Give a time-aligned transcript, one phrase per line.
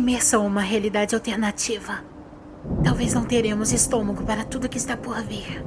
[0.00, 2.02] uma imersão a uma realidade alternativa.
[2.82, 5.62] Talvez não teremos estômago para tudo que está por vir.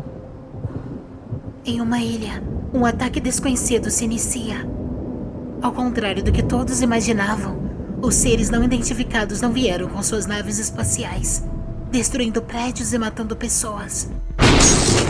[1.63, 2.43] Em uma ilha,
[2.73, 4.67] um ataque desconhecido se inicia.
[5.61, 7.59] Ao contrário do que todos imaginavam,
[8.01, 11.43] os seres não identificados não vieram com suas naves espaciais,
[11.91, 14.09] destruindo prédios e matando pessoas.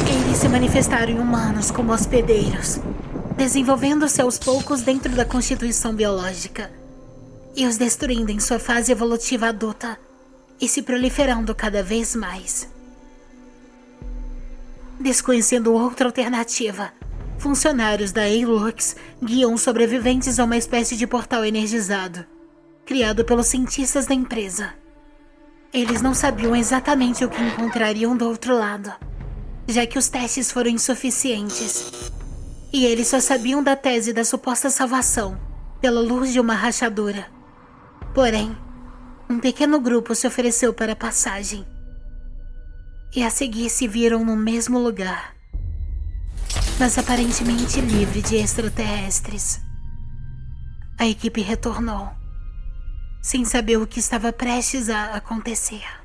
[0.06, 2.82] Eles se manifestaram em humanos como hospedeiros,
[3.38, 6.83] desenvolvendo-se aos poucos dentro da constituição biológica
[7.56, 9.98] e os destruindo em sua fase evolutiva adulta
[10.60, 12.68] e se proliferando cada vez mais.
[15.00, 16.94] Desconhecendo outra alternativa,
[17.38, 22.26] funcionários da A-Lux guiam sobreviventes a uma espécie de portal energizado,
[22.86, 24.74] criado pelos cientistas da empresa.
[25.74, 28.94] Eles não sabiam exatamente o que encontrariam do outro lado,
[29.68, 32.12] já que os testes foram insuficientes.
[32.72, 35.38] E eles só sabiam da tese da suposta salvação
[35.82, 37.28] pela luz de uma rachadura.
[38.14, 38.56] Porém,
[39.28, 41.66] um pequeno grupo se ofereceu para a passagem.
[43.16, 45.36] E a seguir se viram no mesmo lugar,
[46.80, 49.60] mas aparentemente livre de extraterrestres.
[51.00, 52.10] A equipe retornou,
[53.22, 56.03] sem saber o que estava prestes a acontecer.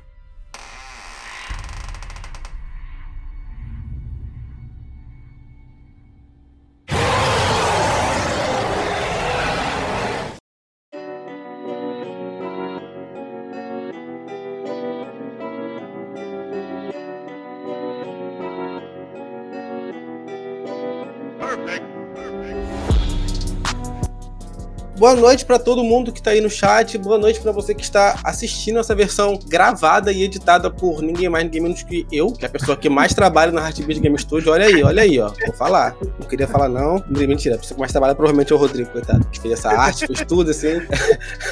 [24.99, 26.97] Boa noite para todo mundo que tá aí no chat.
[26.97, 31.45] Boa noite para você que está assistindo essa versão gravada e editada por ninguém mais,
[31.45, 34.51] ninguém menos que eu, que é a pessoa que mais trabalha na Heartbeat Game Studio.
[34.51, 35.31] Olha aí, olha aí, ó.
[35.45, 35.95] Vou falar.
[36.19, 37.01] Não queria falar, não.
[37.07, 40.05] Mentira, a pessoa que mais trabalha provavelmente é o Rodrigo, coitado, que fez essa arte,
[40.05, 40.81] fez tudo assim.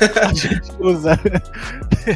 [0.81, 1.17] Usa.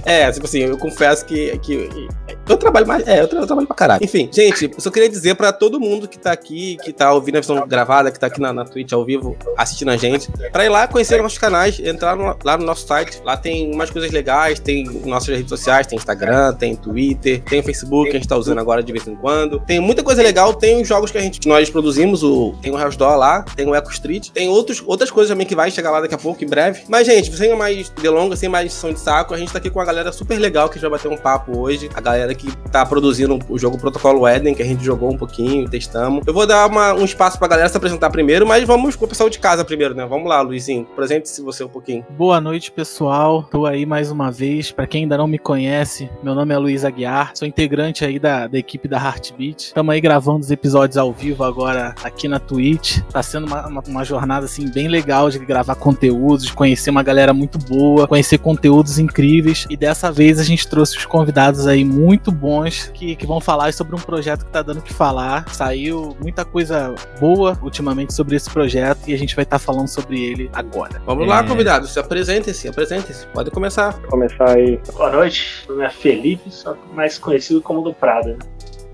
[0.05, 2.09] é, tipo assim, eu confesso que, que
[2.51, 3.07] eu trabalho mais.
[3.07, 4.03] É, eu, tra eu trabalho pra caralho.
[4.03, 7.35] Enfim, gente, eu só queria dizer para todo mundo que tá aqui, que tá ouvindo
[7.35, 10.65] a versão gravada, que tá aqui na, na Twitch ao vivo, assistindo a gente, pra
[10.65, 13.21] ir lá conhecer nossos canais, entrar no, lá no nosso site.
[13.23, 18.09] Lá tem umas coisas legais, tem nossas redes sociais, tem Instagram, tem Twitter, tem Facebook
[18.09, 19.59] que a gente tá usando agora de vez em quando.
[19.61, 22.79] Tem muita coisa legal, tem os jogos que a gente nós produzimos, o, tem o
[22.79, 25.91] Hell's Door lá, tem o Echo Street, tem outros, outras coisas também que vai chegar
[25.91, 26.83] lá daqui a pouco, em breve.
[26.87, 29.79] Mas, gente, sem mais delongas, sem mais edição de saco, a gente tá aqui com
[29.79, 31.89] uma galera super legal que a gente vai bater um papo hoje.
[31.93, 32.40] A galera que
[32.71, 36.23] tá produzindo o jogo Protocolo Eden, que a gente jogou um pouquinho, testamos.
[36.25, 39.07] Eu vou dar uma, um espaço pra galera se apresentar primeiro, mas vamos com o
[39.07, 40.05] pessoal de casa primeiro, né?
[40.05, 40.85] Vamos lá, Luizinho.
[40.95, 42.05] Presente-se você um pouquinho.
[42.11, 43.43] Boa noite, pessoal.
[43.43, 44.71] Tô aí mais uma vez.
[44.71, 47.31] Para quem ainda não me conhece, meu nome é Luiz Aguiar.
[47.35, 49.67] Sou integrante aí da, da equipe da Heartbeat.
[49.67, 52.99] Estamos aí gravando os episódios ao vivo agora aqui na Twitch.
[53.11, 57.03] Tá sendo uma, uma, uma jornada assim bem legal de gravar conteúdos, de conhecer uma
[57.03, 59.65] galera muito boa, conhecer conteúdos incríveis.
[59.69, 63.73] E dessa vez a gente trouxe os convidados aí muito bons que, que vão falar
[63.73, 65.47] sobre um projeto que tá dando o que falar.
[65.53, 69.87] Saiu muita coisa boa ultimamente sobre esse projeto e a gente vai estar tá falando
[69.87, 71.01] sobre ele agora.
[71.05, 71.29] Vamos é...
[71.29, 73.25] lá, convidados, se apresentem-se, apresentem-se.
[73.27, 73.91] Pode começar.
[73.91, 74.79] Vou começar aí.
[74.93, 78.33] Boa noite, meu nome é Felipe, só mais conhecido como do Prada.
[78.33, 78.39] Né?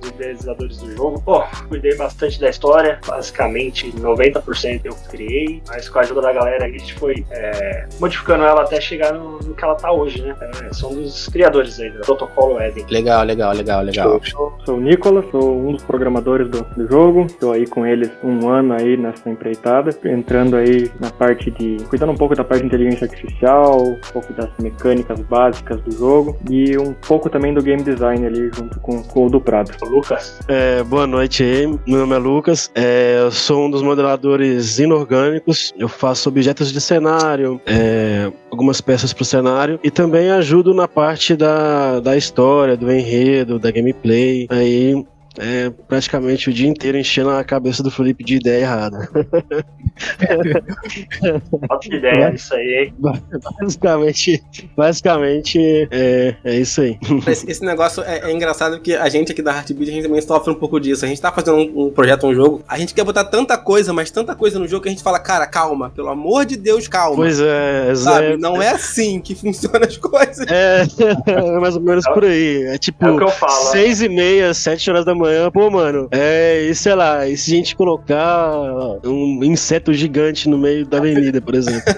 [0.06, 1.22] Idealizadores do jogo.
[1.22, 6.66] Pô, cuidei bastante da história, basicamente 90% eu criei, mas com a ajuda da galera
[6.66, 10.36] a gente foi é, modificando ela até chegar no, no, que ela tá hoje, né?
[10.64, 12.86] É, são dos criadores aí do protocolo Eden.
[12.90, 14.22] Legal, legal, legal, legal.
[14.24, 18.12] Sou, sou o Nicolas, sou um dos programadores do, do jogo, estou aí com eles
[18.24, 21.78] um ano aí nessa empreitada, entrando aí na parte de.
[21.86, 26.38] cuidando um pouco da parte de inteligência artificial, um pouco das mecânicas básicas do jogo
[26.50, 29.72] e um pouco também do game design ali junto com, com o do Prado.
[29.88, 30.40] Lucas.
[30.48, 35.74] É, boa noite aí, meu nome é Lucas, é, eu sou um dos modeladores inorgânicos,
[35.78, 39.80] eu faço objetos de cenário, é, algumas peças para o cenário.
[39.84, 45.06] E também ajudo na parte da, da história, do enredo, da gameplay, aí
[45.40, 49.08] é praticamente o dia inteiro enchendo a cabeça do Felipe de ideia errada.
[51.70, 52.94] Ótima ideia, isso aí, hein?
[53.60, 54.44] Basicamente,
[54.76, 56.98] basicamente é, é isso aí.
[57.28, 60.22] Esse, esse negócio é, é, engraçado porque a gente aqui da Heartbeat, a gente também
[60.22, 61.06] sofre um pouco disso.
[61.06, 63.94] A gente tá fazendo um, um, projeto, um jogo, a gente quer botar tanta coisa,
[63.94, 66.88] mas tanta coisa no jogo que a gente fala, cara, calma, pelo amor de Deus,
[66.88, 67.18] calma.
[67.18, 68.34] Pois é, sabe?
[68.34, 70.48] É, Não é assim que funcionam as coisas.
[70.48, 70.86] É,
[71.28, 72.64] é mais ou menos por aí.
[72.64, 75.52] É tipo, é o que eu falo, seis e meia, sete horas da manhã manhã,
[75.52, 78.52] pô, mano, é, e sei lá, e se a gente colocar
[79.06, 81.82] um inseto gigante no meio da avenida, por exemplo?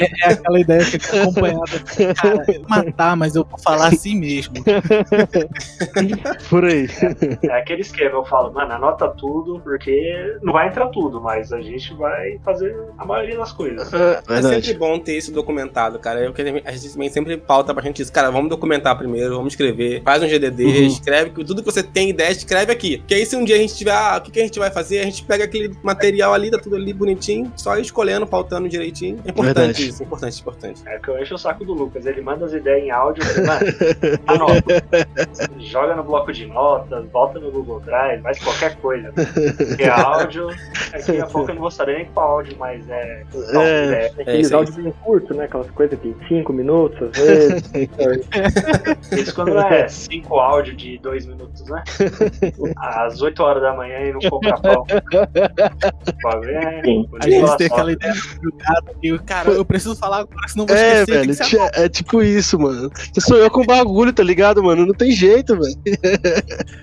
[0.00, 1.60] É, é aquela ideia que fica acompanhada.
[2.16, 4.54] Cara, eu vou matar, mas eu vou falar assim mesmo.
[6.48, 6.86] Por aí.
[7.42, 11.60] É aquele esquema, eu falo, mano, anota tudo, porque não vai entrar tudo, mas a
[11.60, 13.92] gente vai fazer a maioria das coisas.
[13.92, 16.20] É, É sempre bom ter isso documentado, cara.
[16.20, 16.32] Eu,
[16.64, 18.12] a gente sempre pauta pra gente isso.
[18.12, 20.02] Cara, vamos documentar primeiro, vamos escrever.
[20.02, 20.86] Faz um GDD, Uhum.
[20.86, 22.98] escreve que tudo que você tem ideia, escreve aqui.
[22.98, 24.70] Porque aí se um dia a gente tiver, ah, o que, que a gente vai
[24.70, 25.00] fazer?
[25.00, 29.18] A gente pega aquele material ali, tá tudo ali bonitinho, só escolhendo, pautando direitinho.
[29.24, 29.88] É importante Verdade.
[29.88, 30.82] isso, importante, importante.
[30.86, 34.20] É que eu encho o saco do Lucas, ele manda as ideias em áudio, mano,
[34.26, 34.84] anota.
[35.60, 39.12] Joga no bloco de notas, bota no Google Drive, faz qualquer coisa.
[39.12, 40.48] Porque áudio,
[40.92, 43.24] daqui a pouco eu não vou saber nem qual áudio, mas é.
[43.54, 44.08] É.
[44.08, 44.58] Tem É aqueles isso aí.
[44.58, 45.44] áudios bem curtos, né?
[45.44, 47.70] Aquelas coisas de 5 minutos, às vezes.
[49.12, 51.82] Isso quando é cinco áudios de dois minutos, né?
[52.76, 54.86] Às 8 horas da manhã e não compra pau.
[54.86, 57.06] Pô, é, Sim.
[57.08, 57.74] vou A te gente falar tem só.
[57.74, 61.26] aquela ideia jogada que, cara, eu preciso falar agora, senão eu vou É, esquecer.
[61.26, 62.90] velho, que ti- é tipo isso, mano.
[63.12, 64.86] Você sou eu com bagulho, tá ligado, mano?
[64.86, 65.74] Não tem jeito, velho.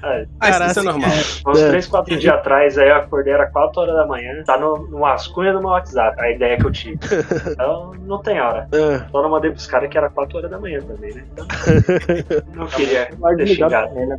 [0.03, 1.09] É, Cara, isso, isso é assim, normal.
[1.47, 1.69] Uns É.
[1.69, 5.05] 3, 4 dias atrás, aí eu acordei, era 4 horas da manhã, tá no, no
[5.05, 6.97] ascunha do meu WhatsApp, a ideia que eu tive.
[7.57, 8.67] Então, não tem hora.
[8.71, 9.09] É.
[9.11, 11.23] Só não mandei pros caras que era 4 horas da manhã também, né?
[11.33, 11.45] Então,
[12.53, 14.17] não queria ter também, né?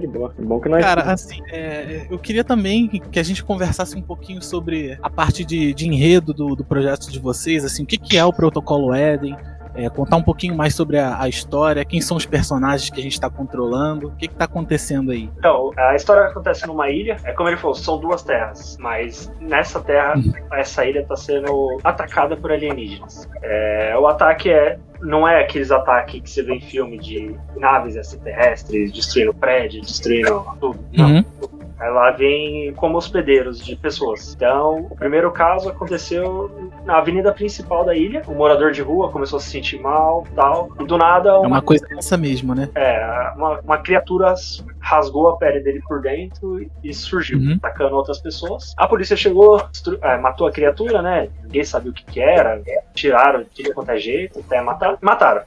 [0.00, 0.34] De boa.
[0.38, 0.82] É bom que nós.
[0.82, 5.44] Cara, assim, é, eu queria também que a gente conversasse um pouquinho sobre a parte
[5.44, 8.94] de, de enredo do, do projeto de vocês, assim, o que, que é o Protocolo
[8.94, 9.36] Eden,
[9.78, 13.02] é, contar um pouquinho mais sobre a, a história, quem são os personagens que a
[13.02, 15.30] gente está controlando, o que, que tá acontecendo aí.
[15.38, 19.80] Então, a história acontece numa ilha, é como ele falou, são duas terras, mas nessa
[19.80, 20.14] terra,
[20.52, 23.28] essa ilha tá sendo atacada por alienígenas.
[23.40, 24.78] É, o ataque é.
[25.00, 30.44] Não é aqueles ataques que você vê em filme de naves extraterrestres destruindo prédio, destruindo
[30.60, 30.80] tudo.
[30.92, 31.08] Não.
[31.08, 31.24] Uhum.
[31.80, 34.34] Ela vem como hospedeiros de pessoas.
[34.34, 38.22] Então, o primeiro caso aconteceu na avenida principal da ilha.
[38.28, 40.70] Um morador de rua começou a se sentir mal, tal.
[40.80, 42.68] E do nada, É uma, uma coisa essa mesmo, né?
[42.74, 44.34] é, uma, uma criatura
[44.80, 47.54] rasgou a pele dele por dentro e surgiu, Uhum.
[47.62, 48.74] atacando outras pessoas.
[48.76, 49.60] A polícia chegou,
[50.02, 51.28] é, matou a criatura, né?
[51.44, 52.60] Ninguém sabia o que, que era.
[52.94, 54.98] Tiraram de tudo quanto é jeito, até matar.
[55.00, 55.42] Mataram.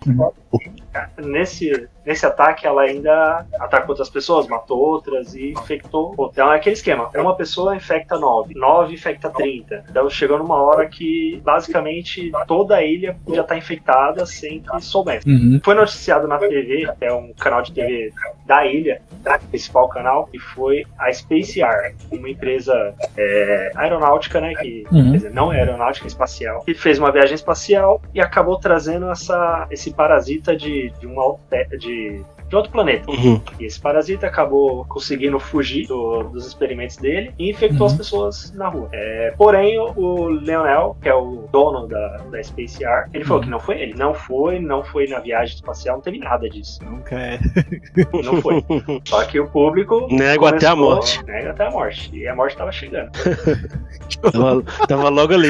[1.18, 6.14] Nesse, nesse ataque, ela ainda atacou outras pessoas, matou outras e infectou.
[6.32, 9.86] Então é aquele esquema: uma pessoa infecta nove, nove infecta 30.
[9.90, 15.30] Então chegou numa hora que basicamente toda a ilha podia estar infectada sem que soubesse.
[15.30, 15.60] Uhum.
[15.64, 18.12] Foi noticiado na TV, é um canal de TV
[18.46, 19.40] da ilha, tá?
[19.40, 24.54] principal canal, e foi a Space Air, uma empresa é, aeronáutica, né?
[24.56, 25.12] Que Uhum.
[25.12, 29.68] dizer, não é aeronáutica, é espacial, que fez uma viagem espacial e acabou trazendo essa,
[29.72, 33.10] esse parasita de, de, um alter- de, de outro planeta.
[33.10, 33.42] Uhum.
[33.60, 37.94] E esse parasita acabou conseguindo fugir do- dos experimentos dele e infectou Uhum.
[37.94, 38.90] as pessoas na rua.
[38.92, 43.40] É, porém, o, o Leonel, que é o dono da, da Space Air, ele falou
[43.40, 43.46] Uhum.
[43.46, 43.94] que não foi ele.
[43.96, 46.84] Não foi, não foi na viagem espacial, não teve nada disso.
[46.84, 47.40] Nunca é.
[48.24, 48.62] Não foi.
[49.08, 50.08] Só que o público.
[50.12, 51.24] Nego até a morte.
[51.26, 52.14] Nega até a morte.
[52.14, 53.12] E a morte tava chegando.
[54.32, 55.50] Tava, tava logo ali.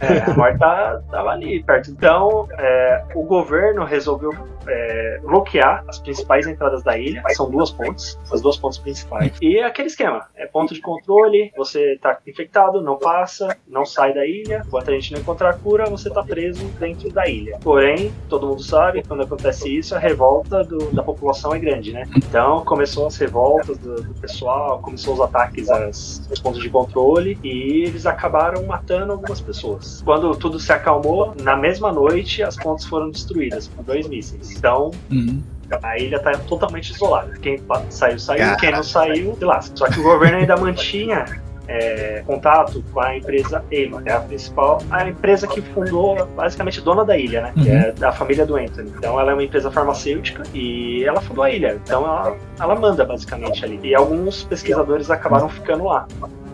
[0.00, 1.90] É, a morte tá, tava ali perto.
[1.90, 4.32] Então, é, o governo resolveu
[4.66, 7.22] é, bloquear as principais entradas da ilha.
[7.30, 9.32] São duas pontes, as duas pontes principais.
[9.42, 14.14] E é aquele esquema: é ponto de controle, você tá infectado, não passa, não sai
[14.14, 14.62] da ilha.
[14.66, 17.58] Enquanto a gente não encontrar cura, você tá preso dentro da ilha.
[17.62, 22.08] Porém, todo mundo sabe, quando acontece isso, a revolta do- da população é grande, né?
[22.16, 27.38] Então, começou as revoltas do, do pessoal, começou os ataques às, aos pontos de controle
[27.44, 30.00] e eles acabaram matando algumas pessoas.
[30.04, 34.50] Quando tudo se acalmou, na mesma noite as pontes foram destruídas por dois mísseis.
[34.56, 35.42] Então, Uhum.
[35.82, 37.32] A ilha tá totalmente isolada.
[37.40, 37.60] Quem
[37.90, 38.38] saiu, saiu.
[38.40, 38.56] Cara.
[38.56, 39.76] Quem não saiu, se lasca.
[39.76, 41.24] Só que o governo ainda mantinha
[41.70, 46.80] é, contato com a empresa EMA, que é a principal, a empresa que fundou, basicamente,
[46.80, 47.52] dona da ilha, né?
[47.54, 47.76] Que Uhum.
[47.76, 48.90] é da família do Anthony.
[48.96, 51.78] Então ela é uma empresa farmacêutica e ela fundou a ilha.
[51.84, 53.78] Então ela, ela manda, basicamente, ali.
[53.82, 56.06] E alguns pesquisadores acabaram ficando lá.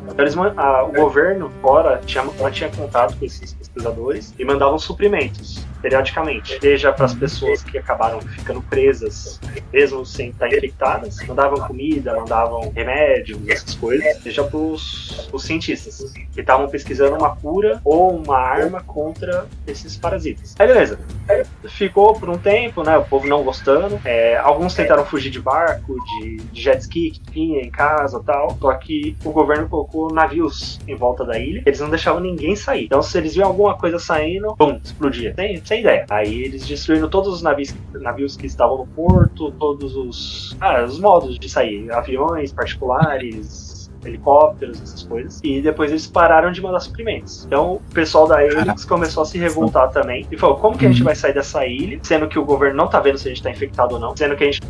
[0.06, 5.64] Então, eles, a- o governo fora tinha, mantinha contato com esses pesquisadores e mandavam suprimentos
[5.84, 9.38] periodicamente, seja para as pessoas que acabaram ficando presas,
[9.70, 16.40] mesmo sem estar infectadas, mandavam comida, mandavam remédios, essas coisas, seja para os cientistas que
[16.40, 20.54] estavam pesquisando uma cura ou uma arma contra esses parasitas.
[20.58, 20.98] Aí beleza,
[21.68, 22.96] ficou por um tempo, né?
[22.96, 24.00] O povo não gostando.
[24.04, 28.24] É, alguns tentaram fugir de barco, de, de jet ski que tinha em casa e
[28.24, 28.56] tal.
[28.58, 31.62] Só que o governo colocou navios em volta da ilha.
[31.66, 32.86] Eles não deixavam ninguém sair.
[32.86, 35.34] Então, se eles viam alguma coisa saindo, bum, explodia.
[35.34, 36.06] Sem, sem essa ideia.
[36.08, 40.98] Aí eles destruíram todos os navios, navios que estavam no porto, todos os, ah, os
[40.98, 45.40] modos de sair, aviões particulares, helicópteros, essas coisas.
[45.42, 47.44] E depois eles pararam de mandar suprimentos.
[47.46, 50.88] Então o pessoal da Helix começou a se revoltar também e falou: como que a
[50.88, 53.42] gente vai sair dessa ilha, sendo que o governo não tá vendo se a gente
[53.42, 54.62] tá infectado ou não, sendo que a gente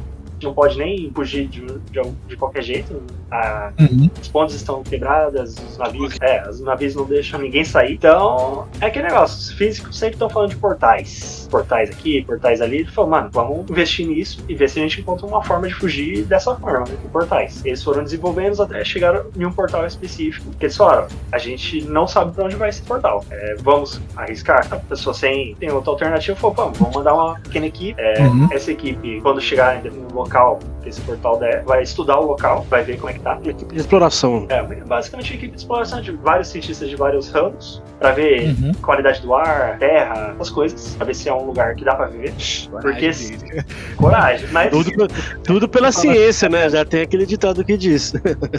[0.44, 3.02] não pode nem fugir de, de, de qualquer jeito.
[3.30, 4.10] A, Uhum.
[4.20, 7.94] As pontes estão quebradas, os navios, é, os navios não deixam ninguém sair.
[7.94, 9.38] Então, é aquele negócio.
[9.38, 11.48] Os físicos sempre estão falando de portais.
[11.50, 12.78] Portais aqui, portais ali.
[12.78, 15.74] Ele falou, mano, vamos investir nisso e ver se a gente encontra uma forma de
[15.74, 16.96] fugir dessa forma, né?
[17.02, 17.64] Com portais.
[17.64, 20.50] Eles foram desenvolvendo até chegar em um portal específico.
[20.58, 23.24] Que eles falaram, a gente não sabe pra onde vai esse portal.
[23.30, 24.66] É, vamos arriscar.
[24.70, 28.00] A pessoa sem tem outra alternativa falou, vamos, vamos mandar uma pequena equipe.
[28.00, 28.48] É, Uhum.
[28.50, 30.33] Essa equipe, quando chegar no local
[30.82, 33.38] que esse portal der, vai estudar o local, vai ver como é que tá.
[33.44, 34.46] Equipe de exploração.
[34.48, 38.72] É, basicamente uma equipe de exploração de vários cientistas de vários ramos pra ver Uhum.
[38.82, 42.06] qualidade do ar, terra, essas coisas, pra ver se é um lugar que dá pra
[42.06, 42.34] viver.
[42.70, 43.64] Porque Coragem dele.
[43.96, 45.08] coragem, mas, Tudo,
[45.44, 46.68] tudo pela ciência, né?
[46.68, 48.12] Já tem aquele ditado que diz.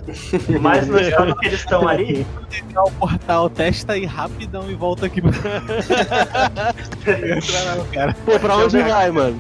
[0.62, 2.26] mas no estado que eles estão ali,
[2.78, 5.22] o portal, testa aí rapidão e volta aqui.
[8.26, 9.38] Pô, pra onde vai, mano?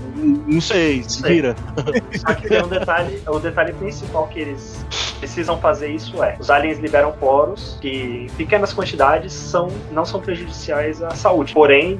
[0.48, 1.56] Não sei, se vira.
[2.20, 4.86] só que tem um detalhe, o detalhe principal que eles
[5.20, 10.20] precisam fazer isso é, os aliens liberam poros que em pequenas quantidades são, não são
[10.20, 11.54] prejudiciais à saúde.
[11.54, 12.00] Porém,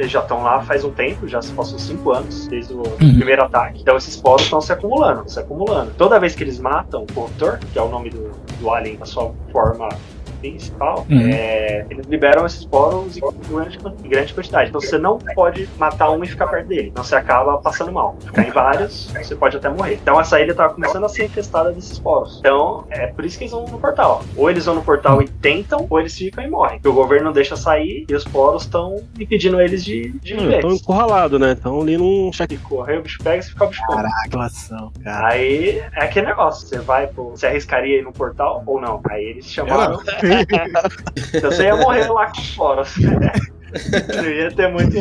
[0.00, 3.80] já estão lá faz um tempo, já se passou cinco anos desde o primeiro ataque.
[3.80, 5.92] Então esses poros estão se acumulando, se acumulando.
[5.96, 9.06] Toda vez que eles matam o corruptor, que é o nome do, do alien na
[9.06, 9.88] sua forma
[10.36, 11.28] principal, Uhum.
[11.30, 14.68] é, eles liberam esses poros em grande, em grande quantidade.
[14.70, 16.88] Então você não pode matar um e ficar perto dele.
[16.88, 18.16] Então você acaba passando mal.
[18.24, 19.94] Ficar em vários, você pode até morrer.
[19.94, 22.38] Então essa ilha tava começando a ser infestada desses poros.
[22.40, 24.22] Então é por isso que eles vão no portal.
[24.36, 26.76] Ou eles vão no portal e tentam, ou eles ficam e morrem.
[26.78, 30.56] Porque o governo não deixa sair e os poros estão impedindo eles de, de viver.
[30.56, 31.52] Estão encurralados, né?
[31.52, 32.50] Estão ali num check.
[32.50, 33.82] Se correr, o bicho pega e você fica o bicho.
[33.86, 35.28] Caraca, relação, cara.
[35.28, 37.30] Aí é aquele negócio, você vai pro.
[37.30, 39.00] Você arriscaria ir no portal ou não?
[39.10, 39.98] Aí eles chamaram.
[41.42, 42.94] você ia morrer lá com os poros.
[42.98, 44.96] Não ia ter muito.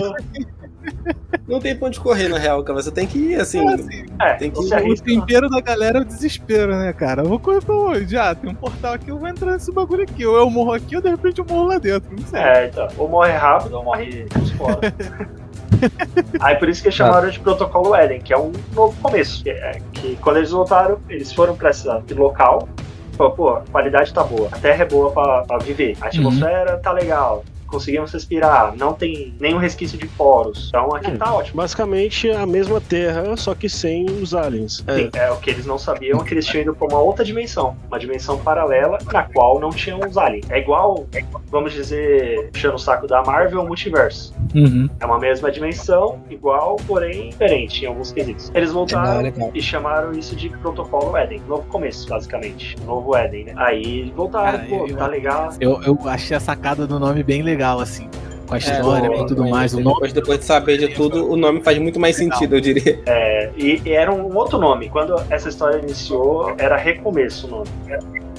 [1.48, 2.82] Não tem pra onde correr, na real, cara.
[2.82, 3.60] Você tem que ir, assim.
[4.20, 7.22] É, Tem que- você O tempero da galera é o desespero, né, cara?
[7.24, 8.18] Eu vou correr pra onde?
[8.18, 10.26] Ah, tem um portal aqui, eu vou entrar nesse bagulho aqui.
[10.26, 12.10] Ou eu morro aqui, ou de repente eu morro lá dentro.
[12.16, 12.40] Não sei.
[12.40, 12.88] É, então.
[12.98, 14.78] Ou morre rápido ou morre com os poros.
[16.40, 19.44] Aí por isso que chamaram de protocolo Eden, que é um novo começo.
[19.44, 22.68] Que, é, que quando eles voltaram, eles foram pra esse local.
[23.16, 26.78] Falou, pô, a qualidade tá boa, a terra é boa pra, pra viver, a atmosfera
[26.78, 30.68] tá legal, conseguimos respirar, não tem nenhum resquício de poros.
[30.70, 31.18] Então aqui Hum.
[31.18, 31.58] tá ótimo.
[31.58, 34.84] Basicamente a mesma Terra, só que sem os aliens.
[34.88, 34.96] É.
[34.96, 37.24] Sim, é o que eles não sabiam é que eles tinham ido pra uma outra
[37.26, 40.46] dimensão, uma dimensão paralela na qual não tinham os aliens.
[40.50, 41.08] É igual,
[41.50, 44.34] vamos dizer, puxando o saco da Marvel, o multiverso.
[44.54, 44.90] Uhum.
[45.00, 48.52] É uma mesma dimensão, igual, porém diferente em alguns quesitos.
[48.54, 49.52] Eles voltaram legal.
[49.54, 52.76] e chamaram isso de protocolo Eden, novo começo, basicamente.
[52.86, 53.54] Novo Eden, né?
[53.58, 55.50] Aí voltaram, Cara, pô, eu- tá legal.
[55.60, 58.10] Eu, eu achei a sacada do nome bem legal, assim.
[58.48, 59.74] Com a história É, e tudo mais.
[59.74, 62.38] O nome Depois, depois de saber de tudo, o nome faz muito mais Legal.
[62.38, 63.02] sentido, eu diria.
[63.08, 64.90] É, e, e era um outro nome.
[64.90, 67.70] Quando essa história iniciou, era Recomeço o nome.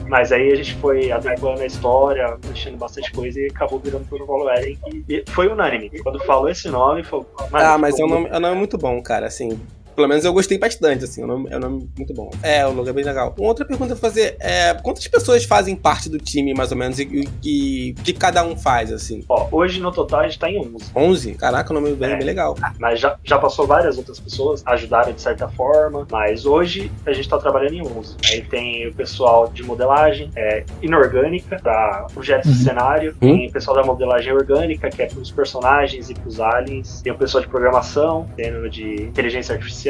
[0.08, 4.49] Mas aí a gente foi adequando a história, mexendo bastante coisa e acabou virando protocolo
[4.50, 4.78] Eden.
[4.87, 5.90] E, e foi unânime.
[6.00, 7.23] Quando falou esse nome, foi.
[7.52, 9.58] Ah, mas é um nome, é um nome muito bom, cara, assim.
[9.97, 11.23] Pelo menos eu gostei bastante, assim.
[11.23, 12.31] É um nome, é um nome muito bom.
[12.43, 13.35] É, o logo é bem legal.
[13.38, 16.99] Uma outra pergunta a fazer é: quantas pessoas fazem parte do time, mais ou menos,
[16.99, 19.25] e o que, cada um faz, assim?
[19.29, 20.91] Ó, hoje no total a gente tá em 11.
[20.95, 21.35] 11?
[21.35, 22.17] Caraca, o nome é bem, É.
[22.17, 22.55] bem legal.
[22.79, 27.29] Mas já, já passou várias outras pessoas, ajudaram de certa forma, mas hoje a gente
[27.29, 28.17] tá trabalhando em 11.
[28.31, 32.65] Aí tem o pessoal de modelagem é, inorgânica, para projetos de Uhum.
[32.65, 33.37] cenário, Hum.
[33.37, 37.17] tem o pessoal da modelagem orgânica, que é pros personagens e pros aliens, tem o
[37.17, 39.86] pessoal de programação, tendo de inteligência artificial,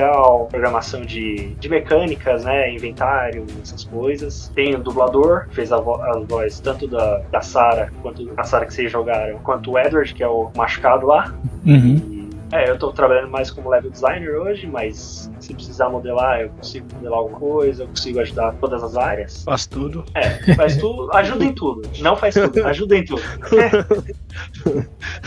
[0.51, 4.51] programação de, de mecânicas, né, inventário, essas coisas.
[4.55, 8.67] Tem o dublador, fez a, vo a voz tanto da, da Sarah, quanto a Sarah
[8.67, 11.35] que vocês jogaram, quanto o Edward, que é o machucado lá.
[11.65, 12.16] Uhum.
[12.53, 16.87] É, eu tô trabalhando mais como level designer hoje, mas se precisar modelar, eu consigo
[16.95, 19.43] modelar alguma coisa, eu consigo ajudar todas as áreas.
[19.45, 20.05] Faz tudo.
[20.15, 21.89] É, faz tudo, ajuda em tudo.
[22.01, 23.23] Não faz tudo, ajuda em tudo.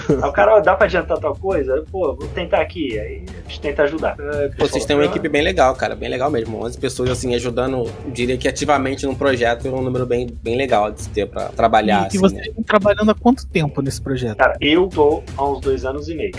[0.09, 1.83] Aí o cara, dá pra adiantar tal coisa?
[1.91, 2.97] Pô, vou tentar aqui.
[2.99, 4.15] Aí a gente tenta ajudar.
[4.57, 5.95] Pô, vocês têm uma equipe bem legal, cara.
[5.95, 6.63] Bem legal mesmo.
[6.63, 10.55] 11 pessoas, assim, ajudando, eu diria que ativamente num projeto é um número bem, bem
[10.55, 12.43] legal de se ter pra trabalhar, e, assim, e você né?
[12.65, 14.38] trabalhando há quanto tempo nesse projeto?
[14.38, 16.31] Cara, eu tô há uns dois anos e meio.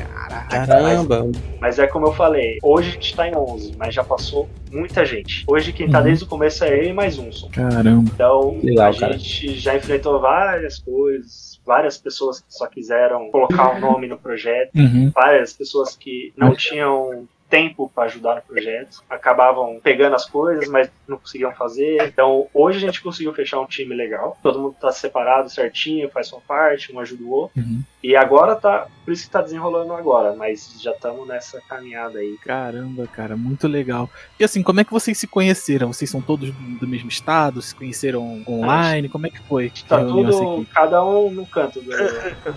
[0.71, 1.31] Caramba!
[1.61, 5.05] Mas é como eu falei, hoje a gente tá em 11, mas já passou muita
[5.05, 5.45] gente.
[5.49, 6.05] Hoje quem tá Uhum.
[6.05, 7.31] desde o começo é eu e mais um.
[7.33, 7.49] só.
[7.49, 8.11] Caramba.
[8.15, 9.13] Então Legal, a cara.
[9.19, 14.71] gente já enfrentou várias coisas, várias pessoas que só quiseram colocar um nome no projeto,
[14.77, 15.11] Uhum.
[15.15, 20.89] várias pessoas que não tinham tempo para ajudar no projeto, acabavam pegando as coisas, mas
[21.07, 22.01] não conseguiam fazer.
[22.07, 24.39] Então, hoje a gente conseguiu fechar um time legal.
[24.41, 27.61] Todo mundo tá separado certinho, faz sua parte, um ajuda o outro.
[27.61, 27.83] Uhum.
[28.03, 32.39] E agora tá, por isso que tá desenrolando agora, mas já estamos nessa caminhada aí.
[32.43, 34.09] Caramba, cara, muito legal.
[34.39, 35.93] E assim, como é que vocês se conheceram?
[35.93, 37.61] Vocês são todos do mesmo estado?
[37.61, 39.09] Se conheceram online?
[39.09, 39.69] Como é que foi?
[39.69, 41.91] que Tá tudo, cada um no canto do,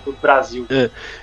[0.04, 0.66] do Brasil.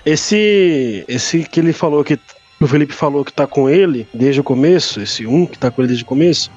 [0.06, 2.20] Esse, esse que ele falou que
[2.62, 5.82] o Felipe falou que tá com ele desde o começo, esse um que tá com
[5.82, 6.52] ele desde o começo.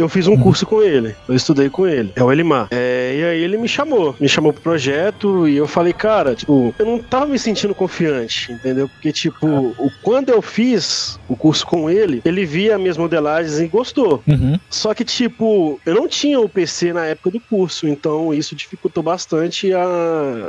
[0.00, 2.68] Eu fiz um curso com ele, eu estudei com ele, é o Elimar.
[2.70, 6.74] É, e aí ele me chamou, me chamou pro projeto e eu falei, cara, tipo,
[6.78, 8.88] eu não tava me sentindo confiante, entendeu?
[8.88, 13.66] Porque, tipo, o, quando eu fiz o curso com ele, ele via minhas modelagens e
[13.66, 14.22] gostou.
[14.26, 14.58] Uhum.
[14.68, 19.02] Só que, tipo, eu não tinha o PC na época do curso, então isso dificultou
[19.02, 19.90] bastante a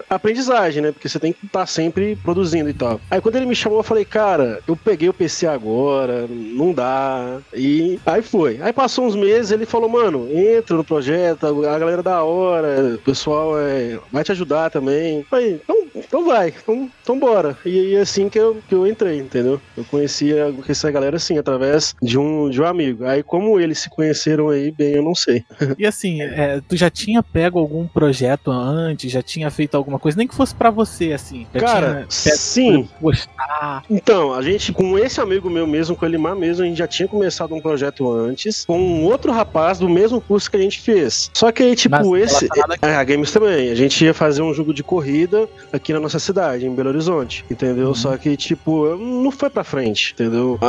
[0.09, 0.91] a aprendizagem, né?
[0.91, 2.99] Porque você tem que estar sempre produzindo e tal.
[3.09, 7.39] Aí quando ele me chamou, eu falei, cara, eu peguei o PC agora, não dá.
[7.53, 8.59] E aí foi.
[8.61, 12.95] Aí passou uns meses, ele falou, mano, entra no projeto, a galera é da hora,
[12.95, 15.23] o pessoal é, vai te ajudar também.
[15.29, 17.57] Falei, então, então vai, então, então bora.
[17.65, 19.59] E, e assim que eu, que eu entrei, entendeu?
[19.75, 23.05] Eu conhecia essa galera assim, através de um, de um amigo.
[23.05, 25.43] Aí como eles se conheceram aí, bem, eu não sei.
[25.77, 29.11] E assim, é, tu já tinha pego algum projeto antes?
[29.11, 30.17] Já tinha feito alguma coisa?
[30.17, 31.47] Nem que fosse pra você, assim.
[31.53, 32.87] Cara, sim.
[33.01, 33.83] gostar.
[33.89, 36.87] Então, a gente, com esse amigo meu mesmo, com o Elimar mesmo, a gente já
[36.87, 40.79] tinha começado um projeto antes, com um outro rapaz do mesmo curso que a gente
[40.79, 41.29] fez.
[41.33, 42.47] Só que aí, tipo, Mas esse.
[42.53, 43.69] relacionado É, a Games também.
[43.69, 47.45] A gente ia fazer um jogo de corrida aqui na nossa cidade, em Belo Horizonte,
[47.49, 47.89] entendeu?
[47.89, 47.95] Uhum.
[47.95, 50.59] Só que, tipo, não foi pra frente, entendeu?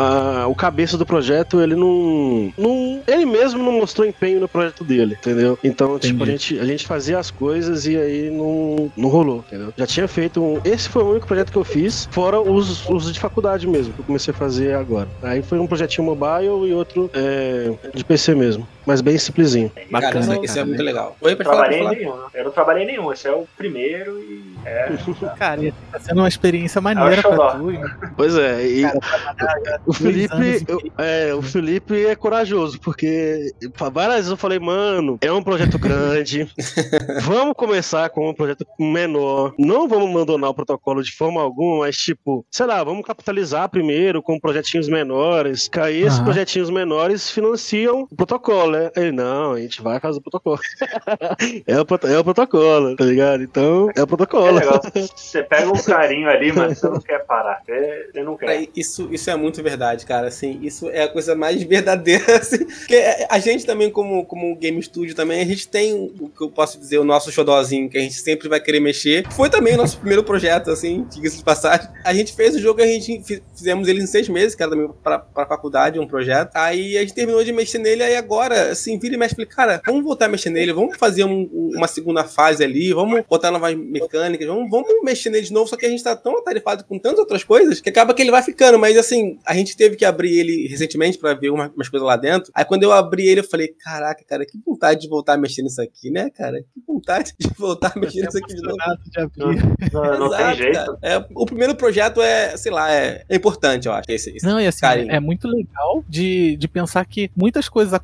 [0.48, 3.02] O cabeça do projeto, ele não, não.
[3.06, 5.58] Ele mesmo não mostrou empenho no projeto dele, entendeu?
[5.62, 6.30] Então, tipo, a Entendi.
[6.32, 9.72] gente, a gente fazia as coisas e aí não, não rolou, entendeu?
[9.76, 10.60] Já tinha feito um.
[10.64, 14.00] Esse foi o único projeto que eu fiz, fora os, os de faculdade mesmo, que
[14.00, 15.08] eu comecei a fazer agora.
[15.22, 18.68] Aí foi um projetinho mobile e outro é, de PC mesmo mesmo.
[18.86, 19.70] Mas bem simplesinho.
[19.90, 20.84] Bacana, cara, cara, isso é muito né?
[20.84, 21.16] legal.
[21.20, 21.90] Oi, Eu pode falar, em falar.
[21.92, 22.14] nenhum.
[22.34, 23.12] Eu não trabalhei em nenhum.
[23.12, 24.90] Esse é o primeiro e é.
[25.38, 27.72] Cara, e tá sendo uma experiência maneira pra tu.
[28.16, 33.52] Pois é, e Cara, o Felipe, eu- é, o Felipe é corajoso, porque
[33.92, 36.48] várias vezes eu falei, mano, é um projeto grande,
[37.22, 41.96] vamos começar com um projeto menor, não vamos abandonar o protocolo de forma alguma, mas
[41.96, 48.06] tipo, sei lá, vamos capitalizar primeiro com projetinhos menores, que aí esses projetinhos menores financiam
[48.10, 48.90] o protocolo, né?
[48.96, 50.58] Ele, não, a gente vai fazer o protocolo.
[51.66, 53.42] é, o, é o protocolo, tá ligado?
[53.42, 54.58] Então, é o É protocolo.
[54.58, 54.80] legal.
[55.14, 57.62] Você pega um carinho ali, mas você não quer parar.
[57.64, 58.68] Você, você não Cara, quer.
[58.74, 60.28] Isso, isso é muito verdade, cara.
[60.28, 62.36] Assim, isso é a coisa mais verdadeira.
[62.36, 66.42] Assim, porque a gente também, como, como game studio, também, a gente tem o que
[66.42, 69.24] eu posso dizer, o nosso xodózinho, que a gente sempre vai querer mexer.
[69.32, 71.88] Foi também o nosso primeiro projeto, assim, diga-se de passagem.
[72.04, 74.70] A gente fez o jogo, a gente fi- fizemos ele em seis meses, que era
[74.72, 76.50] também pra, pra faculdade, um projeto.
[76.54, 79.80] Aí a gente terminou de mexer nele, aí agora, assim, vira e mexe, falei, cara,
[79.84, 83.74] vamos voltar a mexer nele, vamos fazer um- uma segunda fase ali, vamos botar novas
[83.76, 86.98] mecânicas, vamos, vamos mexer nele de novo, só que a gente tá tão atarefado com
[86.98, 90.04] tantas outras coisas que acaba que ele vai ficando, mas assim, a gente teve que
[90.04, 92.50] abrir ele recentemente pra ver uma- umas coisas lá dentro.
[92.54, 95.62] Aí quando eu abri ele, eu falei, caraca, cara, que vontade de voltar a mexer
[95.62, 96.62] nisso aqui, né, cara?
[96.62, 98.76] Que vontade de voltar a mexer nisso aqui de novo.
[99.06, 99.62] De abrir.
[99.92, 100.98] Não, não tem Exato, jeito.
[101.02, 104.10] É, o primeiro projeto é, sei lá, é, é importante, eu acho.
[104.10, 105.10] Esse, esse Não, e assim, carinho.
[105.10, 107.94] é muito legal de, de pensar que muitas coisas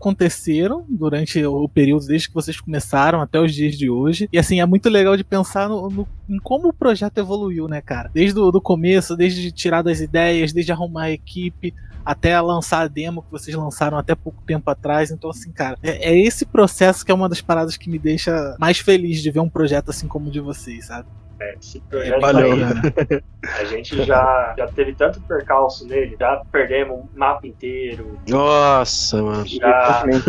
[0.48, 4.28] aconteceram durante o período, desde que vocês começaram até os dias de hoje.
[4.32, 7.80] E assim, é muito legal de pensar no, no- em como o projeto evoluiu, né,
[7.80, 8.10] cara?
[8.12, 12.88] Desde o do começo, desde tirar das ideias, desde arrumar a equipe, até lançar a
[12.88, 15.10] demo que vocês lançaram até pouco tempo atrás.
[15.10, 18.56] Então, assim, cara, é, é esse processo que é uma das paradas que me deixa
[18.58, 21.08] mais feliz de ver um projeto assim como o de vocês, sabe?
[21.40, 22.52] É, esse projeto Valeu.
[22.52, 23.22] aí,
[23.60, 29.46] a gente já, já teve tanto percalço nele, já perdemos o mapa inteiro, Nossa, mano.
[29.46, 30.24] já atrás.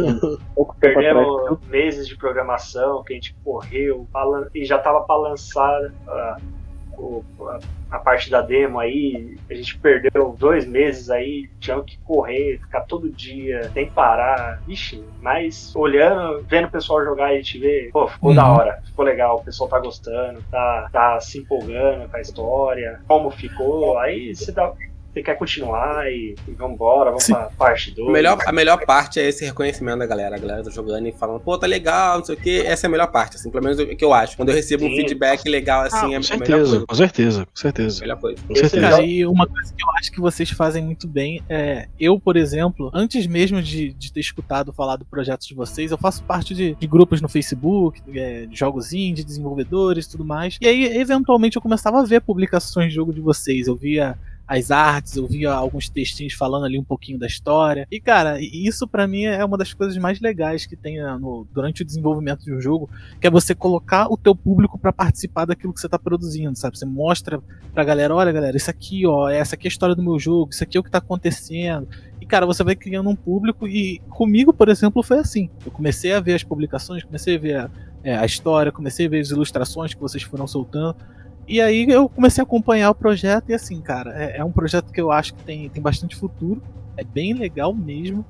[0.80, 4.08] perdemos meses de programação que a gente correu
[4.54, 6.38] e já tava pra lançar ah,
[7.00, 7.60] o- a,
[7.92, 12.82] a parte da demo aí, a gente perdeu dois meses aí, tinha que correr, ficar
[12.82, 18.08] todo dia, sem parar, ixi, mas olhando, vendo o pessoal jogar, a gente vê, pô,
[18.08, 18.36] ficou Uhum.
[18.36, 23.00] da hora, ficou legal, o pessoal tá gostando, tá, tá se empolgando com a história,
[23.08, 24.72] como ficou, aí você dá,
[25.12, 27.34] você quer continuar e, e vambora, vamos Sim.
[27.34, 28.08] pra parte 2.
[28.08, 30.36] A melhor, a melhor parte é esse reconhecimento da galera.
[30.36, 32.62] A galera tá jogando e falando, pô, tá legal, não sei o que.
[32.62, 34.38] Essa é a melhor parte, assim, pelo menos o que eu acho.
[34.38, 34.98] Quando eu recebo um Sim.
[34.98, 36.86] feedback legal assim, Ah, é com a melhor certeza, coisa.
[36.86, 38.02] com certeza, com certeza.
[38.02, 38.42] Melhor coisa.
[38.48, 38.90] Com certeza.
[38.90, 41.88] Cara, e uma coisa que eu acho que vocês fazem muito bem é.
[42.00, 45.98] Eu, por exemplo, antes mesmo de, de ter escutado falar do projeto de vocês, eu
[45.98, 50.58] faço parte de, de grupos no Facebook, é, de jogos indie, desenvolvedores e tudo mais.
[50.62, 53.68] E aí, eventualmente, eu começava a ver publicações de jogo de vocês.
[53.68, 54.18] Eu via
[54.50, 57.88] as artes, eu via alguns textinhos falando ali um pouquinho da história.
[57.92, 61.46] E, cara, isso pra mim é uma das coisas mais legais que tem né, no-
[61.54, 62.90] durante o desenvolvimento de um jogo,
[63.22, 66.80] que é você colocar o teu público pra participar daquilo que você tá produzindo, sabe?
[66.80, 67.40] Você mostra
[67.76, 70.50] pra galera, olha galera, isso aqui, ó, essa aqui é a história do meu jogo,
[70.52, 71.88] isso aqui é o que tá acontecendo.
[72.20, 75.48] E cara, você vai criando um público e comigo, por exemplo, foi assim.
[75.64, 77.70] Eu comecei a ver as publicações, comecei a ver a,
[78.04, 80.96] é, a história, comecei a ver as ilustrações que vocês foram soltando.
[81.50, 84.92] E aí eu comecei a acompanhar o projeto e assim, cara, é, é um projeto
[84.94, 86.62] que eu acho que tem, tem bastante futuro.
[86.96, 88.24] É bem legal mesmo.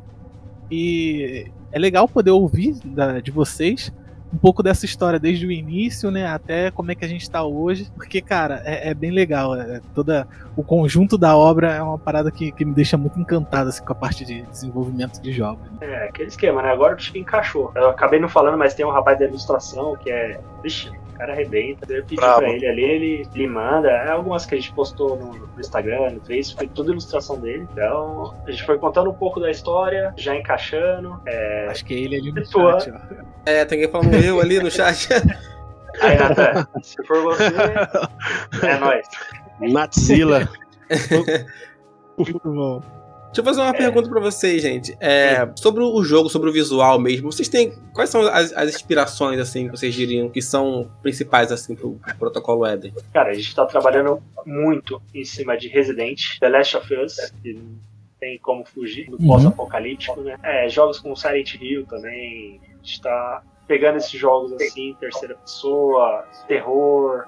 [0.71, 3.91] E é legal poder ouvir da- de vocês
[4.31, 7.43] um pouco dessa história desde o início, né, até como é que a gente tá
[7.43, 11.97] hoje, porque, cara, é, é bem legal, é, toda o conjunto da obra é uma
[11.97, 15.63] parada que, que me deixa muito encantado, assim, com a parte de desenvolvimento de jogos.
[15.71, 15.77] né.
[15.81, 16.69] É, aquele esquema, né?
[16.71, 17.71] Agora acho que encaixou.
[17.75, 20.39] Eu acabei não falando, mas tem um rapaz da ilustração que é.
[20.61, 21.85] Vixe, cara arrebenta.
[21.91, 22.39] Eu pedi Brabo.
[22.39, 23.89] pra ele ali, ele, ele manda.
[23.89, 27.67] É algumas que a gente postou no, no Instagram, no Face, foi tudo ilustração dele.
[27.71, 31.19] Então, a gente foi contando um pouco da história, já encaixando.
[31.27, 31.67] É...
[31.69, 33.23] Acho que é ele ali no Tua- chat, ó.
[33.45, 35.09] É, tem alguém falando eu ali no chat.
[36.01, 37.45] Aí, Nathan, se for você,
[38.65, 39.07] é nóis.
[39.59, 40.47] Natzilla.
[42.17, 42.81] Muito bom.
[43.29, 44.97] Deixa eu fazer uma pergunta pra vocês, gente.
[44.99, 47.71] É, sobre o jogo, sobre o visual mesmo, vocês têm.
[47.93, 52.15] Quais são as, as inspirações, assim, que vocês diriam que são principais, assim, pro, pro
[52.17, 52.91] protocolo Eden?
[53.13, 57.59] Cara, a gente tá trabalhando muito em cima de Resident, The Last of Us, que
[58.19, 59.27] tem como fugir do Uhum.
[59.27, 60.35] pós-apocalíptico, né?
[60.41, 62.59] É, jogos como Silent Hill também.
[62.73, 67.25] A gente tá pegando esses jogos assim, terceira pessoa, terror,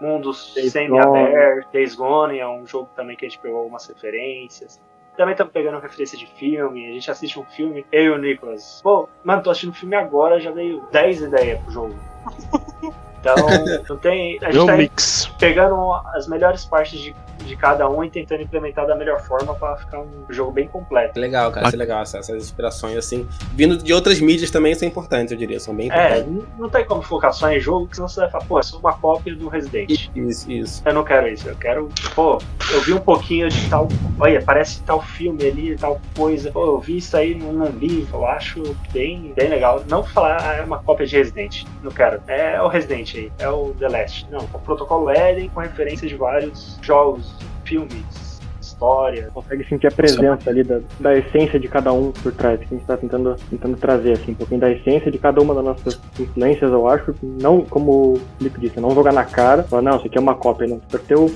[0.00, 1.70] mundos semi-abertos.
[1.72, 4.80] Days Gone é um jogo também que a gente pegou algumas referências.
[5.20, 8.80] Também estamos pegando referência de filme, a gente assiste um filme, eu e o Nicolas.
[8.82, 11.94] Pô, mano, tô assistindo um filme agora, já veio 10 ideias pro jogo.
[13.20, 13.34] Então,
[13.88, 14.38] não tem.
[14.42, 15.30] A É gente tá mix.
[15.38, 19.76] pegando as melhores partes de, de cada um e tentando implementar da melhor forma pra
[19.76, 21.18] ficar um jogo bem completo.
[21.20, 22.02] Legal, cara, isso é legal.
[22.02, 25.60] Essas, essas inspirações, assim, vindo de outras mídias também são importantes, eu diria.
[25.60, 26.32] São bem É, importantes.
[26.32, 28.62] n- não tem como focar só em jogo, que senão você vai falar, pô, é
[28.62, 30.08] só uma cópia do Resident.
[30.14, 30.82] Isso, isso.
[30.84, 32.38] Eu não quero isso, eu quero, pô,
[32.72, 36.50] eu vi um pouquinho de tal, olha, parece tal filme ali, tal coisa.
[36.52, 39.82] Pô, eu vi isso aí num, num livro, eu acho bem, bem legal.
[39.88, 42.20] Não falar, ah, é uma cópia de Resident, não quero.
[42.26, 44.26] É o Resident aí, é o The Last.
[44.30, 49.30] Não, o protocolo Eden com referência de vários jogos, filmes, história.
[49.32, 52.78] consegue sentir a presença ali da, da essência de cada um por trás, que a
[52.78, 56.00] gente tá tentando, tentando trazer, assim, um pouquinho da essência de cada uma das nossas
[56.18, 60.06] influências, eu acho, não, como o Felipe disse, não jogar na cara, falar, não, isso
[60.06, 61.30] aqui é uma cópia, não, pra ter o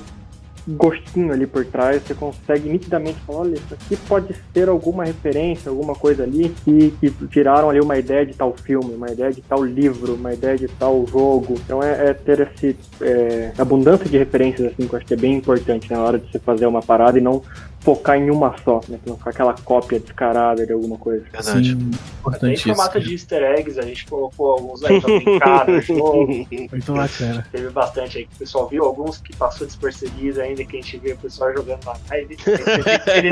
[0.67, 5.69] gostinho ali por trás, você consegue nitidamente falar, olha, isso aqui pode ser alguma referência,
[5.69, 9.41] alguma coisa ali, que, que tiraram ali uma ideia de tal filme, uma ideia de
[9.41, 14.17] tal livro, uma ideia de tal jogo, então é, é ter esse é, abundância de
[14.17, 16.81] referências, assim, que eu acho que é bem importante na hora de você fazer uma
[16.81, 17.41] parada e não
[17.85, 18.99] focar em uma só, né?
[19.05, 21.23] Não ficar aquela cópia descarada de alguma coisa.
[21.31, 21.73] Verdade.
[21.75, 21.91] Sim,
[22.25, 26.27] Até em formato de easter eggs, a gente colocou alguns aí pra brincar no jogo.
[26.27, 27.47] Muito bacana.
[27.51, 30.97] Teve bastante aí que o pessoal viu, alguns que passou despercebido ainda, que a gente
[30.97, 32.35] vê o pessoal jogando na live.
[32.35, 33.29] que ele,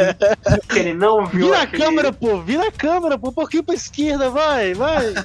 [0.69, 1.47] que ele não viu.
[1.47, 5.13] Vira a aquele- câmera, pô, vira a câmera, pô, um pouquinho pra esquerda, vai, vai.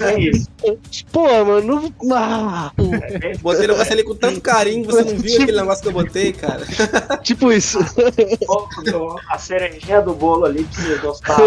[0.00, 0.48] É isso.
[1.12, 2.16] Pô, mano, não...
[2.16, 2.72] ah,
[3.10, 5.88] É bem- Botei o negócio ali com tanto carinho, você não viu aquele negócio que
[5.88, 6.64] eu botei, cara.
[7.22, 7.51] tipo
[9.28, 11.38] a cerejinha do bolo ali pra você gostar.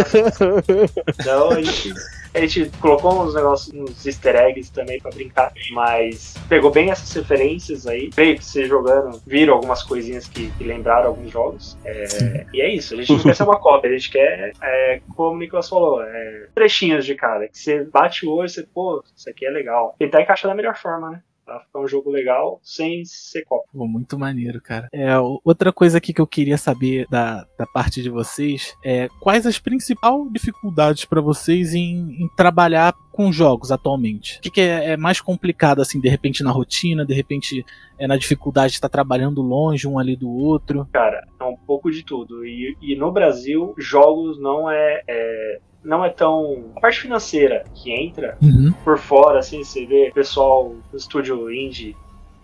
[1.20, 1.94] Então a gente,
[2.34, 7.12] a gente colocou uns negócios, uns easter eggs também pra brincar, mas pegou bem essas
[7.14, 8.10] referências aí.
[8.14, 11.78] Veio que você jogando, viram algumas coisinhas que, que lembraram alguns jogos.
[11.86, 15.02] É, e é isso, a gente não quer ser uma cópia, a gente quer, é,
[15.16, 17.48] como o Nicolas falou, é, trechinhos de cada.
[17.48, 19.96] Que você bate o olho e você, pô, isso aqui é legal.
[19.98, 21.22] Tentar encaixar da melhor forma, né?
[21.46, 23.70] Pra ficar um jogo legal sem ser cópia.
[23.72, 24.90] Pô, muito maneiro, cara.
[24.92, 29.46] É, outra coisa aqui que eu queria saber da, da parte de vocês é quais
[29.46, 34.40] as principais dificuldades pra vocês em, em trabalhar com jogos atualmente?
[34.40, 37.64] O que, que é, é mais complicado, assim, de repente na rotina, de repente
[38.00, 40.88] é na dificuldade de estar trabalhando longe um ali do outro?
[40.92, 42.46] Cara, é um pouco de tudo.
[42.46, 46.72] E, e no Brasil, jogos não é, é- não é tão.
[46.76, 48.74] A parte financeira que entra Uhum.
[48.84, 51.96] por fora, assim, você vê pessoal do estúdio indie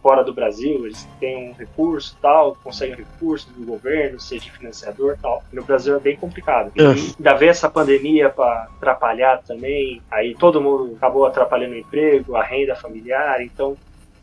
[0.01, 5.43] fora do Brasil, eles têm um recurso tal, conseguem recurso do governo, seja financiador tal.
[5.53, 6.71] No Brasil é bem complicado.
[6.75, 6.87] E É.
[6.87, 12.43] ainda veio essa pandemia para atrapalhar também, aí todo mundo acabou atrapalhando o emprego, a
[12.43, 13.77] renda familiar, então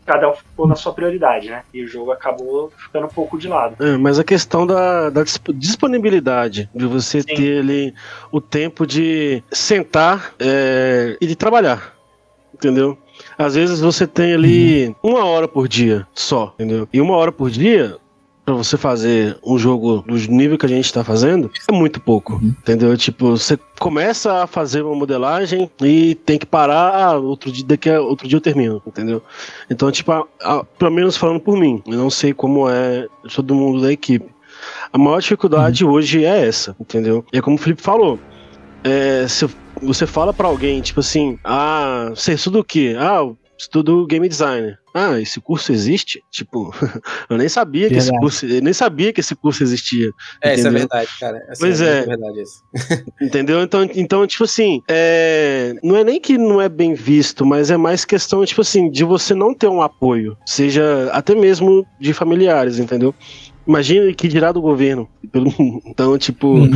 [0.09, 1.63] cada um ficou na sua prioridade, né?
[1.73, 3.77] E o jogo acabou ficando um pouco de lado.
[3.85, 7.35] É, mas a questão da, da disp- disponibilidade, de você Sim.
[7.35, 7.95] ter ali
[8.33, 11.95] o tempo de sentar é, e de trabalhar,
[12.55, 12.97] entendeu?
[13.37, 16.89] Às vezes você tem ali uma hora por dia só, entendeu?
[16.91, 17.97] E uma hora por dia,
[18.49, 22.41] pra você fazer um jogo do nível que a gente tá fazendo, é muito pouco,
[22.43, 22.97] entendeu?
[22.97, 27.91] Tipo, você começa a fazer uma modelagem e tem que parar, ah, outro dia, daqui
[27.91, 29.23] a outro dia eu termino, entendeu?
[29.69, 33.55] Então, tipo, a- a- pelo menos falando por mim, eu não sei como é todo
[33.55, 34.27] mundo da equipe.
[34.91, 37.23] A maior dificuldade hoje é essa, entendeu?
[37.31, 38.19] E é como o Felipe falou.
[38.85, 39.47] é, se
[39.83, 42.97] você fala pra alguém, tipo assim, ah, você estuda o quê?
[42.99, 44.79] Ah, estudo game designer.
[44.99, 46.25] Ah, esse curso existe?
[46.31, 46.75] Tipo,
[47.31, 48.21] eu nem sabia que esse Verdade.
[48.21, 50.11] curso, eu nem sabia que esse curso existia.
[50.43, 50.79] É, isso é entendeu?
[50.81, 51.47] verdade, cara.
[51.49, 52.05] Assim, Pois é.
[52.05, 52.63] verdade isso.
[53.21, 53.63] Entendeu?
[53.63, 55.75] Então, então tipo assim, é...
[55.83, 59.05] não é nem que não é bem visto, mas é mais questão, tipo assim, de
[59.05, 63.15] você não ter um apoio, seja até mesmo de familiares, entendeu?
[63.69, 65.09] Imagina que dirá do governo.
[65.87, 66.71] Então, tipo, Uhum.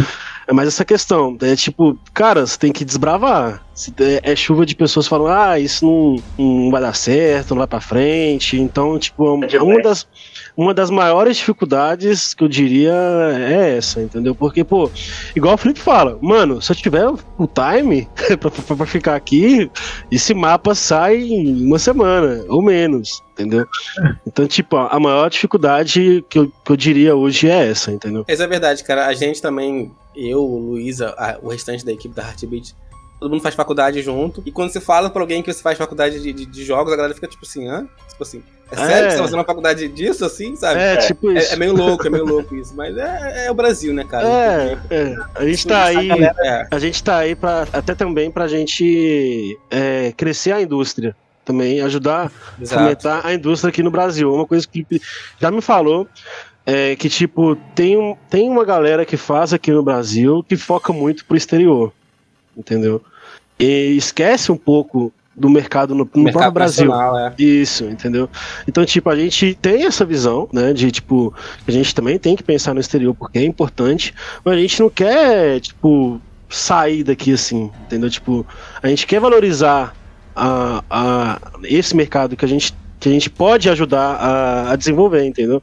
[0.47, 1.37] é mais essa questão.
[1.41, 3.63] É tipo, cara, você tem que desbravar.
[3.75, 7.59] Se É, é chuva de pessoas falando, ah, isso não, não vai dar certo, não
[7.59, 8.59] vai pra frente.
[8.61, 9.69] Então, tipo, É demais.
[9.69, 10.07] uma das,
[10.57, 14.35] uma das maiores dificuldades que eu diria é essa, entendeu?
[14.35, 14.91] Porque, pô,
[15.35, 19.71] igual o Felipe fala, mano, se eu tiver o time pra, pra- pra ficar aqui,
[20.11, 23.67] esse mapa sai em uma semana, ou menos, entendeu?
[24.27, 28.25] Então, tipo, a maior dificuldade que eu, que eu diria hoje é essa, entendeu?
[28.29, 29.07] Isso é verdade, cara.
[29.07, 32.75] A gente também, eu, Luísa, o restante da equipe da Heartbeat,
[33.23, 34.43] todo mundo faz faculdade junto.
[34.45, 36.97] E quando você fala pra alguém que você faz faculdade de, de- de jogos, a
[36.97, 37.87] galera fica tipo assim, hã?
[38.09, 39.03] Tipo assim, é sério É.
[39.07, 40.81] que você tá fazendo uma faculdade disso, assim, sabe?
[40.81, 41.51] É, tipo isso.
[41.51, 42.75] É, é meio louco, é meio louco isso.
[42.77, 44.27] Mas é, é o Brasil, né, cara?
[44.29, 45.17] É, é.
[45.35, 46.11] A gente tá aí.
[46.11, 51.15] É, A gente tá aí pra, até também pra gente é, crescer a indústria.
[51.45, 52.81] Também ajudar a exato.
[52.83, 54.33] fomentar a indústria aqui no Brasil.
[54.33, 54.87] Uma coisa que
[55.41, 56.07] já me falou
[56.65, 60.93] é que, tipo, tem, um- tem uma galera que faz aqui no Brasil que foca
[60.93, 61.93] muito pro exterior.
[62.57, 63.03] Entendeu?
[63.63, 66.93] E esquece um pouco do mercado no, no Mercado próprio Brasil.
[67.19, 67.35] é.
[67.39, 68.29] Isso, entendeu?
[68.69, 70.73] Então, tipo, a gente tem essa visão, né?
[70.73, 71.33] De, tipo,
[71.67, 74.91] a gente também tem que pensar no exterior porque é importante, mas a gente não
[74.91, 76.21] quer, tipo,
[76.51, 78.11] sair daqui assim, entendeu?
[78.11, 78.47] Tipo,
[78.83, 79.95] a gente quer valorizar
[80.37, 85.25] a, a, esse mercado que a gente, que a gente pode ajudar a, a desenvolver,
[85.25, 85.63] entendeu?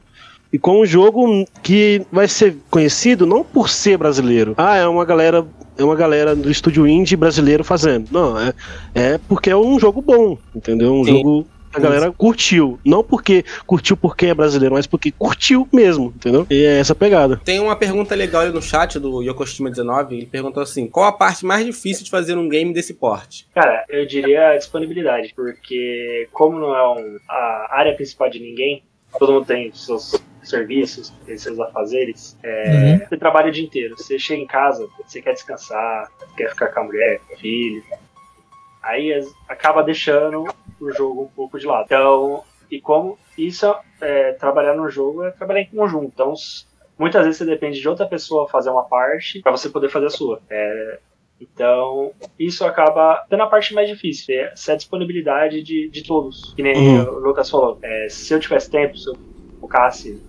[0.52, 4.54] E com um jogo que vai ser conhecido não por ser brasileiro.
[4.56, 5.46] Ah, é uma galera.
[5.80, 8.08] É uma galera do estúdio indie brasileiro fazendo.
[8.12, 8.52] Não, é,
[8.94, 10.92] é porque é um jogo bom, entendeu?
[10.92, 11.12] Um Sim.
[11.12, 12.78] jogo que a galera curtiu.
[12.84, 16.46] Não porque curtiu porque é brasileiro, mas porque curtiu mesmo, entendeu?
[16.50, 17.40] E é essa pegada.
[17.44, 20.12] Tem uma pergunta legal ali no chat do Yokoshima19.
[20.12, 23.46] Ele perguntou assim: qual a parte mais difícil de fazer um game desse porte?
[23.54, 28.82] Cara, eu diria a disponibilidade, porque como não é um- a área principal de ninguém,
[29.18, 30.12] todo mundo tem seus
[30.42, 33.96] serviços, tem seus afazeres, é, você trabalha o dia inteiro.
[33.96, 37.82] Você chega em casa, você quer descansar, quer ficar com a mulher, com o filho.
[38.82, 39.12] Aí
[39.48, 40.44] acaba deixando
[40.80, 41.84] o jogo um pouco de lado.
[41.84, 46.10] Então, e como isso é trabalhar no jogo é trabalhar em conjunto.
[46.14, 46.32] Então,
[46.98, 50.10] muitas vezes você depende de outra pessoa fazer uma parte para você poder fazer a
[50.10, 50.40] sua.
[50.48, 50.98] É,
[51.40, 56.52] então, isso acaba sendo a parte mais difícil, é essa disponibilidade de, de todos.
[56.54, 57.04] Que nem Uhum.
[57.14, 59.16] o Lucas falou, é, se eu tivesse tempo, se eu
[59.60, 60.22] focasse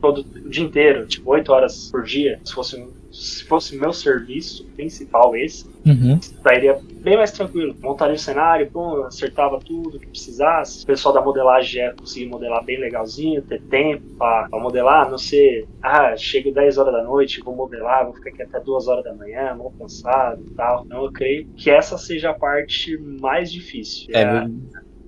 [0.00, 2.76] todo o dia inteiro, tipo, 8 horas por dia, se fosse,
[3.10, 6.18] se fosse meu serviço principal esse, Uhum.
[6.18, 7.76] estaria bem mais tranquilo.
[7.80, 10.82] Montaria o cenário, pô, acertava tudo que precisasse.
[10.82, 15.16] O pessoal da modelagem já conseguir modelar bem legalzinho, ter tempo pra, pra modelar, não
[15.18, 19.04] ser, ah, chego 10 horas da noite, vou modelar, vou ficar aqui até 2 horas
[19.04, 20.82] da manhã, mal cansado e tal.
[20.86, 24.06] Então eu creio que essa seja a parte mais difícil.
[24.12, 24.46] É, a-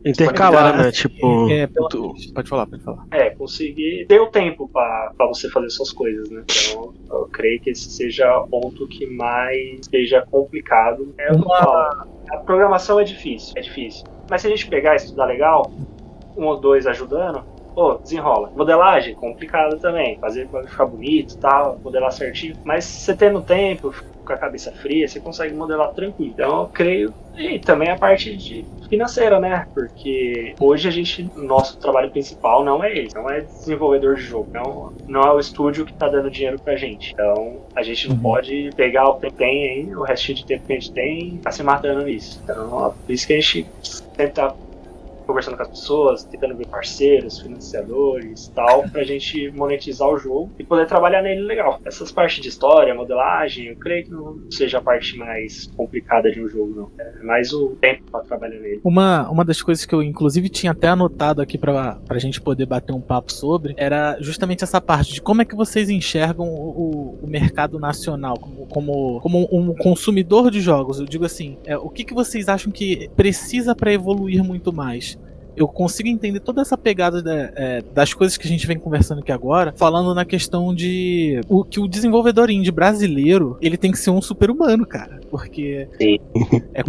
[0.04, 0.90] Intercalar, né?
[0.90, 0.96] Disponibilidade.
[0.96, 1.50] Tipo.
[1.50, 3.04] É, pela- tu- Pode falar, pode falar.
[3.12, 6.42] É, conseguir ter o tempo pra pra você fazer suas coisas, né?
[6.44, 11.12] Então, eu creio que esse seja o ponto que mais seja complicado.
[11.18, 12.06] É o que eu Uma-.
[12.30, 14.04] A programação é difícil, é difícil.
[14.28, 15.72] Mas se a gente pegar e estudar legal,
[16.36, 17.42] um ou dois ajudando,
[17.74, 18.50] pô, desenrola.
[18.54, 20.18] Modelagem, complicado também.
[20.20, 22.54] Fazer pra ficar bonito e tal, modelar certinho.
[22.64, 23.92] Mas você tendo tempo,
[24.28, 26.32] com a cabeça fria, você consegue modelar tranquilo.
[26.32, 27.14] Então, eu creio.
[27.36, 29.66] E também a parte de financeira, né?
[29.74, 34.48] Porque hoje a gente, nosso trabalho principal não é esse, não é desenvolvedor de jogo,
[34.52, 37.12] não, não é o estúdio que tá dando dinheiro pra gente.
[37.12, 38.22] Então a gente não Uhum.
[38.22, 41.36] pode pegar o tempo que tem aí, o restinho de tempo que a gente tem,
[41.38, 42.40] tá se matando nisso.
[42.42, 43.66] Então, ó, por isso que a gente
[44.16, 44.54] tenta
[45.28, 50.64] conversando com as pessoas, tentando ver parceiros, financiadores tal, pra gente monetizar o jogo e
[50.64, 51.78] poder trabalhar nele legal.
[51.84, 56.42] Essas partes de história, modelagem, eu creio que não seja a parte mais complicada de
[56.42, 56.90] um jogo, não.
[56.98, 58.80] É mais o tempo pra trabalhar nele.
[58.82, 62.64] Uma, uma das coisas que eu, inclusive, tinha até anotado aqui pra, pra gente poder
[62.64, 67.18] bater um papo sobre era justamente essa parte de como é que vocês enxergam o,
[67.22, 70.98] o mercado nacional como, como, como um consumidor de jogos.
[70.98, 75.17] Eu digo assim, é, o que, que vocês acham que precisa para evoluir muito mais?
[75.58, 77.22] Eu consigo entender toda essa pegada
[77.56, 81.64] é, das coisas que a gente vem conversando aqui agora, falando na questão de o
[81.64, 86.18] que o desenvolvedor indie brasileiro ele tem que ser um super humano, cara, porque Sim.
[86.72, 86.82] é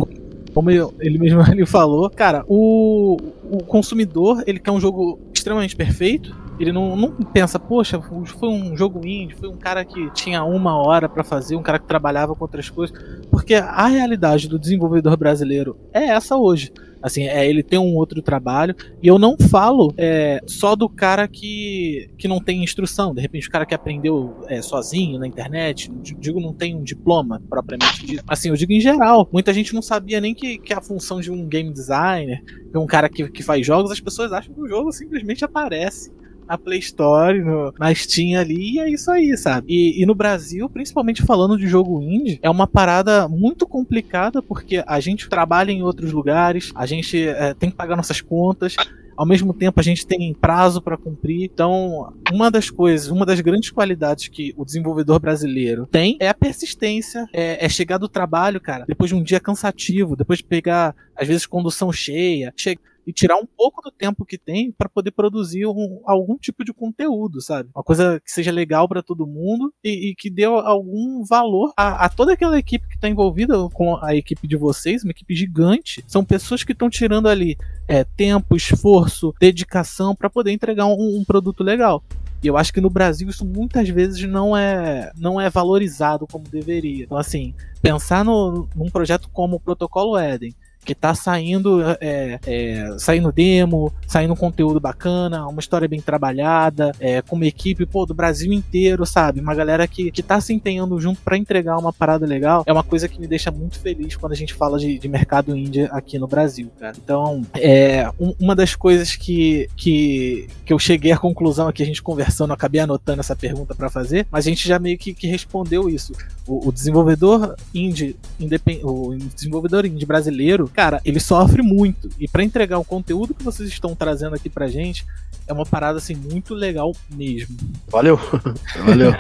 [0.54, 3.18] como ele mesmo ele falou, cara, o,
[3.50, 6.36] o consumidor ele quer um jogo extremamente perfeito.
[6.60, 10.76] Ele não, não pensa, poxa, foi um jogo indie, foi um cara que tinha uma
[10.76, 12.98] hora para fazer, um cara que trabalhava com outras coisas.
[13.32, 16.74] Porque a realidade do desenvolvedor brasileiro é essa hoje.
[17.02, 18.76] Assim, é ele tem um outro trabalho.
[19.02, 23.14] E eu não falo é, só do cara que, que não tem instrução.
[23.14, 25.92] De repente, o cara que aprendeu é, sozinho na internet.
[26.02, 28.24] Digo, não tem um diploma propriamente dito.
[28.28, 29.28] Assim, eu digo em geral.
[29.32, 32.86] Muita gente não sabia nem que, que a função de um game designer, de um
[32.86, 36.12] cara que, que faz jogos, as pessoas acham que o jogo simplesmente aparece
[36.50, 39.68] na Play Store, no, na Steam ali, e é isso aí, sabe?
[39.70, 44.84] E, e, no Brasil, principalmente falando de jogo indie, é uma parada muito complicada porque
[44.88, 48.76] a gente trabalha em outros lugares, a gente é, tem que pagar nossas contas.
[49.16, 51.44] Ao mesmo tempo, a gente tem prazo para cumprir.
[51.44, 56.34] Então, uma das coisas, uma das grandes qualidades que o desenvolvedor brasileiro tem é a
[56.34, 60.96] persistência, é, é chegar do trabalho, cara, depois de um dia cansativo, depois de pegar,
[61.16, 65.10] às vezes, condução cheia, chegar e tirar um pouco do tempo que tem para poder
[65.10, 67.68] produzir um, algum tipo de conteúdo, sabe?
[67.74, 72.06] Uma coisa que seja legal para todo mundo e, e, que dê algum valor a,
[72.06, 76.06] a toda aquela equipe que está envolvida com a equipe de vocês, uma equipe gigante.
[76.08, 81.24] São pessoas que estão tirando ali é, tempo, esforço, dedicação para poder entregar um, um
[81.26, 82.04] produto legal.
[82.44, 86.48] E eu acho que no Brasil isso muitas vezes não é, não é valorizado como
[86.48, 87.06] deveria.
[87.06, 90.54] Então, assim, pensar no, num projeto como o Protocolo Eden,
[90.86, 97.22] que tá saindo é, é, saindo demo, saindo conteúdo bacana, uma história bem trabalhada, é,
[97.22, 99.40] com uma equipe pô, do Brasil inteiro, sabe?
[99.40, 102.64] Uma galera que, que tá se empenhando junto para entregar uma parada legal.
[102.66, 105.56] É uma coisa que me deixa muito feliz quando a gente fala de, de mercado
[105.56, 106.96] indie aqui no Brasil, cara.
[106.98, 111.86] Então, é um, uma das coisas que, que, que eu cheguei à conclusão aqui, a
[111.86, 115.28] gente conversando, acabei anotando essa pergunta para fazer, mas a gente já meio que, que
[115.28, 116.14] respondeu isso.
[116.48, 122.10] O, o desenvolvedor indie, independ, o desenvolvedor indie brasileiro, cara, ele sofre muito.
[122.20, 125.06] E para entregar o conteúdo que vocês estão trazendo aqui pra gente,
[125.48, 127.58] é uma parada assim muito legal mesmo.
[127.88, 128.18] Valeu.
[128.86, 129.12] Valeu.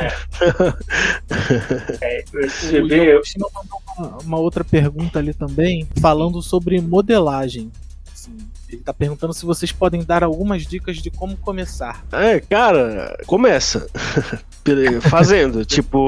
[2.02, 3.22] É, você vê, eu...
[3.98, 7.72] uma, uma outra pergunta ali também, falando sobre modelagem.
[8.14, 8.38] Assim,
[8.70, 12.06] ele tá perguntando se vocês podem dar algumas dicas de como começar.
[12.12, 13.88] É, cara, começa.
[15.10, 15.66] Fazendo.
[15.66, 16.06] tipo,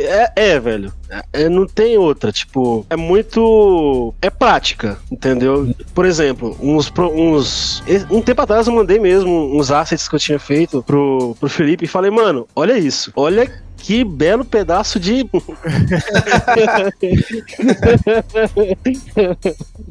[0.00, 0.92] é, é, velho.
[1.32, 2.32] É, não tem outra.
[2.32, 4.14] Tipo, é muito.
[4.20, 5.74] É prática, entendeu?
[5.94, 7.82] Por exemplo, uns, uns.
[8.10, 11.84] Um tempo atrás eu mandei mesmo uns assets que eu tinha feito pro, pro Felipe
[11.84, 13.12] e falei, mano, olha isso.
[13.14, 15.24] Olha que belo pedaço de.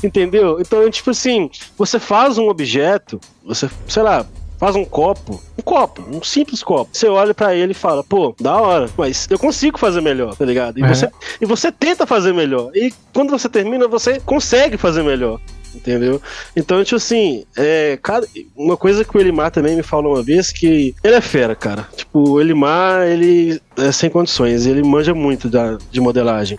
[0.03, 0.59] Entendeu?
[0.59, 4.25] Então, tipo assim, você faz um objeto, você, sei lá,
[4.57, 6.89] faz um copo, um copo, um simples copo.
[6.93, 10.45] Você olha para ele e fala, pô, da hora, mas eu consigo fazer melhor, tá
[10.45, 10.79] ligado?
[10.79, 10.87] E, é.
[10.87, 11.09] você,
[11.41, 12.71] e você tenta fazer melhor.
[12.75, 15.39] E quando você termina, você consegue fazer melhor.
[15.73, 16.21] Entendeu?
[16.55, 20.49] Então, tipo assim, é, cada, uma coisa que o Elimar também me falou uma vez
[20.49, 21.85] que ele é fera, cara.
[21.93, 26.57] Tipo, o Elimar, ele é sem condições, ele manja muito da, de modelagem.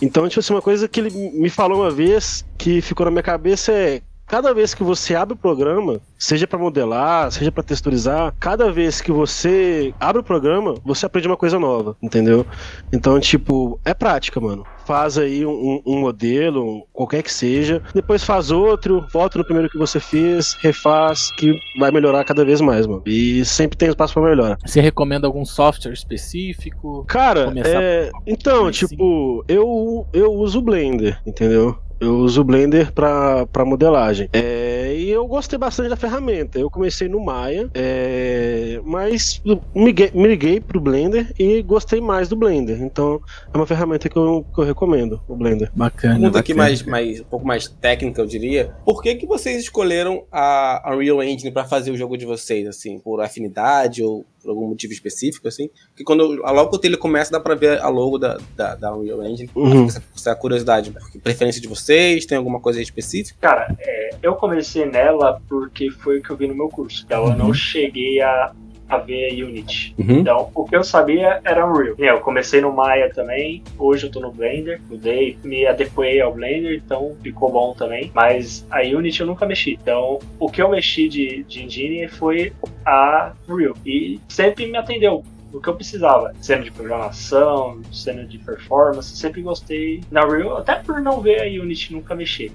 [0.00, 3.22] Então, tipo assim, uma coisa que ele me falou uma vez que ficou na minha
[3.22, 8.32] cabeça é: cada vez que você abre o programa, seja para modelar, seja para texturizar,
[8.38, 12.46] cada vez que você abre o programa, você aprende uma coisa nova, entendeu?
[12.92, 14.64] Então, tipo, é prática, mano.
[14.86, 19.76] Faz aí um, um modelo, qualquer que seja, depois faz outro, volta no primeiro que
[19.76, 23.02] você fez, refaz, que vai melhorar cada vez mais, mano.
[23.06, 24.58] E sempre tem espaço para melhorar.
[24.64, 27.04] Você recomenda algum software específico?
[27.08, 28.10] Cara, é...
[28.24, 31.76] então, tipo, eu, eu uso o Blender, entendeu?
[32.00, 34.28] Eu uso o Blender para modelagem.
[34.32, 36.58] É, e eu gostei bastante da ferramenta.
[36.58, 39.42] Eu comecei no Maya, é, mas
[39.74, 42.82] miguei, liguei pro Blender e gostei mais do Blender.
[42.82, 43.20] Então
[43.52, 45.70] é uma ferramenta que eu, que eu recomendo, o Blender.
[45.74, 46.14] Bacana.
[46.14, 48.74] Pergunta aqui mais, mais, um pouco mais técnica, eu diria.
[48.84, 52.66] Por que, que vocês escolheram a Unreal Engine para fazer o jogo de vocês?
[52.66, 55.68] Assim, por afinidade ou por algum motivo específico, assim?
[55.88, 59.22] Porque quando logo que ele começa, dá pra ver a logo da, da, da Unreal
[59.24, 59.50] Engine.
[59.54, 59.86] Uhum.
[59.86, 63.38] Essa, essa curiosidade, porque preferência de vocês, tem alguma coisa específica?
[63.40, 67.02] Cara, é, eu comecei nela porque foi o que eu vi no meu curso.
[67.04, 68.52] Então eu não cheguei a,
[68.90, 69.94] a ver Unity.
[69.98, 70.18] Uhum.
[70.18, 71.94] Então, o que eu sabia era Unreal.
[71.96, 76.82] Eu comecei no Maya também, hoje eu tô no Blender, mudei, me adequei ao Blender,
[76.84, 78.10] então ficou bom também.
[78.12, 79.78] Mas a Unity eu nunca mexi.
[79.80, 82.52] Então, o que eu mexi de, de engine foi
[82.84, 83.74] a Unreal.
[83.86, 85.22] E sempre me atendeu
[85.52, 86.32] no que eu precisava.
[86.40, 91.62] Cena de programação, cena de performance, sempre gostei na Unreal, até por não ver a
[91.62, 92.52] Unity nunca mexer.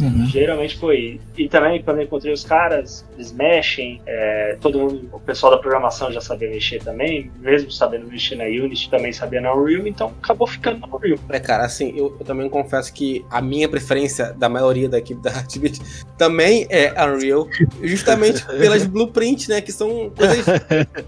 [0.00, 0.26] Uhum.
[0.26, 1.20] Geralmente foi.
[1.36, 5.58] E também quando eu encontrei os caras, eles mexem, é, todo mundo, o pessoal da
[5.58, 10.12] programação já sabia mexer também, mesmo sabendo mexer na Unity, também sabia na Unreal, então
[10.22, 11.18] acabou ficando na Unreal.
[11.30, 15.20] É, cara, assim, eu, eu também confesso que a minha preferência da maioria da equipe
[15.20, 15.80] da Heartbeat
[16.16, 17.48] também é Unreal,
[17.82, 20.46] justamente pelas blueprints, né, que são coisas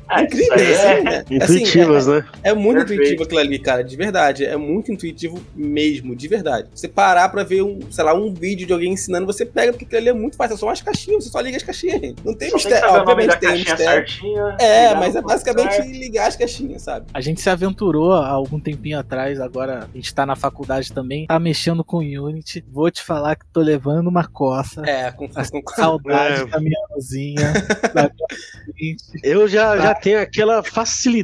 [0.08, 0.78] Ah, isso incríveis,
[1.30, 1.60] aí assim, é- né?
[1.60, 2.24] Intuitivas, né?
[2.42, 3.00] É muito Perfeito.
[3.02, 4.44] intuitivo aquilo ali, cara, de verdade.
[4.44, 6.68] É muito intuitivo mesmo, de verdade.
[6.74, 9.84] Você parar pra ver um, sei lá, um vídeo de alguém ensinando, você pega, porque
[9.84, 10.56] aquilo ali é muito fácil.
[10.56, 12.24] São as caixinhas, você só liga as caixinhas, gente.
[12.24, 12.86] Não tem Só tem que mistério.
[12.88, 14.08] nome Obviamente da tem caixinha mistério.
[14.08, 14.56] certinha.
[14.60, 15.90] É, mas é basicamente certo.
[15.90, 17.06] ligar as caixinhas, sabe?
[17.12, 21.26] A gente se aventurou há algum tempinho atrás, agora a gente tá na faculdade também,
[21.26, 22.64] tá mexendo com Unity.
[22.70, 24.82] Vou te falar que tô levando uma coça.
[24.86, 26.46] É, com, com, Saudade É.
[26.46, 26.78] da minha
[28.68, 29.04] Unity.
[29.22, 31.17] Eu já, já tenho aquela facilidade,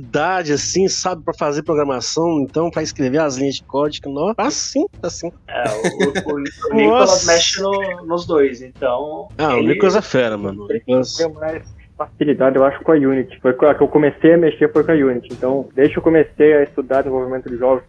[0.52, 5.30] assim, sabe, pra fazer programação, então, pra escrever as linhas de código, não, assim, assim.
[5.48, 6.38] É, o, o, o
[6.74, 9.28] Nicolas mexe no- nos dois, então.
[9.38, 10.64] Ah, o ele- Nicolas é fera, mano.
[10.64, 11.18] O Nicolas...
[11.34, 11.62] mais
[11.96, 13.38] facilidade, eu acho, com a Unity.
[13.40, 15.28] Foi com a que eu comecei a mexer foi com a Unity.
[15.32, 17.84] Então, desde que eu comecei a estudar desenvolvimento de jogos,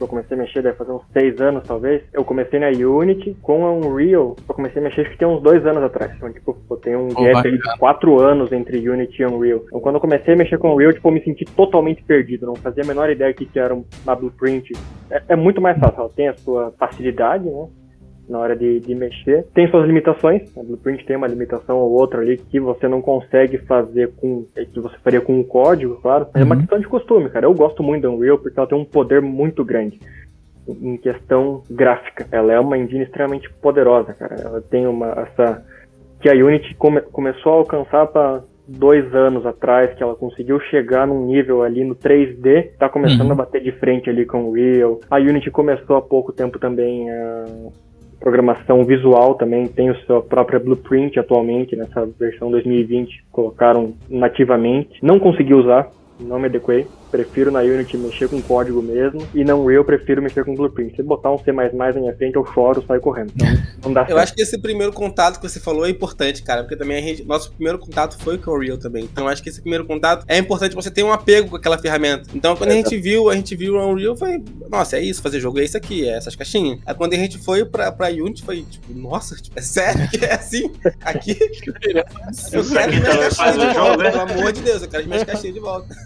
[0.00, 3.64] eu comecei a mexer, deve fazer uns seis anos, talvez, eu comecei na Unity, com
[3.66, 6.12] a Unreal, eu comecei a mexer acho que tem uns dois anos atrás.
[6.16, 7.56] Então, tipo, eu tenho um Oh, gap bacana.
[7.58, 9.62] de quatro anos entre Unity e Unreal.
[9.66, 12.56] Então, quando eu comecei a mexer com Unreal, tipo, eu me senti totalmente perdido, não
[12.56, 14.72] fazia a menor ideia do que que era uma blueprint.
[15.10, 17.68] É, é muito mais fácil, ela tem a sua facilidade, né?
[18.28, 19.46] Na hora de, de mexer.
[19.54, 23.58] Tem suas limitações, a Blueprint tem uma limitação ou outra ali que você não consegue
[23.58, 26.26] fazer com, que você faria com o código, claro.
[26.34, 26.60] Mas é uma Uhum.
[26.60, 27.46] questão de costume, cara.
[27.46, 29.98] Eu gosto muito da Unreal porque ela tem um poder muito grande
[30.68, 32.26] em questão gráfica.
[32.30, 34.34] Ela é uma engine extremamente poderosa, cara.
[34.34, 35.64] Ela tem uma, essa,
[36.20, 41.06] que a Unity come- começou a alcançar para dois anos atrás, que ela conseguiu chegar
[41.06, 43.32] num nível ali no 3D, tá começando Uhum.
[43.32, 45.00] a bater de frente ali com o Unreal.
[45.10, 47.46] A Unity começou há pouco tempo também a
[48.20, 54.98] programação visual também, tem a sua própria blueprint atualmente, nessa versão 2020, colocaram nativamente.
[55.02, 55.90] Não consegui usar,
[56.20, 56.86] não me adequei.
[57.10, 59.26] Prefiro na Unity mexer com código mesmo.
[59.34, 60.96] E na Unreal prefiro mexer com blueprint.
[60.96, 63.32] Se botar um C++ na minha frente, eu choro, saio correndo.
[63.34, 63.48] Então,
[63.84, 64.18] não dá Eu certo.
[64.18, 67.24] acho que esse primeiro contato que você falou é importante, cara, porque também a gente,
[67.24, 69.04] nosso primeiro contato foi com o Unreal também.
[69.04, 71.78] Então eu acho que esse primeiro contato é importante você ter um apego com aquela
[71.78, 72.28] ferramenta.
[72.34, 75.40] Então quando a gente viu, a gente viu o Unreal, foi, nossa, é isso, fazer
[75.40, 76.80] jogo é isso aqui, é essas caixinhas.
[76.84, 80.24] Aí quando a gente foi pra, pra Unity, foi tipo, nossa, tipo, é sério que
[80.24, 80.70] é assim?
[81.00, 81.36] Aqui?
[82.52, 84.10] Eu quero aqui minhas também faz caixinhas de volta, né?
[84.10, 85.96] pelo amor de Deus, eu quero as minhas caixinhas de volta.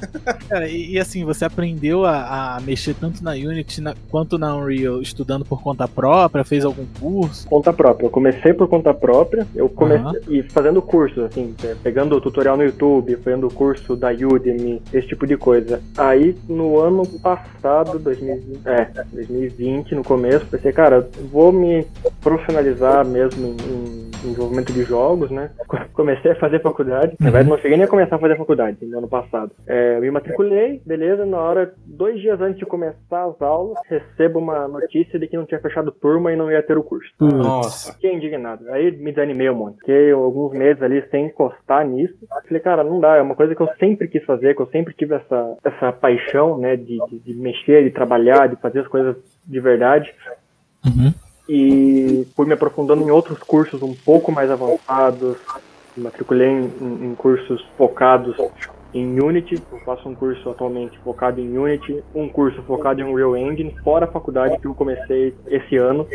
[0.49, 4.55] Cara, e, e assim, você aprendeu a, a mexer tanto na Unity na- quanto na
[4.57, 7.47] Unreal estudando por conta própria, fez algum curso?
[7.49, 8.07] Conta própria.
[8.07, 12.65] Eu comecei por conta própria, eu comecei e fazendo cursos, assim, é, pegando tutorial no
[12.65, 15.81] YouTube, fazendo curso da Udemy, esse tipo de coisa.
[15.97, 21.87] Aí no ano passado, 2020, é, 2020, no começo, pensei, cara, vou me
[22.21, 25.51] profissionalizar mesmo em, em desenvolvimento de jogos, né?
[25.93, 27.15] Comecei a fazer faculdade.
[27.19, 29.51] Na verdade, não cheguei nem a começar a fazer faculdade no ano passado.
[29.67, 34.39] É, eu me matriculei, beleza, na hora, dois dias antes de começar as aulas, recebo
[34.39, 37.11] uma notícia de que não tinha fechado turma e não ia ter o curso.
[37.21, 37.93] Nossa.
[37.95, 38.71] Fiquei indignado.
[38.71, 39.79] Aí me desanimei um monte.
[39.79, 42.15] Fiquei alguns meses ali sem encostar nisso.
[42.47, 43.17] Falei, cara, não dá.
[43.17, 46.59] É uma coisa que eu sempre quis fazer, que eu sempre tive essa, essa paixão,
[46.59, 49.17] né, de, de, de mexer, de trabalhar, de fazer as coisas
[49.47, 50.13] de verdade.
[50.85, 51.13] Uhum.
[51.49, 55.37] E fui me aprofundando em outros cursos um pouco mais avançados.
[55.97, 58.35] Me matriculei em, em- em cursos focados
[58.93, 59.55] em Unity.
[59.71, 64.05] Eu faço um curso atualmente focado em Unity, um curso focado em Unreal Engine, fora
[64.07, 66.07] a faculdade que eu comecei esse ano.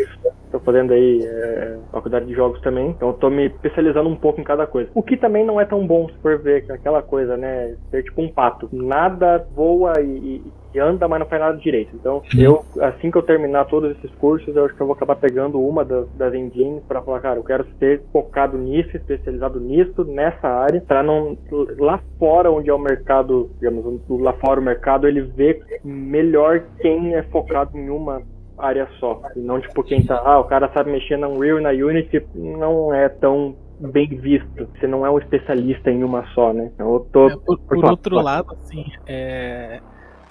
[0.46, 4.46] Estou fazendo aí é, faculdade de jogos também, então estou me especializando um pouco em
[4.46, 4.90] cada coisa.
[4.96, 7.76] O que também não é tão bom se for ver é aquela coisa, né?
[7.92, 8.70] Ser tipo um pato.
[8.72, 11.96] Nada voa e, e- anda, mas não faz nada direito.
[11.96, 15.16] Então, eu, assim que eu terminar todos esses cursos, eu acho que eu vou acabar
[15.16, 20.04] pegando uma das, das engines para falar, cara, eu quero ser focado nisso, especializado nisso,
[20.06, 21.38] nessa área, para não
[21.78, 27.16] lá fora onde é o mercado, digamos, lá fora o mercado, ele vê melhor quem
[27.16, 28.22] é focado em uma
[28.58, 29.22] área só.
[29.36, 32.26] E não tipo quem tá, ah, o cara sabe mexer na Unreal e na Unity,
[32.34, 34.68] não é tão bem visto.
[34.76, 36.72] Você não é um especialista em uma só, né?
[36.78, 39.80] Eu tô, é, por, por outro lado, assim, é,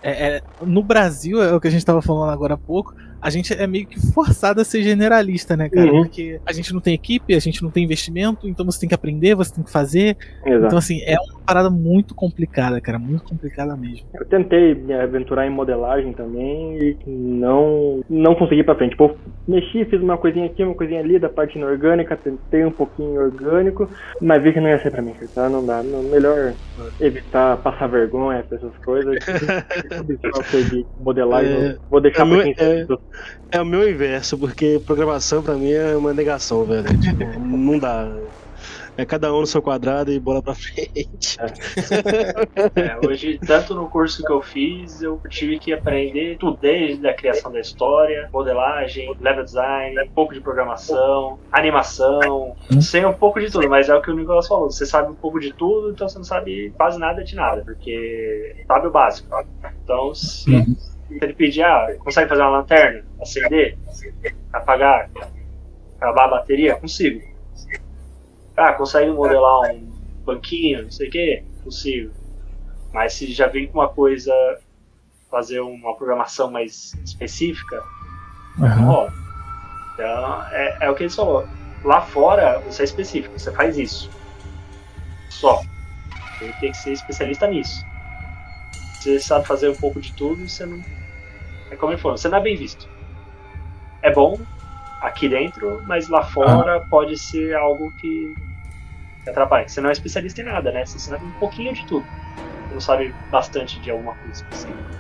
[0.07, 2.95] é, é, no Brasil, é o que a gente estava falando agora há pouco,
[3.27, 5.93] a gente é meio que forçado a ser generalista, né, cara?
[5.93, 6.03] Uhum.
[6.05, 8.95] Porque a gente não tem equipe, a gente não tem investimento, então você tem que
[8.95, 10.17] aprender, você tem que fazer.
[10.45, 10.67] Exato.
[10.67, 14.07] Então, assim, é uma parada muito complicada, cara, muito complicada mesmo.
[14.15, 18.91] Eu tentei me aventurar em modelagem também e não, não consegui pra frente.
[18.91, 19.17] Tipo,
[19.49, 23.91] mexi, fiz uma coisinha aqui, uma coisinha ali da parte inorgânica, tentei um pouquinho orgânico,
[24.21, 25.49] mas vi que não ia ser pra mim, tá?
[25.49, 25.83] Não dá.
[25.83, 26.55] Melhor
[27.01, 29.17] evitar passar vergonha pra essas coisas.
[31.01, 32.87] modelagem, é, vou deixar é pra quem é,
[33.51, 36.87] é o meu inverso, porque programação pra mim é uma negação, velho.
[37.01, 38.09] Tipo, não dá.
[38.99, 41.37] É cada um no seu quadrado e bola pra frente.
[42.75, 47.13] É, hoje, tanto no curso que eu fiz, eu tive que aprender tudo, desde a
[47.13, 53.51] criação da história, modelagem, level design, um pouco de programação, animação, sei um pouco de
[53.51, 56.09] tudo, mas é o que o Nicolas falou, você sabe um pouco de tudo, então
[56.09, 59.29] você não sabe quase nada de nada, porque sabe o básico.
[59.85, 60.65] Então, se
[61.09, 63.05] se ele pedir, ah, consegue fazer uma lanterna?
[63.21, 63.79] Acender?
[64.53, 65.11] Apagar?
[65.97, 66.77] Acabar a bateria?
[66.77, 67.23] Consigo.
[68.57, 69.93] Ah, consegue modelar um
[70.25, 70.85] banquinho?
[70.85, 71.45] Não sei o que?
[71.63, 72.13] Consigo.
[72.93, 74.33] Mas se já vem com uma coisa,
[75.31, 77.83] fazer uma programação mais específica,
[78.59, 78.89] uhum.
[78.89, 79.11] ó.
[79.95, 81.47] Então, é, é o que ele falou.
[81.85, 84.11] Lá fora, você é específico, você faz isso.
[85.31, 85.63] Só.
[86.39, 87.85] Você tem que ser especialista nisso.
[88.95, 90.83] Você sabe fazer um pouco de tudo, você não
[91.71, 92.89] é como ele falou, você não é bem visto.
[94.03, 94.39] É bom
[95.01, 96.81] aqui dentro, mas lá fora ah.
[96.89, 98.35] pode ser algo que,
[99.31, 99.69] atrapalha.
[99.69, 100.85] Você não é especialista em nada, né?
[100.85, 102.07] Você sabe um pouquinho de tudo.
[102.69, 104.97] Você não sabe bastante de alguma coisa específica.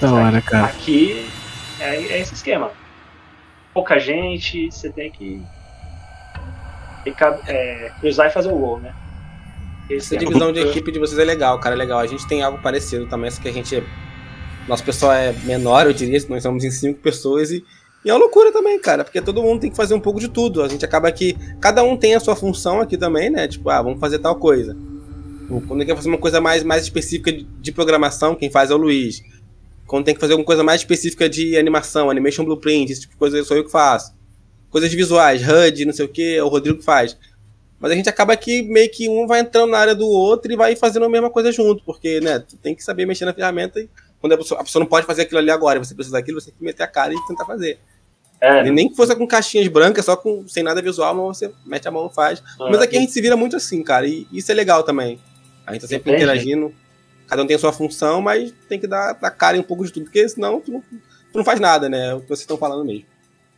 [0.00, 0.66] Da hora, cara.
[0.66, 1.28] Aqui
[1.80, 2.70] é, é, esse esquema.
[3.72, 5.42] Pouca gente, você tem que,
[7.04, 8.94] tem que é, cruzar e fazer o gol, né?
[9.90, 11.98] Essa divisão de equipe de vocês é legal, cara, é legal.
[11.98, 13.82] A gente tem algo parecido também, só que a gente.
[14.68, 17.64] Nosso pessoal é menor, eu diria, nós somos em cinco pessoas e,
[18.04, 20.28] e é uma loucura também, cara, porque todo mundo tem que fazer um pouco de
[20.28, 20.62] tudo.
[20.62, 21.36] A gente acaba que.
[21.60, 23.48] Cada um tem a sua função aqui também, né?
[23.48, 24.76] Tipo, ah, vamos fazer tal coisa.
[25.66, 29.22] Quando quer fazer uma coisa mais, mais específica de programação, quem faz é o Luiz.
[29.86, 33.18] Quando tem que fazer alguma coisa mais específica de animação, animation blueprint, esse tipo de
[33.18, 34.12] coisa, sou eu que faço.
[34.68, 37.16] Coisas visuais, HUD, não sei o que, é o Rodrigo faz.
[37.80, 40.56] Mas a gente acaba que meio que um vai entrando na área do outro e
[40.56, 43.78] vai fazendo a mesma coisa junto, porque, né, tu tem que saber mexer na ferramenta
[43.80, 43.88] e
[44.20, 46.50] quando a pessoa, a pessoa não pode fazer aquilo ali agora, você precisa daquilo, você
[46.50, 47.78] tem que meter a cara e tentar fazer.
[48.40, 48.66] É.
[48.66, 51.86] E nem que fosse com caixinhas brancas, só com sem nada visual, mas você mete
[51.86, 52.42] a mão e faz.
[52.60, 55.18] Ah, mas aqui a gente se vira muito assim, cara, e isso é legal também.
[55.66, 56.72] A gente tá sempre interagindo,
[57.28, 59.84] cada um tem a sua função, mas tem que dar, dar cara em um pouco
[59.84, 62.10] de tudo, porque senão tu não, tu não faz nada, né?
[62.10, 63.06] É o que vocês estão falando mesmo.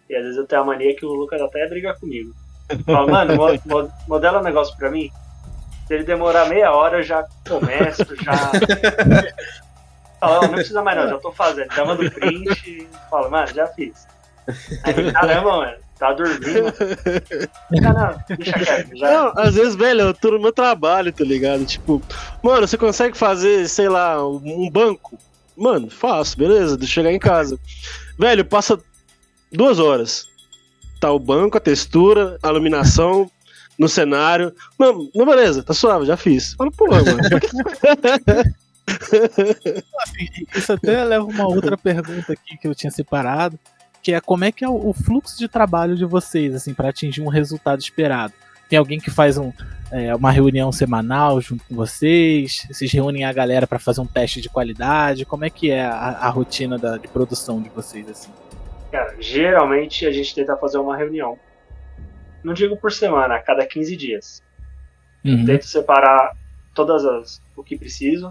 [0.09, 2.35] E às vezes eu tenho a mania que o Lucas até briga comigo.
[2.85, 5.11] Fala, mano, mo modela um negócio pra mim.
[5.87, 8.53] Se ele demorar meia hora, eu já começo, já.
[10.21, 11.73] Fala, não precisa mais não, já tô fazendo.
[11.75, 14.07] Já manda o print fala, mano, já fiz.
[14.85, 16.73] Aí, caramba, mano, tá dormindo.
[17.71, 18.97] Não, não, deixa quieto.
[18.97, 19.11] Já...
[19.11, 21.65] Não, às vezes, velho, eu tô no meu trabalho, tá ligado?
[21.65, 22.01] Tipo,
[22.43, 25.19] mano, você consegue fazer, sei lá, um banco?
[25.57, 27.59] Mano, faço, beleza, deixa eu chegar em casa.
[28.19, 28.79] Velho, passa
[29.53, 30.30] duas horas
[31.01, 33.31] tá o banco, a textura, a iluminação
[33.79, 34.55] no cenário.
[34.79, 36.53] Não, não beleza, tá suave, já fiz.
[36.53, 37.05] Fala, pô, mano.
[40.55, 43.59] isso até leva uma outra pergunta aqui que eu tinha separado,
[44.03, 47.23] que é como é que é o, fluxo de trabalho de vocês, assim, para atingir
[47.23, 48.35] um resultado esperado.
[48.69, 49.53] Tem alguém que faz um,
[49.91, 52.67] é, uma reunião semanal junto com vocês?
[52.71, 55.25] Vocês reúnem a galera para fazer um teste de qualidade?
[55.25, 58.31] Como é que é a, a rotina da, de produção de vocês, assim?
[58.91, 61.39] Cara, geralmente a gente tenta fazer uma reunião.
[62.43, 64.43] Não digo por semana, a cada 15 dias.
[65.25, 65.45] Uhum.
[65.45, 66.33] Tento separar
[66.75, 68.29] todas as o que preciso.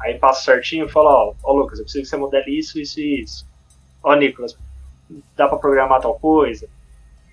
[0.00, 3.00] Aí passo certinho e falo, ó, ó Lucas, eu preciso que você modele isso, isso
[3.00, 3.46] e isso.
[4.02, 4.56] Ó Nicolas,
[5.36, 6.68] dá para programar tal coisa.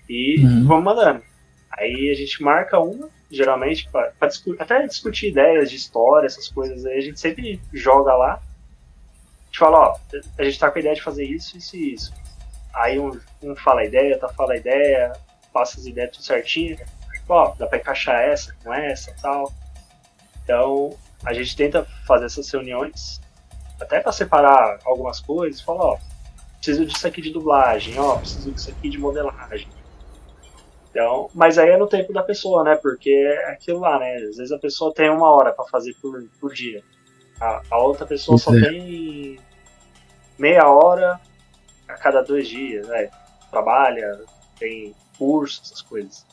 [0.08, 0.66] E uhum.
[0.66, 1.22] vamos mandando.
[1.70, 6.48] Aí a gente marca uma, geralmente, pra, pra discu até discutir ideias de história, essas
[6.48, 8.34] coisas aí, a gente sempre joga lá.
[8.34, 9.96] A gente fala, ó,
[10.38, 12.12] a gente tá com a ideia de fazer isso, isso e isso.
[12.76, 15.12] Aí um, um fala a ideia, outro fala a ideia,
[15.52, 16.76] passa as ideias tudo certinho.
[17.28, 19.52] Ó, dá pra encaixar essa com essa tal.
[20.44, 23.20] Então, a gente tenta fazer essas reuniões,
[23.80, 25.98] até para separar algumas coisas, fala, ó,
[26.56, 29.68] preciso disso aqui de dublagem, ó, preciso disso aqui de modelagem.
[30.90, 32.76] Então, mas aí é no tempo da pessoa, né?
[32.76, 34.14] Porque é aquilo lá, né?
[34.16, 36.82] Às vezes a pessoa tem uma hora para fazer por, por dia.
[37.40, 39.38] A, a outra pessoa só tem
[40.38, 41.20] meia hora
[41.96, 43.10] a cada dois dias, né?
[43.50, 44.20] Trabalha,
[44.58, 46.24] tem curso, essas coisas.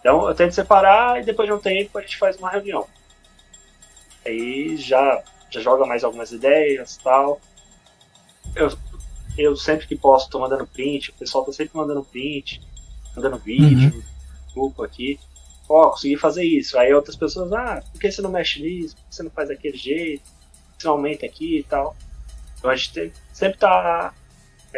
[0.00, 2.86] Então eu tento separar e depois de um tempo a gente faz uma reunião.
[4.26, 7.40] Aí já, já joga mais algumas ideias tal.
[8.54, 8.76] Eu,
[9.36, 12.60] eu sempre que posso tô mandando print, o pessoal tá sempre mandando print,
[13.14, 14.02] mandando vídeo, uhum.
[14.54, 15.18] grupo aqui.
[15.68, 16.78] Ó, oh, consegui fazer isso.
[16.78, 18.96] Aí outras pessoas, ah, por que você não mexe nisso?
[18.96, 20.22] Por que você não faz daquele jeito?
[20.22, 21.94] Por que você não aumenta aqui e tal?
[22.58, 24.12] Então a gente sempre tá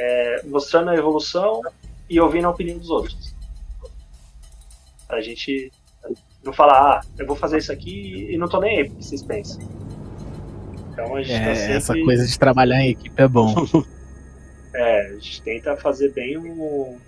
[0.01, 1.61] é, mostrando a evolução
[2.09, 3.34] e ouvindo a opinião dos outros.
[5.09, 5.70] A gente
[6.42, 9.22] não falar, ah, eu vou fazer isso aqui e não tô nem aí porque vocês
[9.22, 9.61] pensam.
[10.90, 11.74] Então a gente é, tá sempre...
[11.74, 13.55] Essa coisa de trabalhar em equipe é bom.
[14.74, 16.98] é, a gente tenta fazer bem um,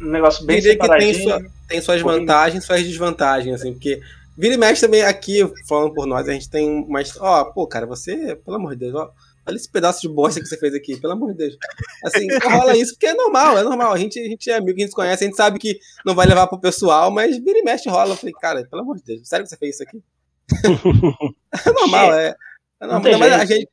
[0.00, 4.00] um negócio bem Diria que tem, sua, tem suas vantagens e suas desvantagens, assim, porque
[4.36, 7.16] vira e mexe também aqui, falando por nós, a gente tem mais.
[7.20, 9.12] Ó, pô, cara, você, pelo amor de Deus, ó,
[9.46, 11.56] Olha esse pedaço de bosta que você fez aqui, pelo amor de Deus.
[12.04, 13.92] Assim, rola isso porque é normal, é normal.
[13.92, 16.14] A gente, a gente é amigo, a gente se conhece, a gente sabe que não
[16.14, 18.12] vai levar pro pessoal, mas vira e mexe rola.
[18.12, 20.02] Eu falei, cara, pelo amor de Deus, sério que você fez isso aqui?
[21.66, 22.36] é normal, é.
[22.80, 23.18] é normal.
[23.18, 23.68] Mas a gente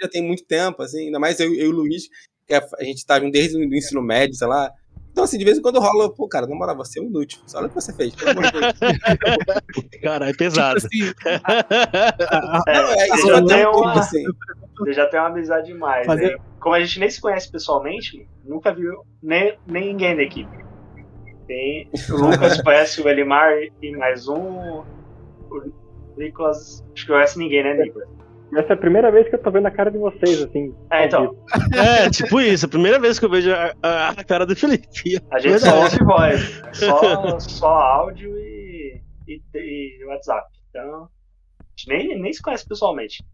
[0.00, 2.08] já tem muito tempo, assim, ainda mais eu, eu e o Luiz,
[2.46, 4.70] que é, a gente tá desde o ensino médio, sei lá,
[5.16, 7.40] então, assim, de vez em quando rola, pô, cara, na moral, você é um inútil.
[7.54, 8.14] Olha o que você fez.
[10.02, 10.78] cara, é pesado.
[10.78, 11.14] Tipo assim,
[12.68, 14.22] é, é, isso já tem uma, assim.
[14.86, 16.06] Eu já tenho uma amizade demais.
[16.06, 16.36] Né?
[16.60, 20.54] Como a gente nem se conhece pessoalmente, nunca viu nem, nem ninguém da equipe.
[21.46, 24.84] Tem, o Lucas conhece o Elimar e mais um.
[25.48, 25.72] O
[26.18, 26.84] Nicolas.
[26.92, 28.15] Acho que conhece ninguém, né, Nicolas?
[28.54, 30.74] Essa é a primeira vez que eu tô vendo a cara de vocês, assim.
[30.90, 31.36] É, então.
[31.76, 34.86] É, tipo isso, a primeira vez que eu vejo a, a, a cara do Felipe.
[35.30, 36.62] A gente só ouve voz.
[36.72, 40.46] Só, só áudio e, e, e, WhatsApp.
[40.70, 43.24] Então, a gente nem, nem se conhece pessoalmente.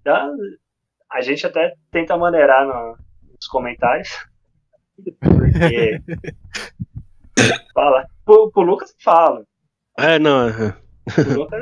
[0.00, 0.36] Então,
[1.10, 2.96] a gente até tenta maneirar no,
[3.32, 4.08] nos comentários.
[5.20, 6.00] Porque.
[7.74, 8.06] fala.
[8.24, 9.42] Pro, pro Lucas fala.
[9.98, 10.50] É, não.
[11.12, 11.60] Pro Lucas,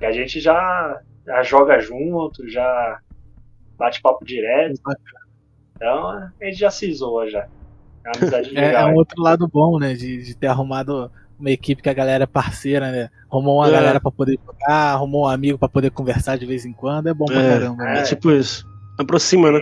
[0.00, 3.00] é, a gente já já joga junto, já
[3.76, 4.80] bate papo direto.
[5.76, 7.46] Então a gente já se zoa já.
[8.04, 9.92] É, amizade é, é um outro lado bom, né?
[9.92, 13.10] De, de ter arrumado uma equipe que a galera é parceira, né?
[13.30, 13.72] Arrumou uma é.
[13.72, 17.08] galera pra poder jogar, arrumou um amigo pra poder conversar de vez em quando.
[17.08, 17.84] É bom pra é, caramba.
[17.84, 18.00] Né?
[18.00, 18.66] É, tipo isso.
[18.98, 19.60] Aproxima, né?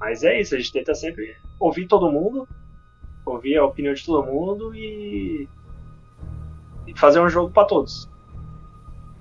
[0.00, 2.48] Mas é isso, a gente tenta sempre ouvir todo mundo,
[3.24, 5.46] ouvir a opinião de todo mundo e,
[6.86, 8.10] e fazer um jogo para todos.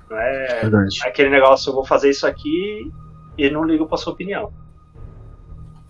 [0.10, 1.00] Não é Verdade.
[1.06, 2.92] aquele negócio, eu vou fazer isso aqui
[3.38, 4.52] e não ligo pra sua opinião.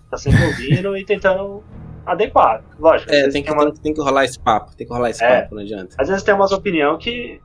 [0.09, 1.63] Tá sempre ouvindo e tentando
[2.05, 2.63] adequar.
[2.80, 3.11] Lógico.
[3.11, 3.72] É, tem que, tem, uma...
[3.72, 5.95] tem, que rolar esse papo, tem que rolar esse é, papo, não adianta.
[5.97, 7.39] Às vezes tem umas opiniões que,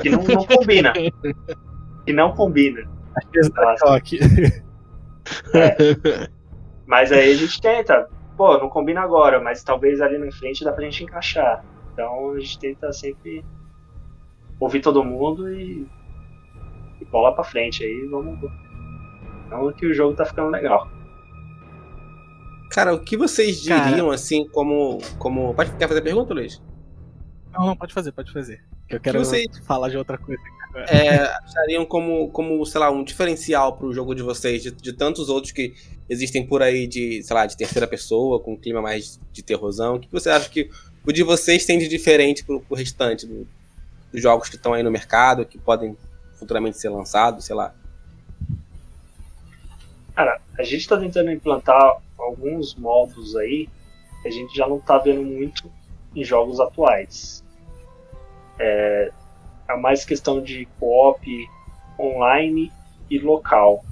[0.00, 0.92] que não, não combina.
[2.04, 2.88] que não combina.
[3.86, 4.18] Aqui.
[5.54, 5.76] É.
[6.86, 10.72] Mas aí a gente tenta, pô, não combina agora, mas talvez ali na frente dá
[10.72, 11.64] pra gente encaixar.
[11.92, 13.44] Então a gente tenta sempre
[14.60, 15.86] ouvir todo mundo e
[17.04, 18.38] e bola pra frente aí, vamos.
[19.48, 20.90] Vamos que o jogo tá ficando legal.
[22.70, 24.14] Cara, o que vocês diriam, Cara...
[24.14, 24.98] assim, como.
[25.18, 25.54] como...
[25.54, 26.60] Pode quer fazer pergunta, Luiz?
[27.52, 28.64] Não, não, pode fazer, pode fazer.
[28.88, 30.42] Que eu quero que vocês, falar de outra coisa.
[30.88, 35.28] É, achariam como, como, sei lá, um diferencial pro jogo de vocês, de, de, tantos
[35.28, 35.72] outros que
[36.08, 39.94] existem por aí de, sei lá, de terceira pessoa, com um clima mais de terrorzão.
[39.94, 40.68] O que você acha que
[41.06, 43.46] o de vocês tem de diferente pro, pro restante do,
[44.12, 45.96] dos jogos que estão aí no mercado, que podem
[46.44, 47.74] futuramente ser lançado, sei lá?
[50.14, 53.68] Cara, a gente está tentando implantar alguns modos aí
[54.22, 55.70] que a gente já não está vendo muito
[56.14, 57.42] em jogos atuais.
[58.58, 59.10] É,
[59.68, 61.48] é mais questão de co-op
[61.98, 62.70] online
[63.10, 63.84] e local.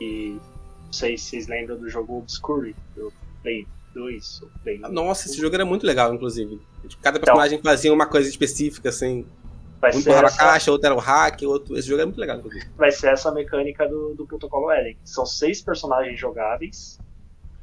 [0.00, 0.38] E
[0.84, 3.12] não sei se vocês lembram do jogo Obscure, do
[3.42, 6.60] Play 2 ou Play Nossa, esse jogo era muito legal, inclusive.
[7.00, 9.26] Cada então, personagem então, fazia uma coisa específica, assim.
[9.82, 10.26] Vai um essa...
[10.26, 11.76] a caixa, outro era o hack, outro.
[11.76, 12.64] Esse jogo é muito legal, inclusive.
[12.76, 14.96] Vai ser essa mecânica do, do protocolo Ellen.
[15.02, 17.00] São seis personagens jogáveis.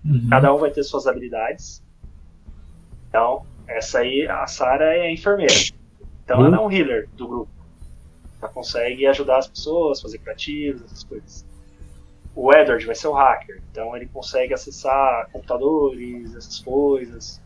[0.03, 0.28] Uhum.
[0.30, 1.82] Cada um vai ter suas habilidades.
[3.07, 5.53] Então, essa aí, a Sarah é a enfermeira.
[6.26, 6.47] Então uhum.
[6.47, 7.51] ela é um healer do grupo.
[8.41, 11.45] Ela consegue ajudar as pessoas, fazer criativos, essas coisas.
[12.36, 17.41] O Edward vai ser o hacker, então ele consegue acessar computadores, essas coisas.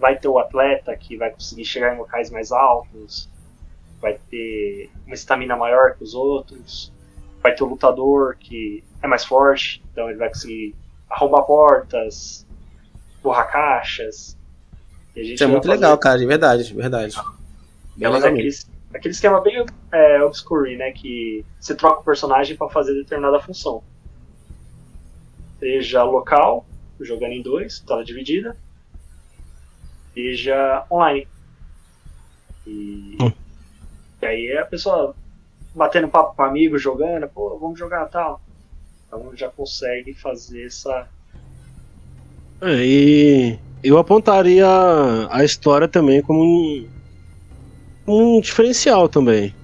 [0.00, 3.30] Vai ter o atleta que vai conseguir chegar em locais mais altos
[4.00, 6.92] vai ter uma estamina maior que os outros,
[7.42, 10.74] vai ter o lutador que é mais forte, então ele vai conseguir
[11.08, 12.46] arrombar portas,
[13.22, 14.36] borrar caixas.
[15.14, 15.76] Isso é muito fazer...
[15.80, 17.16] legal, cara, de verdade, de verdade.
[18.00, 18.50] é, mas aquele,
[18.94, 20.92] aquele esquema bem é, obscure, né?
[20.92, 23.82] Que você troca o personagem para fazer determinada função.
[25.58, 26.64] Seja local
[27.00, 28.56] jogando em dois, tela dividida,
[30.14, 31.26] seja online.
[32.66, 33.32] E, Hum.
[34.28, 35.14] Aí a pessoa
[35.74, 38.40] batendo papo com amigo, jogando, pô, vamos jogar tal.
[39.06, 41.08] Então já consegue fazer essa.
[42.60, 44.66] É, e eu apontaria
[45.30, 46.88] a história também como um,
[48.06, 49.54] um diferencial também.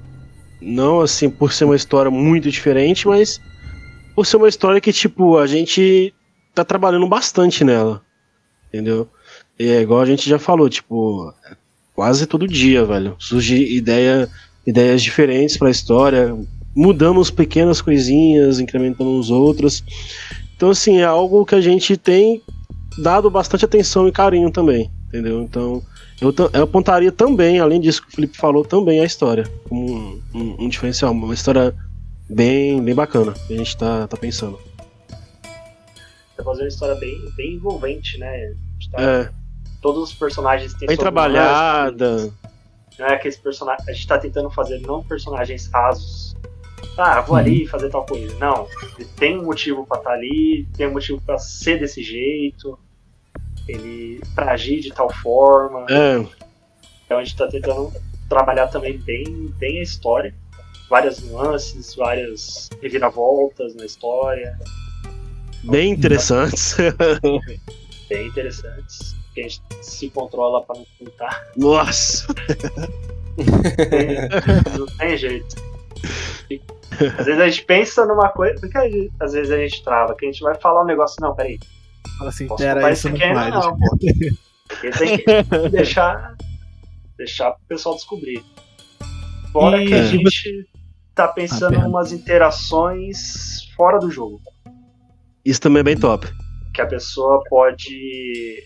[0.60, 3.40] Não assim por ser uma história muito diferente, mas
[4.14, 6.14] por ser uma história que, tipo, a gente
[6.54, 8.00] tá trabalhando bastante nela.
[8.68, 9.08] Entendeu?
[9.58, 11.32] E é igual a gente já falou, tipo,
[11.94, 13.16] quase todo dia, velho.
[13.18, 14.28] Surge ideia,
[14.66, 16.36] ideias diferentes pra história.
[16.74, 19.84] Mudamos pequenas coisinhas, incrementando os outros.
[20.56, 22.42] Então, assim, é algo que a gente tem
[23.02, 25.42] dado bastante atenção e carinho também, entendeu?
[25.42, 25.82] Então,
[26.20, 30.20] eu, eu apontaria também, além disso que o Felipe falou, também a história como um,
[30.34, 31.74] um- um diferencial, uma história
[32.30, 34.58] bem, bem bacana que a gente tá, tá pensando.
[36.36, 38.28] Tá fazendo uma história bem, bem envolvente, né?
[38.28, 39.30] A gente tá- É,
[39.82, 42.32] Todos os personagens têm bem trabalhada.
[42.98, 43.88] Não é aqueles personagens.
[43.88, 46.34] A gente tá tentando fazer não personagens rasos.
[46.96, 48.36] Ah, vou ali fazer tal coisa.
[48.38, 48.68] Não.
[48.96, 52.78] Ele tem um motivo pra estar ali, tem um motivo pra ser desse jeito.
[53.66, 54.20] Ele.
[54.34, 55.86] pra agir de tal forma.
[55.90, 56.24] É,
[57.04, 57.92] Então a gente tá tentando
[58.28, 60.34] trabalhar também bem, bem a história.
[60.88, 64.56] Várias nuances, várias reviravoltas na história.
[65.64, 66.76] bem interessantes.
[68.06, 69.16] Bem interessantes.
[69.34, 71.44] Que a gente se controla pra não contar.
[71.56, 72.26] Nossa!
[74.78, 75.56] não tem jeito.
[77.18, 78.60] Às vezes a gente pensa numa coisa.
[78.60, 81.16] Porque a gente- às vezes a gente trava, que a gente vai falar um negócio,
[81.20, 81.58] não, peraí,
[82.18, 83.54] Fala assim, posso pera, isso não aqui ainda vale.
[83.66, 83.96] não, pô.
[84.68, 86.36] Porque tem que deixar,
[87.18, 88.42] deixar pro pessoal descobrir.
[89.52, 90.68] Fora E- que a gente
[91.14, 94.40] tá pensando Ah, em umas interações fora do jogo.
[95.44, 96.26] Isso também é bem top.
[96.72, 98.62] Que a pessoa pode.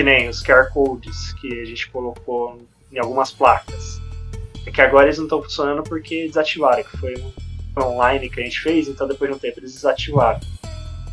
[0.00, 2.56] Que nem os QR codes que a gente colocou
[2.90, 4.00] em algumas placas.
[4.66, 7.22] É que agora eles não estão funcionando porque desativaram, que foi
[7.78, 10.40] online que a gente fez, então depois de um tempo eles desativaram.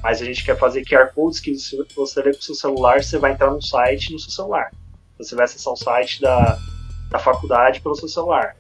[0.02, 3.18] Mas a gente quer fazer QR codes que se você ler com seu celular, você
[3.18, 4.72] vai entrar num site no seu celular.
[5.18, 6.58] Você vai acessar o site da,
[7.12, 8.56] da faculdade pelo seu celular.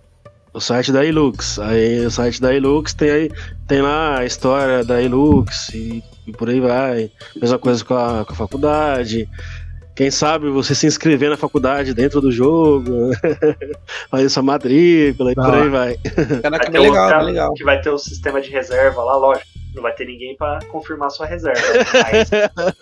[0.54, 1.58] O site da Ilux.
[1.58, 3.32] Aí o site da Ilux tem, aí,
[3.66, 7.10] tem lá a história da Ilux e, e por aí vai.
[7.34, 9.30] Mesma coisa com a, com a faculdade.
[9.98, 13.10] Quem sabe você se inscrever na faculdade dentro do jogo,
[14.12, 15.98] fazer sua matrícula e por aí vai.
[16.44, 17.54] Caraca, Vai ter bem legal, legal.
[17.56, 19.48] que vai ter o sistema de reserva lá, lógico.
[19.74, 21.62] Não vai ter ninguém para confirmar sua reserva.
[22.12, 22.30] Mas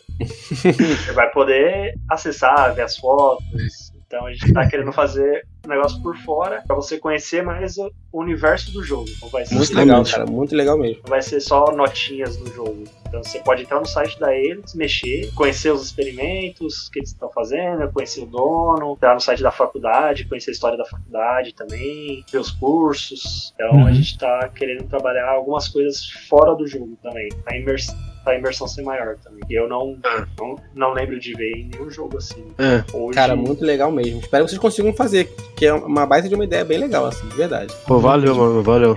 [0.59, 3.93] você vai poder acessar, ver as fotos.
[4.07, 7.89] Então a gente tá querendo fazer um negócio por fora para você conhecer mais o
[8.13, 9.07] universo do jogo.
[9.21, 9.87] Não vai ser, Muito Justamente.
[9.87, 10.25] legal, cara.
[10.31, 11.01] Muito legal mesmo.
[11.03, 12.83] não vai ser só notinhas no jogo.
[13.07, 17.31] Então você pode entrar no site da eles, mexer, conhecer os experimentos que eles estão
[17.31, 22.23] fazendo, conhecer o dono, entrar no site da faculdade, conhecer a história da faculdade também,
[22.31, 23.53] ver os cursos.
[23.55, 23.87] Então Uhum.
[23.87, 27.87] a gente tá querendo trabalhar algumas coisas fora do jogo também, pra, imers
[28.25, 29.39] pra imersão ser maior também.
[29.49, 30.25] E eu não, Ah.
[30.37, 32.43] não, não lembro de ver em nenhum jogo assim.
[32.57, 34.19] É, Hoje, Cara, muito legal mesmo.
[34.19, 37.25] Espero que vocês consigam fazer, que é uma baita de uma ideia bem legal, assim,
[37.29, 37.73] de verdade.
[37.87, 38.95] pô, valeu, mano, valeu.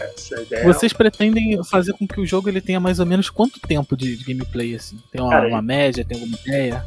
[0.00, 3.60] essa ideia Vocês pretendem fazer com que o jogo ele tenha mais ou menos quanto
[3.60, 4.98] tempo de, de gameplay assim?
[5.12, 6.82] Tem uma, Cara, uma média, tem alguma ideia?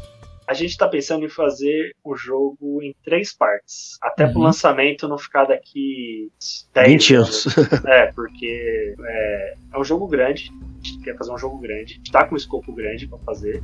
[0.47, 3.97] A gente tá pensando em fazer o jogo em três partes.
[3.99, 4.43] Até pro Uhum.
[4.45, 6.29] lançamento não ficar daqui
[6.71, 7.47] 10 20 anos.
[7.87, 10.51] É, porque é, é um jogo grande.
[11.05, 11.93] Quer fazer um jogo grande.
[11.93, 13.63] A gente tá com um escopo grande pra fazer.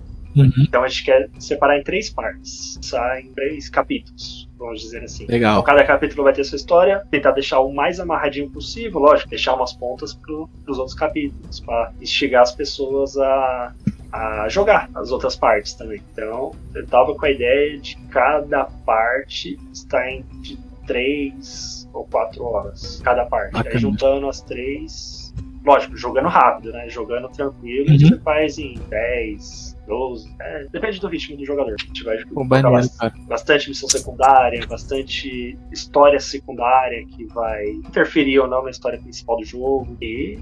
[0.62, 2.78] Então a gente quer separar em três partes.
[2.82, 5.24] Sai em três capítulos, vamos dizer assim.
[5.24, 5.64] Então, Legal.
[5.64, 9.74] cada capítulo vai ter sua história, tentar deixar o mais amarradinho possível, lógico, deixar umas
[9.74, 13.74] pontas pro, pros outros capítulos, para instigar as pessoas a,
[14.14, 16.02] a jogar as outras partes também.
[16.14, 23.02] Então, eu tava com a ideia de cada parte estar entre três ou quatro horas,
[23.04, 23.52] cada parte.
[23.52, 23.76] Bacana.
[23.76, 25.20] Aí juntando as três,
[25.66, 26.89] lógico, jogando rápido, né?
[26.89, 27.97] Jogando tranquilo, Uhum.
[27.99, 31.76] você faz em 10, 12, é, depende do ritmo do jogador.
[31.80, 38.47] A gente vai jogar bastante bastante missão secundária, bastante história secundária que vai interferir ou
[38.47, 39.97] não na história principal do jogo.
[40.01, 40.39] E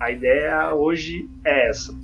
[0.00, 1.94] a ideia hoje é essa.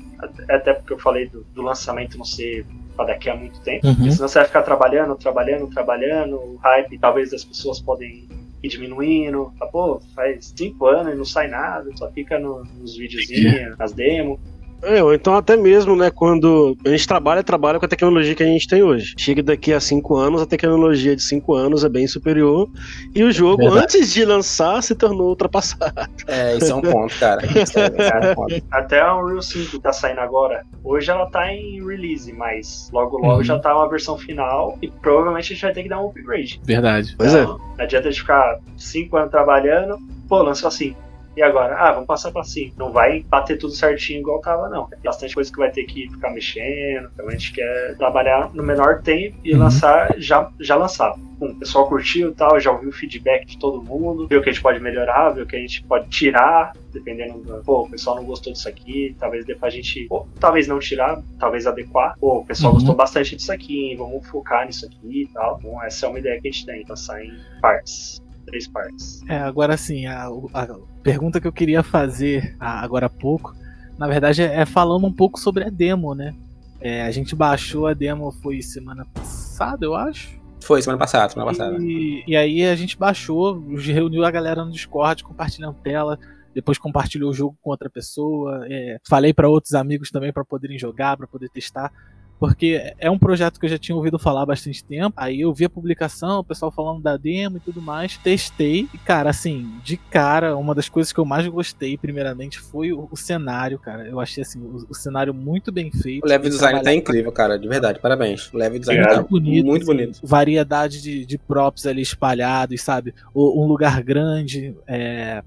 [0.49, 2.65] Até- porque eu falei do, do lançamento não ser
[2.97, 3.87] para daqui a muito tempo.
[3.87, 3.95] Uhum.
[3.95, 6.37] Porque senão você vai ficar trabalhando, trabalhando, trabalhando.
[6.37, 8.27] O hype talvez das pessoas podem
[8.63, 9.53] ir diminuindo.
[9.61, 13.93] Ah, pô, faz cinco anos e não sai nada, só fica no- nos videozinhos, nas
[13.93, 14.39] demos.
[14.83, 18.43] É, ou então até mesmo, né, quando a gente trabalha, trabalha com a tecnologia que
[18.43, 19.15] a gente tem hoje.
[19.19, 22.69] Chega daqui a cinco anos, a tecnologia de cinco anos é bem superior
[23.15, 23.85] e o jogo, Verdade.
[23.85, 25.93] antes de lançar, se tornou ultrapassado.
[26.29, 27.41] É, isso é um ponto, cara.
[27.43, 28.55] É um ponto.
[28.71, 30.63] Até a Unreal 5 que tá saindo agora.
[30.85, 33.43] Hoje ela tá em release, mas logo logo Uhum.
[33.45, 36.61] já tá uma versão final e provavelmente a gente vai ter que dar um upgrade.
[36.65, 37.15] Verdade.
[37.17, 37.45] Pois é.
[37.45, 39.97] Não adianta de ficar 5 anos trabalhando,
[40.29, 40.95] pô, lançou assim.
[41.39, 41.77] E agora?
[41.79, 42.75] Ah, vamos passar pra 5.
[42.77, 44.87] Não vai bater tudo certinho igual tava, não.
[44.89, 47.09] Tem bastante coisa que vai ter que ficar mexendo.
[47.15, 49.61] Então a gente quer trabalhar no menor tempo e Uhum.
[49.61, 51.15] lançar, já, já lançar.
[51.41, 54.49] O pessoal curtiu e tal, já ouviu o feedback de todo mundo, viu o que
[54.51, 57.63] a gente pode melhorar, viu o que a gente pode tirar, dependendo do.
[57.63, 60.09] Pô, o pessoal não gostou disso aqui, talvez dê pra gente.
[60.11, 62.15] Ou, talvez não tirar, talvez adequar.
[62.19, 62.79] Pô, o pessoal Uhum.
[62.81, 65.59] gostou bastante disso aqui, vamos focar nisso aqui e tal.
[65.61, 67.31] Então, essa é uma ideia que a gente tem, passar em
[67.63, 68.19] partes.
[68.47, 69.21] Três partes.
[69.29, 70.25] É, agora sim, a,
[70.55, 70.67] a
[71.11, 73.55] pergunta que eu queria fazer a- agora há pouco,
[73.99, 76.35] na verdade, é, é falando um pouco sobre a demo, né?
[76.81, 80.39] É, a gente baixou a demo foi semana passada, eu acho.
[80.63, 81.77] Foi, semana passada, semana passada.
[81.81, 86.19] E, e aí a gente baixou, reuniu a galera no Discord, compartilhando tela.
[86.55, 88.67] Depois compartilhou o jogo com outra pessoa.
[88.69, 91.93] é, falei para outros amigos também para poderem jogar, para poder testar.
[92.39, 95.13] Porque é um projeto que eu já tinha ouvido falar há bastante tempo.
[95.17, 98.17] Aí eu vi a publicação, o pessoal falando da demo e tudo mais.
[98.17, 98.89] Testei.
[98.95, 103.09] E, cara, assim, de cara, uma das coisas que eu mais gostei, primeiramente, foi o,
[103.11, 104.07] o cenário, cara.
[104.07, 106.25] Eu achei assim, o, o cenário muito bem feito.
[106.25, 108.53] O level design tá incrível, cara, de verdade, parabéns.
[108.53, 109.25] O level design Obrigado.
[109.25, 110.21] tá bonito, muito assim, bonito.
[110.23, 113.15] Variedade de, de props ali espalhados, sabe?
[113.35, 114.77] O- um lugar grande.
[114.87, 115.43] é,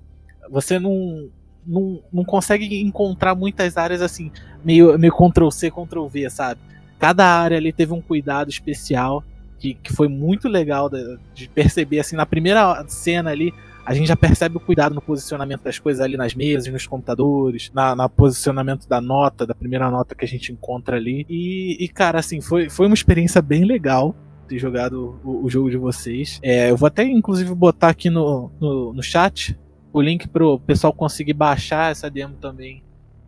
[0.50, 1.30] você não,
[1.66, 4.30] não, não consegue encontrar muitas áreas assim,
[4.66, 6.60] meio, meio Ctrl-C, Ctrl-V, sabe?
[7.02, 9.24] Cada área ali teve um cuidado especial
[9.58, 13.52] que, que foi muito legal da- de perceber, assim, na primeira cena ali.
[13.84, 17.72] A gente já percebe o cuidado no posicionamento das coisas ali nas mesas, nos computadores,
[17.74, 21.26] na, na posicionamento da nota, da primeira nota que a gente encontra ali.
[21.28, 24.16] E, e, cara, assim, foi, foi uma experiência bem legal
[24.48, 26.40] ter jogado o, o jogo de vocês.
[26.44, 29.58] É, eu vou até, inclusive, botar aqui no, no, no chat
[29.92, 32.84] o link pro pessoal conseguir baixar essa demo também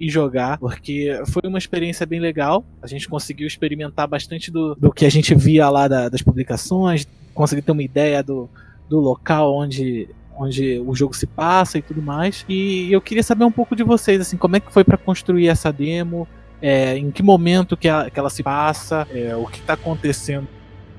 [0.05, 2.63] e jogar, porque foi uma experiência bem legal.
[2.81, 7.07] A gente conseguiu experimentar bastante do, do que a gente via lá da- das publicações,
[7.33, 8.49] conseguir ter uma ideia do,
[8.89, 12.45] do local onde, onde o jogo se passa e tudo mais.
[12.49, 15.47] E eu queria saber um pouco de vocês, assim, como é que foi para construir
[15.47, 16.27] essa demo,
[16.61, 20.47] é, em que momento que, ela- que ela se passa, é, o que tá acontecendo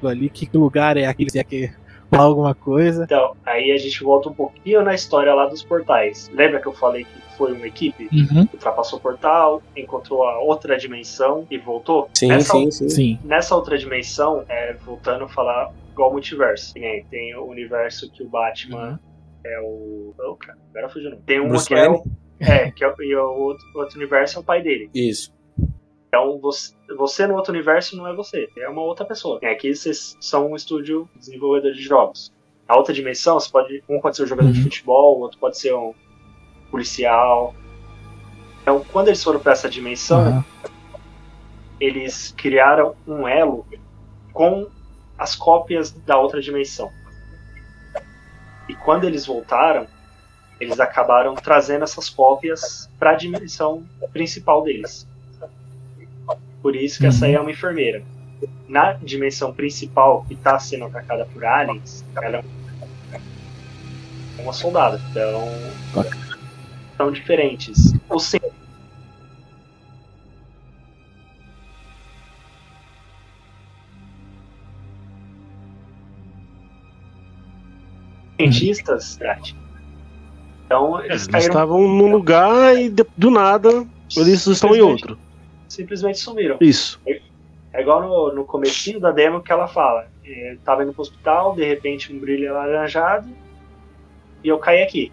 [0.02, 1.70] ali, que lugar é aquele, se é que
[2.10, 3.04] alguma coisa.
[3.04, 6.30] Então, aí a gente volta um pouquinho na história lá dos portais.
[6.34, 8.08] Lembra que eu falei que foi uma equipe?
[8.12, 8.48] Uhum.
[8.52, 12.08] Ultrapassou o portal, encontrou a outra dimensão e voltou?
[12.14, 12.88] Sim, Nessa sim, sim.
[12.88, 13.18] Sim.
[13.24, 16.74] Nessa outra dimensão, é, voltando a falar igual multiverso.
[16.74, 18.98] Tem, tem o universo que o Batman Uhum.
[19.46, 20.14] é o.
[20.18, 21.18] Oh, cara, agora fugiu não.
[21.18, 22.02] Tem um Bruce que é o.
[22.40, 24.90] É, que é, o- e o outro, outro universo é o pai dele.
[24.94, 25.32] Isso.
[26.08, 29.38] Então você, você no outro universo não é você, é uma outra pessoa.
[29.42, 32.32] E aqui vocês são um estúdio desenvolvedor de jogos.
[32.68, 34.64] Na outra dimensão, você pode, um pode ser um jogador de Uhum.
[34.64, 35.92] futebol, o outro pode ser um
[36.74, 37.54] policial.
[38.60, 40.44] Então, quando eles foram para essa dimensão, Aham.
[41.78, 43.64] eles criaram um elo
[44.32, 44.66] com
[45.16, 46.90] as cópias da outra dimensão.
[48.68, 49.86] E quando eles voltaram,
[50.58, 55.06] eles acabaram trazendo essas cópias para a dimensão principal deles.
[56.60, 58.02] Por isso que essa aí é uma enfermeira.
[58.66, 62.42] Na dimensão principal, que está sendo atacada por aliens, ela
[64.38, 65.00] é uma soldada.
[65.10, 65.46] Então,
[66.96, 67.92] são diferentes.
[68.08, 68.38] O sim-
[78.40, 79.18] cientistas.
[80.64, 83.68] Então, eles Eles estavam num lugar e do nada
[84.16, 85.18] eles estão em outro.
[85.68, 86.56] simplesmente sumiram.
[86.60, 87.00] Isso.
[87.72, 90.04] É igual no, no comecinho da demo que ela fala.
[90.24, 93.28] É, tava indo pro hospital, de repente um brilho alaranjado
[94.42, 95.12] e eu caí aqui.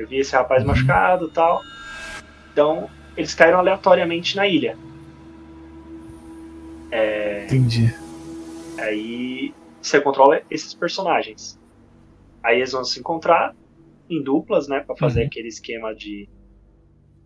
[0.00, 1.62] Eu vi esse rapaz machucado e tal.
[2.52, 4.76] Então, eles caíram aleatoriamente na ilha.
[6.90, 7.94] É, Entendi.
[8.78, 11.58] aí você controla esses personagens.
[12.42, 13.54] Aí eles vão se encontrar
[14.08, 14.80] em duplas, né?
[14.80, 15.26] Pra fazer Uhum.
[15.26, 16.28] aquele esquema de.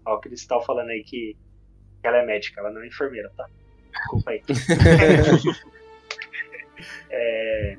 [0.05, 1.37] Ó, o Cristal falando aí que
[2.03, 3.47] ela é médica, ela não é enfermeira, tá?
[3.93, 4.43] Desculpa aí.
[7.09, 7.77] É,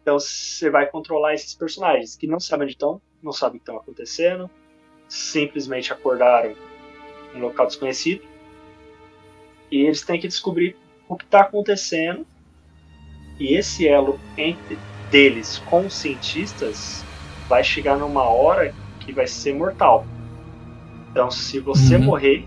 [0.00, 3.62] Então você vai controlar esses personagens que não sabem onde estão, não sabem o que
[3.62, 4.50] estão acontecendo,
[5.08, 6.54] simplesmente acordaram
[7.34, 8.22] em um local desconhecido
[9.70, 10.76] e eles têm que descobrir
[11.08, 12.26] o que está acontecendo
[13.38, 14.78] e esse elo entre
[15.10, 17.04] deles com os cientistas
[17.48, 20.04] vai chegar numa hora que vai ser mortal.
[21.10, 22.04] Então, se você Uhum.
[22.04, 22.46] morrer,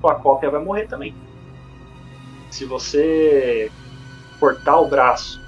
[0.00, 1.14] sua cópia vai morrer também.
[2.50, 3.70] Se você
[4.38, 5.40] cortar o braço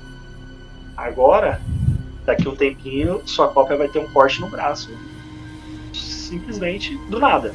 [0.97, 1.61] agora,
[2.29, 4.91] daqui um tempinho, sua cópia vai ter um corte no braço.
[5.95, 7.55] Simplesmente do nada.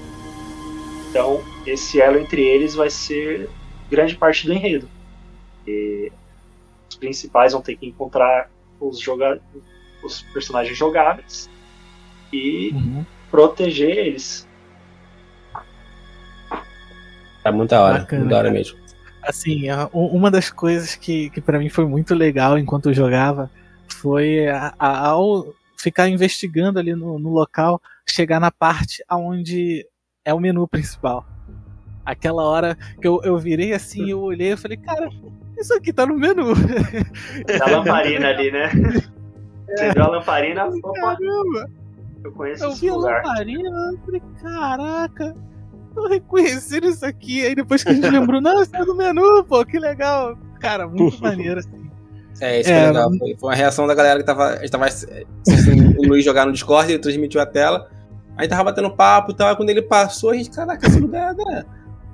[1.10, 3.48] Então, esse elo entre eles vai ser
[3.90, 4.90] grande parte do enredo.
[5.68, 6.12] E
[6.90, 8.50] os principais vão ter que encontrar
[8.80, 9.40] os, joga
[10.04, 11.48] os personagens jogáveis
[12.34, 13.06] e Uhum.
[13.30, 14.48] proteger eles.
[17.44, 18.00] Tá muito da hora.
[18.00, 18.78] Bacana, muito da hora mesmo.
[19.22, 23.52] Assim, u- uma das coisas que, que para mim foi muito legal enquanto eu jogava
[23.88, 29.86] foi a- a- ao ficar investigando ali no, no local, chegar na parte aonde
[30.26, 31.26] é o menu principal.
[32.06, 35.10] Aquela hora que eu, eu virei assim, eu olhei e falei, cara,
[35.58, 36.54] isso aqui tá no menu.
[37.58, 38.70] Da lamparina ali, né?
[39.68, 40.64] Você viu a lamparina?
[40.94, 41.70] Caramba!
[42.24, 43.24] eu conheço Eu esse vi a lugar.
[43.24, 45.36] lamparina, eu falei, caraca,
[45.94, 47.46] tô reconhecendo isso aqui.
[47.46, 50.38] Aí depois que a gente lembrou, não, isso é do menu, pô, que legal.
[50.60, 51.62] Cara, muito maneiro.
[52.42, 53.10] É, isso É, foi legal.
[53.18, 54.50] Foi, foi uma reação da galera que tava.
[54.50, 57.90] A gente tava assistindo o Luiz jogar no Discord, ele transmitiu a tela.
[58.38, 59.50] Aí tava batendo papo e tal.
[59.50, 61.66] Aí quando ele passou, a gente, caraca, esse lugar é.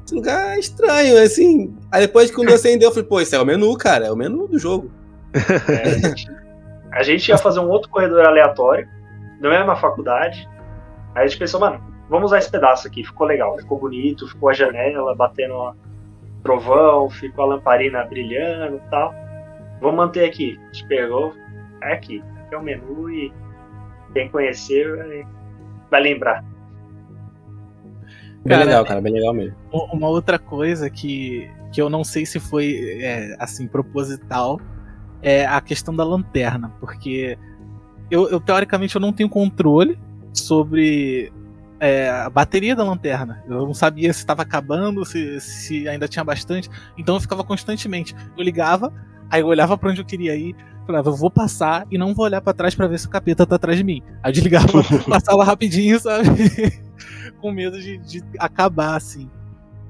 [0.05, 1.76] Esse lugar é estranho, assim.
[1.91, 4.07] Aí depois que quando acendeu, eu falei, pô, esse é o menu, cara.
[4.07, 4.91] É o menu do jogo.
[5.34, 6.28] É, a, gente,
[6.91, 8.88] a gente ia fazer um outro corredor aleatório,
[9.39, 10.49] na mesma faculdade.
[11.15, 14.49] Aí a gente pensou, mano, vamos usar esse pedaço aqui, ficou legal, ficou bonito, ficou
[14.49, 15.76] a janela batendo
[16.43, 19.13] trovão, ficou a lamparina brilhando e tal.
[19.82, 20.60] Vamos manter aqui.
[20.62, 21.34] A gente pegou,
[21.82, 23.34] é aqui, aqui é o menu e
[24.14, 25.28] quem conhecer vai,
[25.90, 26.44] vai lembrar.
[28.44, 29.02] Bem Cara, legal, cara.
[29.02, 29.56] Bem legal mesmo.
[29.72, 34.60] Uma outra coisa que, que eu não sei se foi é, assim proposital
[35.22, 37.38] é a questão da lanterna, porque
[38.10, 40.00] eu, eu, teoricamente eu não tenho controle
[40.34, 41.32] sobre
[41.80, 43.44] é, a bateria da lanterna.
[43.48, 48.16] Eu não sabia se estava acabando, se, se ainda tinha bastante, então eu ficava constantemente.
[48.38, 48.94] Eu ligava,
[49.30, 50.56] aí eu olhava para onde eu queria ir,
[50.86, 53.46] falava, eu vou passar e não vou olhar para trás para ver se o capeta
[53.46, 54.02] tá atrás de mim.
[54.24, 54.68] Aí eu desligava,
[55.10, 56.28] passava rapidinho, sabe?
[57.40, 59.30] Com medo de, de acabar assim.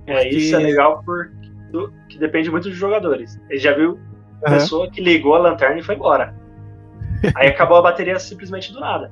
[0.05, 1.39] É, Porque- isso é legal porque
[2.09, 3.39] que depende muito dos jogadores.
[3.49, 3.99] Ele já viu
[4.45, 4.55] Aham.
[4.55, 6.35] pessoa que ligou a lanterna e foi embora.
[7.35, 9.11] Aí acabou a bateria simplesmente do nada.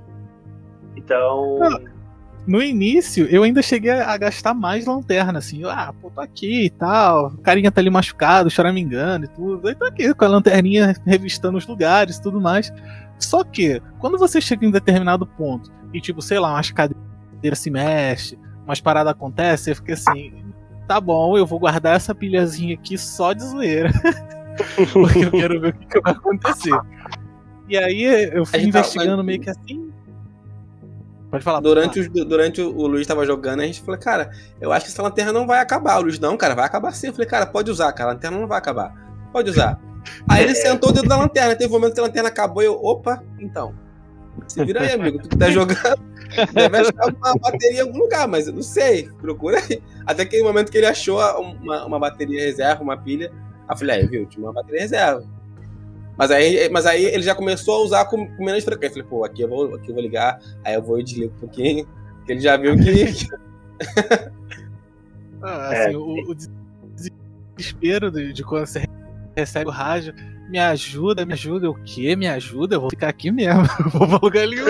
[0.95, 1.59] Então,
[2.47, 5.63] No início, eu ainda cheguei a gastar mais lanterna, assim.
[5.65, 7.27] Ah, pô, tô aqui e tal.
[7.27, 9.67] O carinha tá ali machucado, choramingando e tudo.
[9.67, 12.71] Aí tô aqui com a lanterninha revistando os lugares e tudo mais.
[13.19, 17.69] Só que, quando você chega em determinado ponto e, tipo, sei lá, umas cadeiras se
[17.69, 20.31] mexem, umas paradas acontecem, eu fiquei assim.
[20.87, 23.91] Tá bom, eu vou guardar essa pilhazinha aqui só de zoeira.
[24.93, 26.79] Porque eu quero ver o que, que vai acontecer.
[27.67, 29.86] E aí eu fui investigando mas- meio que assim.
[31.29, 31.59] Pode falar.
[31.59, 34.91] Durante, os- durante o, o Luiz tava jogando, a gente falou, cara, eu acho que
[34.91, 35.97] essa lanterna não vai acabar.
[35.99, 37.07] O Luiz, não, cara, vai acabar sim.
[37.07, 38.93] Eu falei, cara, pode usar, cara, a lanterna não vai acabar.
[39.33, 39.79] Pode usar.
[40.29, 41.55] Aí ele sentou dentro da lanterna.
[41.55, 43.73] Teve um momento que a lanterna acabou e eu, opa, então.
[44.47, 45.19] Se vira aí, amigo.
[45.19, 45.99] Tu que tá jogando,
[46.53, 49.09] deve achar uma bateria em algum lugar, mas eu não sei.
[49.19, 49.81] Procura aí.
[50.05, 53.31] Até aquele momento que ele achou uma, uma bateria reserva, uma pilha.
[53.67, 55.23] Aí eu falei, é, viu, tinha uma bateria reserva.
[56.17, 58.99] Mas aí, mas aí ele já começou a usar com, com menos frequência.
[58.99, 61.33] Eu falei, pô, aqui eu, vou, aqui eu vou ligar, aí eu vou e desligo
[61.35, 61.87] um pouquinho.
[62.17, 63.27] Porque ele já viu que.
[65.41, 65.85] Ah, É.
[65.87, 66.35] assim, o, o
[67.55, 68.83] desespero de, de quando você
[69.35, 70.13] recebe o rádio.
[70.49, 71.69] Me ajuda, me ajuda.
[71.69, 72.15] O quê?
[72.15, 72.75] Me ajuda?
[72.75, 73.61] Eu vou ficar aqui mesmo.
[73.93, 74.65] Não vou pra lugar nenhum.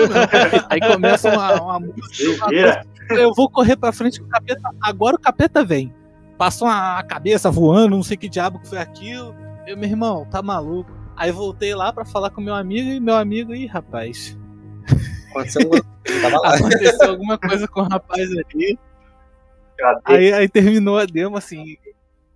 [0.68, 2.46] Aí começa uma, uma música.
[2.46, 2.84] uma.
[3.16, 4.60] Eu vou correr pra frente com o capeta.
[4.82, 5.94] Agora o capeta vem.
[6.36, 9.34] Passou uma cabeça voando, não sei que diabo que foi aquilo.
[9.66, 10.90] Eu, meu irmão, tá maluco.
[11.18, 14.36] Aí voltei lá pra falar com meu amigo e meu amigo, ih, rapaz,
[15.30, 15.70] Aconteceu
[16.44, 18.78] aconteceu alguma coisa com o rapaz ali.
[20.04, 21.76] Aí, aí terminou a demo, assim.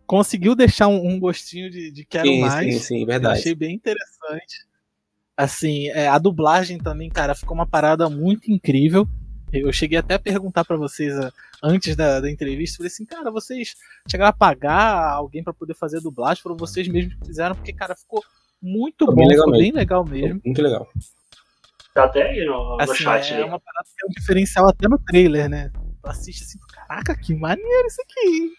[0.07, 2.74] Conseguiu deixar um, um gostinho de, de quero Sim, mais.
[2.74, 3.39] sim, sim, verdade.
[3.39, 4.66] achei bem interessante.
[5.37, 9.09] Assim, é, a dublagem também, cara, ficou uma parada muito incrível.
[9.53, 13.30] Eu cheguei até a perguntar pra vocês ah, antes da, da entrevista, falei assim, cara,
[13.30, 13.74] vocês
[14.09, 17.72] chegaram a pagar alguém pra poder fazer a dublagem, foram vocês mesmos que fizeram, porque,
[17.72, 18.22] cara, ficou
[18.62, 20.40] muito bom, bem legal bem legal mesmo.
[20.44, 20.88] Muito legal.
[21.94, 23.42] Tá até aí no, no Assim, chat é aí.
[23.42, 25.70] uma parada que é um diferencial até no trailer, né?
[26.02, 28.50] Tu assiste assim, caraca, que maneiro isso aqui, hein?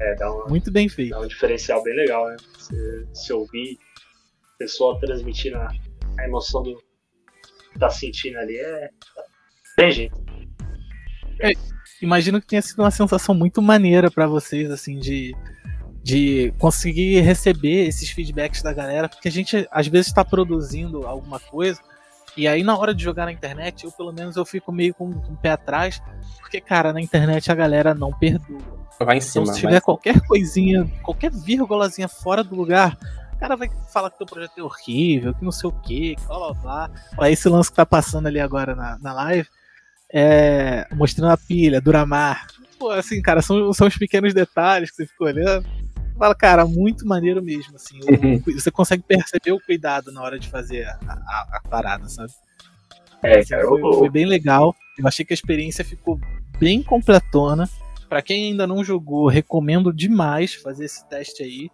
[0.00, 1.10] É, dá, uma, Muito bem feito.
[1.10, 2.36] dá um diferencial bem legal, né?
[2.56, 3.78] Você, se ouvir
[4.54, 5.68] a pessoa transmitindo a,
[6.18, 6.76] a emoção do
[7.72, 8.90] que tá sentindo ali, é.
[9.76, 10.16] Tem jeito.
[12.00, 15.34] imagino que tenha sido uma sensação muito maneira pra vocês, assim, de,
[16.06, 21.40] de conseguir receber esses feedbacks da galera, porque a gente às vezes está produzindo alguma
[21.40, 21.80] coisa
[22.36, 25.12] E aí na hora de jogar na internet, eu pelo menos eu fico meio com,
[25.12, 26.00] com o pé atrás,
[26.38, 28.86] porque cara, na internet a galera não perdoa.
[29.00, 29.42] Vai em cima.
[29.42, 32.96] Então se tiver qualquer coisinha, qualquer vírgulazinha fora do lugar,
[33.34, 36.26] o cara vai falar que teu projeto é horrível, que não sei o que, que
[36.26, 37.30] blá blá blá.
[37.32, 39.48] Esse lance que tá passando ali agora na, na live,
[40.14, 42.46] é, mostrando a pilha, Duramar.
[42.78, 45.85] Pô, assim, cara, são, são os pequenos detalhes que você fica olhando.
[46.18, 47.98] Fala, cara, muito maneiro mesmo, assim.
[48.00, 48.40] Uhum.
[48.54, 52.32] Você consegue perceber o cuidado na hora de fazer a, a, a parada, sabe?
[53.22, 54.74] É, Assim, cara, foi, foi bem legal.
[54.98, 56.18] Eu achei que a experiência ficou
[56.58, 57.68] bem completona.
[58.08, 61.68] Pra quem ainda não jogou, recomendo demais fazer esse teste aí,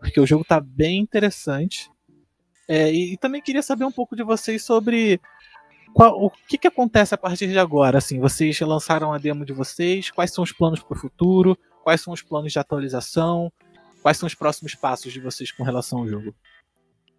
[0.00, 1.88] porque o jogo tá bem interessante.
[2.68, 5.20] É, e, e também queria saber um pouco de vocês sobre
[5.94, 7.98] qual- o que, que acontece a partir de agora.
[7.98, 12.00] Assim, vocês lançaram a demo de vocês, quais são os planos para o futuro, quais
[12.00, 13.50] são os planos de atualização,
[14.06, 16.32] quais são os próximos passos de vocês com relação ao jogo.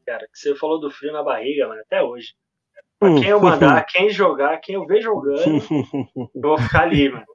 [0.06, 2.34] cara, que você falou do frio na barriga, mano, até hoje.
[2.98, 5.44] Pra quem eu mandar, quem jogar, quem eu ver jogando,
[6.34, 7.26] eu vou ficar ali, mano.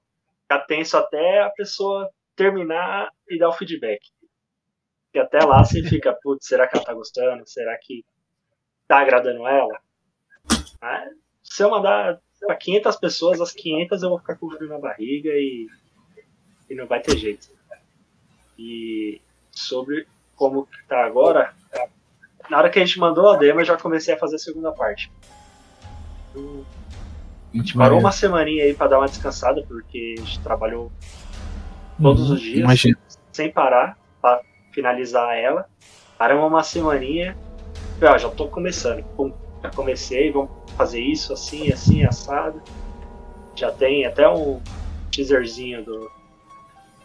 [0.40, 4.00] Ficar tenso até a pessoa terminar e dar o feedback.
[5.12, 7.46] E até lá você fica, putz, será que ela tá gostando?
[7.46, 8.02] Será que
[8.88, 9.78] tá agradando ela?
[10.80, 14.78] Mas, se eu mandar pra 500 pessoas, as 500 eu vou ficar com frio na
[14.78, 15.68] barriga e,
[16.70, 17.50] e não vai ter jeito.
[18.58, 19.20] E
[19.52, 21.54] sobre como tá agora,
[22.50, 24.72] na hora que a gente mandou a demo, eu já comecei a fazer a segunda
[24.72, 25.10] parte.
[26.34, 30.90] A gente parou uma semaninha aí pra dar uma descansada, porque a gente trabalhou
[32.00, 32.98] todos os dias, Imagina.
[33.32, 34.40] sem parar, pra
[34.72, 35.66] finalizar ela.
[36.18, 37.36] Paramos uma semaninha,
[38.00, 39.02] ó, já tô começando.
[39.16, 39.32] Pum,
[39.62, 42.60] já comecei, vamos fazer isso assim, assim, assado.
[43.54, 44.60] Já tem até um
[45.10, 46.10] teaserzinho do,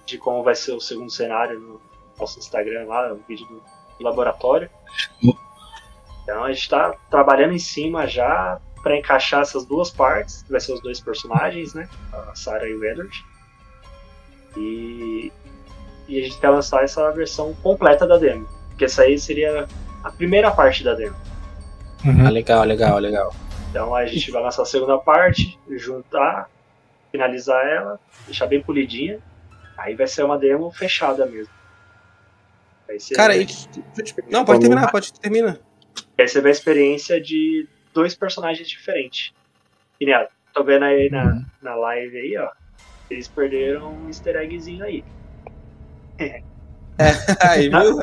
[0.05, 1.86] de como vai ser o segundo cenário no
[2.19, 3.61] nosso Instagram lá, o vídeo do
[4.03, 4.69] laboratório.
[6.23, 10.59] Então a gente tá trabalhando em cima já para encaixar essas duas partes, que vai
[10.59, 11.89] ser os dois personagens, né?
[12.11, 13.25] A Sarah e o Edward.
[14.55, 15.31] E,
[16.07, 18.47] e a gente quer lançar essa versão completa da demo.
[18.69, 19.67] Porque essa aí seria
[20.03, 21.15] a primeira parte da demo.
[22.25, 23.33] Ah, legal, legal, legal.
[23.69, 26.49] Então a gente vai lançar a segunda parte, juntar,
[27.11, 29.19] finalizar ela, deixar bem polidinha.
[29.77, 31.56] Aí vai ser uma demo fechada mesmo.
[32.89, 33.83] Aí você, Cara, e, te-
[34.29, 35.57] não, pode terminar, pode terminar.
[36.17, 39.33] aí você vê a experiência de dois personagens diferentes.
[39.99, 42.49] E né, tô vendo aí na, na live aí, ó.
[43.09, 45.03] Eles perderam um easter eggzinho aí.
[47.41, 48.01] Aí, viu?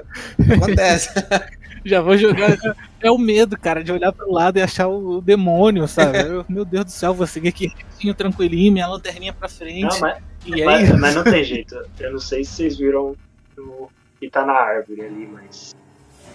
[0.54, 1.10] Acontece.
[1.84, 2.56] Já vou jogar.
[3.00, 6.18] É o medo, cara, de olhar pro lado e achar o demônio, sabe?
[6.20, 7.70] Eu, meu Deus do céu, vou seguir aqui
[8.16, 9.82] tranquilinho, minha lanterninha pra frente.
[9.82, 11.74] Não, mas, e aí, mas, mas não tem jeito.
[11.98, 13.14] Eu não sei se vocês viram
[13.58, 13.90] o
[14.24, 15.74] que tá na árvore ali, mas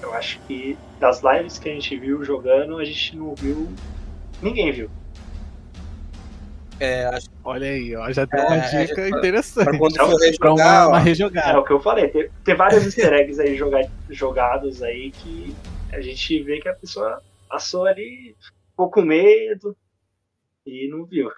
[0.02, 3.68] eu acho que das lives que a gente viu jogando, a gente não viu.
[4.42, 4.90] Ninguém viu.
[6.80, 9.72] É, acho olha aí, ó, já deu uma É, dica pra- interessante.
[9.72, 11.60] que quando Então, for Pra rejogar, uma, uma ó, É rejogada.
[11.60, 15.56] o que eu falei, tem, tem vários easter eggs aí joga- jogados aí que
[15.92, 18.36] a gente vê que a pessoa passou ali,
[18.72, 19.76] ficou com medo
[20.66, 21.30] e não viu.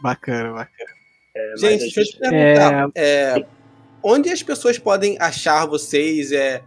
[0.00, 0.90] Bacana, bacana.
[1.36, 2.90] É, Gente, deixa eu te perguntar.
[2.94, 3.34] é,
[4.02, 6.62] onde as pessoas podem achar vocês, é,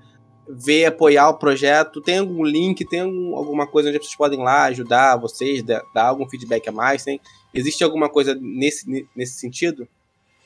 [0.48, 2.02] ver, apoiar o projeto?
[2.02, 5.64] Tem algum link, tem algum- alguma coisa onde as pessoas podem ir lá ajudar vocês,
[5.64, 7.04] dar, dar algum feedback a mais?
[7.04, 7.20] Tem?
[7.54, 9.88] Existe alguma coisa nesse, nesse sentido?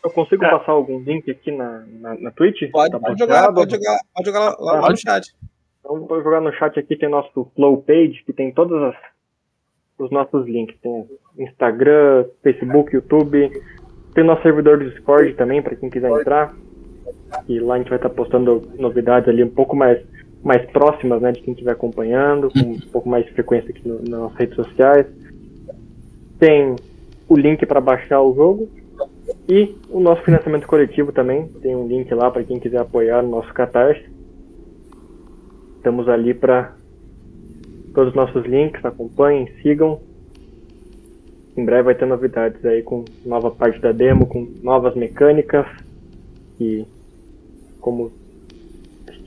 [0.03, 0.49] Eu consigo É.
[0.51, 2.69] passar algum link aqui na, na, na Twitch?
[2.71, 5.33] Pode, Tá pode jogar, pode jogar, pode jogar lá, lá- lá no chat.
[5.79, 8.95] Então, vou jogar no chat aqui, tem nosso Flow Page, que tem todos as-
[9.99, 10.75] os nossos links.
[10.81, 11.05] Tem
[11.39, 13.49] Instagram, Facebook, YouTube.
[14.13, 16.53] Tem nosso servidor do Discord também, para quem quiser entrar.
[17.47, 19.99] E lá a gente vai estar postando novidades ali um pouco mais,
[20.43, 24.01] mais próximas, né, de quem estiver acompanhando, com um pouco mais de frequência aqui no-
[24.03, 25.05] nas redes sociais.
[26.39, 26.75] Tem
[27.27, 28.69] o link para baixar o jogo.
[29.47, 31.47] E o nosso financiamento coletivo também.
[31.61, 34.05] Tem um link lá para quem quiser apoiar o nosso Catarse.
[35.77, 36.73] Estamos ali para
[37.93, 39.99] todos os nossos links, acompanhem, sigam.
[41.55, 45.65] Em breve vai ter novidades aí com nova parte da demo, com novas mecânicas.
[46.59, 46.85] E
[47.79, 48.11] como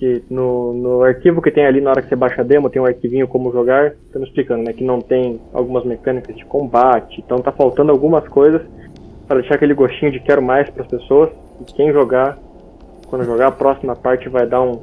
[0.01, 2.81] que no, no arquivo que tem ali na hora que você baixa a demo, tem
[2.81, 4.73] um arquivinho como jogar, estamos explicando, né?
[4.73, 8.63] Que não tem algumas mecânicas de combate, então tá faltando algumas coisas
[9.29, 11.29] para deixar aquele gostinho de quero mais para as pessoas.
[11.61, 12.39] E quem jogar,
[13.09, 14.81] quando jogar a próxima parte vai dar um,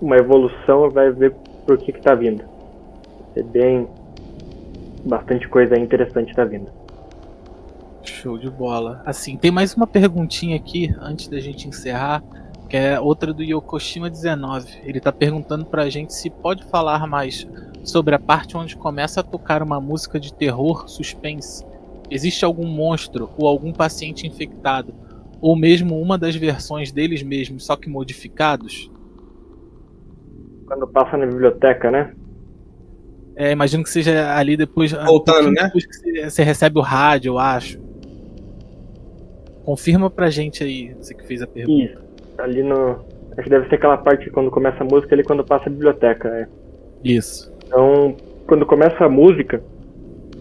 [0.00, 1.32] uma evolução e vai ver
[1.64, 2.42] por que que tá vindo.
[3.36, 3.86] É bem
[5.04, 6.81] bastante coisa interessante tá vindo.
[8.04, 9.02] Show de bola.
[9.06, 12.22] Assim, tem mais uma perguntinha aqui antes da gente encerrar,
[12.68, 14.80] que é outra do Yokoshima 19.
[14.84, 17.46] Ele tá perguntando pra gente se pode falar mais
[17.84, 21.64] sobre a parte onde começa a tocar uma música de terror suspense.
[22.10, 24.94] Existe algum monstro ou algum paciente infectado,
[25.40, 28.90] ou mesmo uma das versões deles mesmos, só que modificados?
[30.66, 32.14] Quando passa na biblioteca, né?
[33.34, 34.92] É, imagino que seja ali depois.
[34.92, 35.64] Voltando, um né?
[35.64, 37.81] Depois que você- você recebe o rádio, eu acho.
[39.64, 41.84] Confirma pra gente aí, você que fez a pergunta.
[41.84, 41.98] Isso.
[42.38, 43.00] Ali no.
[43.32, 46.28] Acho que deve ser aquela parte quando começa a música ali quando passa a biblioteca.
[46.28, 46.46] É.
[47.04, 47.52] Isso.
[47.66, 48.14] Então,
[48.46, 49.62] quando começa a música,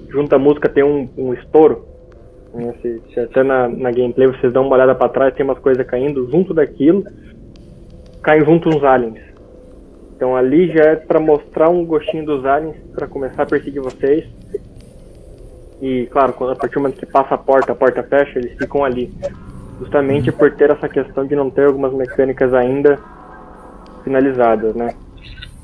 [0.09, 1.85] junto à música tem um, um estouro.
[2.53, 2.73] né?
[2.81, 5.85] Se, se até na, na gameplay vocês dão uma olhada pra trás, tem umas coisas
[5.85, 6.29] caindo.
[6.29, 7.05] Junto daquilo,
[8.21, 9.19] caem junto uns aliens.
[10.15, 14.25] Então ali já é pra mostrar um gostinho dos aliens pra começar a perseguir vocês.
[15.81, 18.55] E claro, quando a partir do momento que passa a porta, a porta fecha, eles
[18.57, 19.11] ficam ali.
[19.79, 22.99] Justamente por ter essa questão de não ter algumas mecânicas ainda
[24.03, 24.93] finalizadas, né?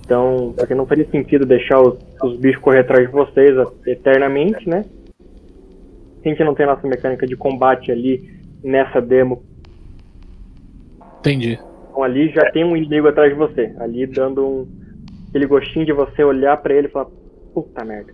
[0.03, 4.85] Então, porque não faria sentido deixar os, os bichos correr atrás de vocês eternamente, né?
[6.26, 8.27] A gente não tem nossa mecânica de combate ali
[8.64, 9.44] nessa demo,
[11.19, 11.60] Entendi.
[11.89, 13.73] então ali já tem um inimigo atrás de você.
[13.80, 14.68] Ali dando um,
[15.30, 17.07] aquele gostinho de você olhar pra ele e falar,
[17.53, 18.14] puta merda.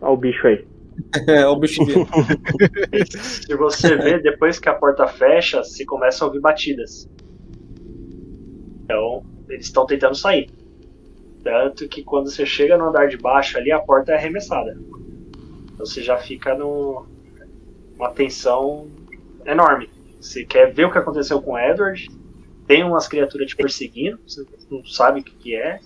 [0.00, 0.64] Olha o bicho aí.
[1.28, 1.82] É, o bicho.
[3.14, 7.08] Se você vê, depois que a porta fecha, se começa a ouvir batidas.
[8.84, 10.50] Então, eles estão tentando sair.
[11.42, 14.78] Tanto que quando você chega no andar de baixo ali, a porta é arremessada.
[15.72, 17.04] Então você já fica num,
[17.96, 18.88] uma tensão
[19.44, 19.90] enorme.
[20.20, 22.08] Você quer ver o que aconteceu com o Edward,
[22.66, 25.80] tem umas criaturas te perseguindo, você não sabe o que é.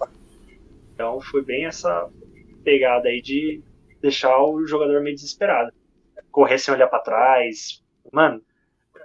[0.95, 2.09] Então foi bem essa
[2.63, 3.63] pegada aí de
[4.07, 5.71] deixar o jogador meio desesperado.
[6.31, 7.83] Correr sem olhar pra trás.
[8.13, 8.41] Mano,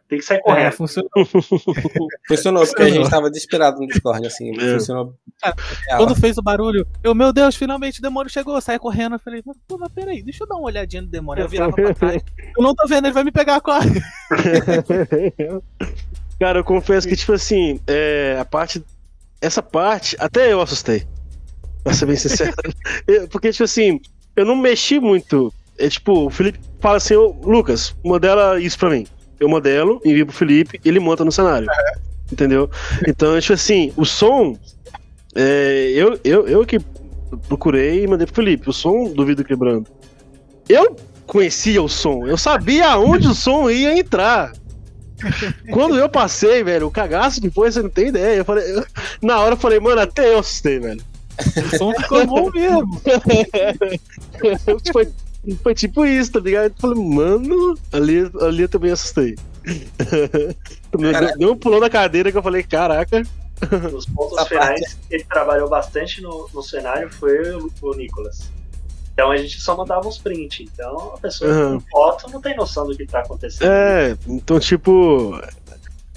[0.07, 0.71] tem que sair É, correndo.
[0.73, 1.09] funcionou.
[2.27, 4.51] Funcionou, porque a gente tava desesperado no Discord, assim.
[4.59, 4.73] É.
[4.73, 5.13] Funcionou.
[5.41, 5.97] Real.
[5.97, 9.15] Quando fez o barulho, eu, meu Deus, finalmente o demônio chegou, eu saí correndo.
[9.15, 11.43] Eu falei, mas, pô, mas peraí, deixa eu dar uma olhadinha no demônio.
[11.43, 12.21] Eu virava pra trás.
[12.57, 13.89] Eu não tô vendo, ele vai me pegar, corre.
[16.39, 18.83] Cara, eu confesso que, tipo assim, é, a parte.
[19.39, 21.07] Essa parte, até eu assustei.
[21.83, 22.53] Pra ser bem sincero.
[23.07, 23.99] Eu- Porque, tipo assim,
[24.35, 25.53] eu não mexi muito.
[25.77, 29.07] É tipo, o Felipe fala assim, ô Lucas, modela isso pra mim.
[29.39, 31.67] Eu modelo, envio pro Felipe, ele monta no cenário.
[32.31, 32.69] Entendeu?
[33.07, 34.57] Então, tipo assim, o som.
[35.35, 36.79] é, eu, eu, eu que
[37.47, 39.87] procurei e mandei pro Felipe, o som do vidro quebrando.
[40.69, 40.95] Eu
[41.25, 44.51] conhecia o som, eu sabia aonde o som ia entrar.
[45.71, 48.37] Quando eu passei, velho, o cagaço que foi, você não tem ideia.
[48.37, 48.63] Eu falei,
[49.21, 51.01] na hora eu falei, mano, até eu assustei, velho.
[51.39, 53.01] O som ficou bom mesmo.
[54.91, 55.07] foi,
[55.63, 56.65] foi tipo isso, tá ligado?
[56.65, 59.35] Eu falei, mano, ali, ali eu também assustei.
[61.11, 63.21] Cara- Deu um pulão da cadeira que eu falei, caraca.
[63.93, 68.51] Os pontos Essa finais que ele trabalhou bastante no, no cenário foi o, o Nicolas.
[69.13, 70.63] Então a gente só mandava uns print.
[70.63, 71.79] Então a pessoa Uhum.
[71.79, 73.69] com foto não tem noção do que tá acontecendo.
[73.69, 75.39] É, então, tipo.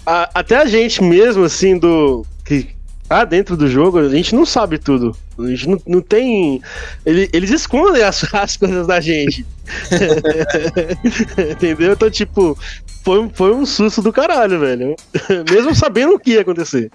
[0.06, 2.24] a- até a gente mesmo, assim, do.
[2.46, 2.73] Que
[3.08, 5.16] tá dentro do jogo, a gente não sabe tudo.
[5.38, 6.60] A gente não, não tem.
[7.04, 9.44] ele- eles escondem as, as coisas da gente.
[11.50, 11.92] Entendeu?
[11.92, 12.58] Então, tipo,
[13.04, 14.96] foi, foi um susto do caralho, velho.
[15.50, 16.90] mesmo sabendo o que ia acontecer.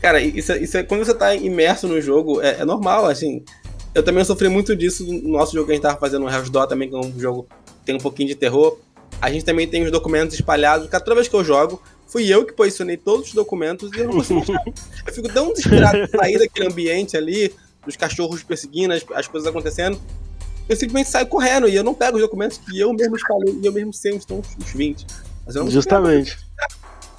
[0.00, 3.42] Cara, isso, é- isso é, quando você tá imerso no jogo, é, é normal, assim.
[3.94, 6.50] Eu também sofri muito disso no nosso jogo que a gente tava fazendo, o Hell's
[6.50, 7.46] Door também, que é um jogo
[7.78, 8.78] que tem um pouquinho de terror.
[9.20, 10.88] A gente também tem os documentos espalhados.
[10.88, 14.06] Cara, toda vez que eu jogo, fui eu que posicionei todos os documentos e eu
[14.06, 14.42] não consigo.
[15.06, 17.52] Eu fico tão desesperado de sair daquele ambiente ali,
[17.84, 19.98] dos cachorros perseguindo, as, as coisas acontecendo.
[20.68, 23.64] Eu simplesmente saio correndo e eu não pego os documentos que eu mesmo espalhei e
[23.66, 25.06] eu mesmo sei onde estão os, os 20.
[25.46, 26.36] Mas eu não Justamente.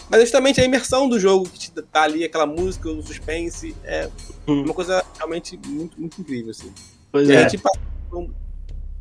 [0.09, 3.73] mas é justamente a imersão do jogo que te tá ali, aquela música, o suspense,
[3.85, 4.09] é
[4.47, 4.63] Hum.
[4.63, 6.71] uma coisa realmente muito, muito incrível, assim.
[7.11, 7.37] Pois E é.
[7.45, 8.29] a gente passou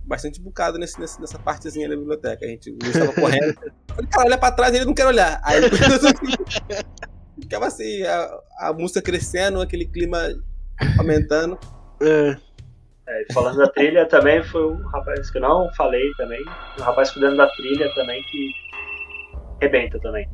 [0.07, 2.45] bastante bucado nesse, nesse- nessa partezinha da biblioteca.
[2.45, 3.55] A gente o Luiz tava correndo.
[3.89, 5.41] Eu falei, cara, olha pra trás ele não quer olhar.
[5.43, 5.71] Aí ele
[7.41, 10.19] ficava assim, a, a música crescendo, aquele clima
[10.99, 11.59] aumentando.
[12.03, 12.37] É.
[13.09, 16.41] É, e falando da trilha também, foi um rapaz que eu não falei também.
[16.79, 18.51] Um rapaz cuidando da trilha também que
[19.63, 20.29] rebenta também.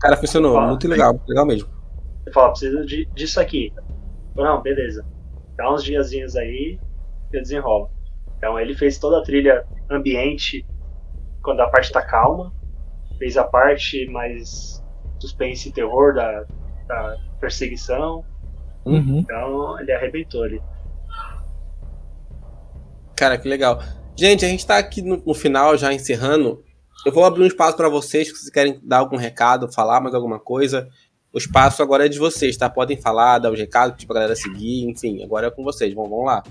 [0.00, 0.56] Cara, funcionou.
[0.58, 0.66] Ah.
[0.68, 1.68] Muito legal, muito legal mesmo.
[2.24, 3.72] Você fala, preciso de, disso aqui.
[4.36, 5.04] Eu, não, beleza.
[5.56, 6.78] Dá uns diazinhos aí
[7.32, 7.90] eu desenrolo.
[8.38, 10.64] Então ele fez toda a trilha ambiente
[11.42, 12.52] quando a parte tá calma.
[13.18, 14.82] Fez a parte mais
[15.18, 16.44] suspense e terror da,
[16.86, 18.24] da perseguição.
[18.84, 19.18] Uhum.
[19.18, 20.62] Então ele arrebentou ali.
[23.16, 23.82] Cara, que legal.
[24.16, 26.62] Gente, a gente tá aqui no, no final, já encerrando.
[27.04, 30.14] Eu vou abrir um espaço pra vocês, se vocês querem dar algum recado, falar mais
[30.14, 30.88] alguma coisa.
[31.32, 32.68] o espaço agora é de vocês, tá?
[32.68, 35.92] Podem falar, dar os recados pra galera seguir, enfim, agora é com vocês.
[35.94, 36.42] Vamos, vamos lá.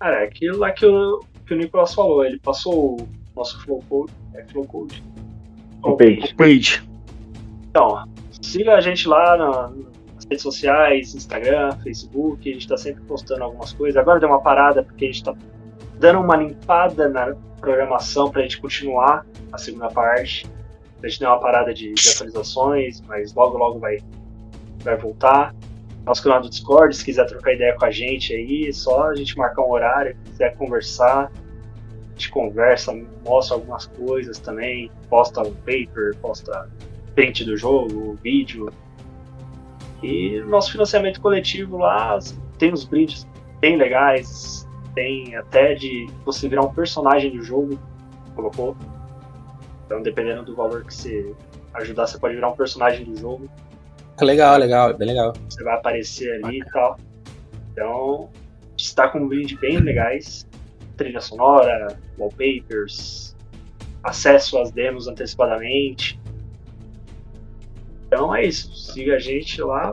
[0.00, 3.82] Cara, é aquilo lá que o, que o Nicolas falou, ele passou o nosso flow
[3.88, 4.12] code.
[4.34, 5.02] É flow code?
[5.82, 6.34] O page.
[6.34, 6.82] Page.
[7.70, 8.04] Então,
[8.40, 9.68] siga a gente lá na-
[10.14, 13.96] nas redes sociais, Instagram, Facebook, a gente tá sempre postando algumas coisas.
[13.96, 15.34] Agora deu uma parada porque a gente tá
[15.98, 20.46] dando uma limpada na programação pra gente continuar a segunda parte.
[21.02, 23.98] A gente deu uma parada de, de atualizações, mas logo logo vai,
[24.82, 25.54] vai voltar.
[26.08, 29.14] Nosso canal do Discord, se quiser trocar ideia com a gente aí, é só a
[29.14, 35.42] gente marcar um horário, se quiser conversar, a gente conversa, mostra algumas coisas também, posta
[35.42, 36.66] um paper, posta
[37.14, 38.72] print do jogo, vídeo.
[40.02, 42.18] E nosso financiamento coletivo lá
[42.56, 43.28] tem uns brindes
[43.60, 47.78] bem legais, tem até de você virar um personagem do jogo,
[48.34, 48.74] colocou.
[49.84, 51.34] Então dependendo do valor que você
[51.74, 53.46] ajudar, você pode virar um personagem do jogo
[54.20, 55.32] Legal, legal, bem legal.
[55.48, 56.98] você vai aparecer ali e tal.
[57.72, 58.30] Então,
[58.76, 60.46] está com brindes bem legais.
[60.96, 63.36] Trilha sonora, wallpapers,
[64.02, 66.18] acesso às demos antecipadamente.
[68.06, 68.74] Então é isso.
[68.74, 69.92] Siga a gente lá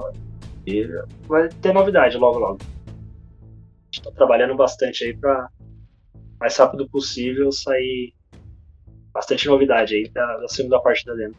[0.65, 0.87] e
[1.27, 2.59] vai ter novidade logo logo.
[2.61, 5.49] A gente tá trabalhando bastante aí para
[6.39, 8.13] mais rápido possível sair
[9.13, 11.35] bastante novidade aí da, da segunda parte da demo.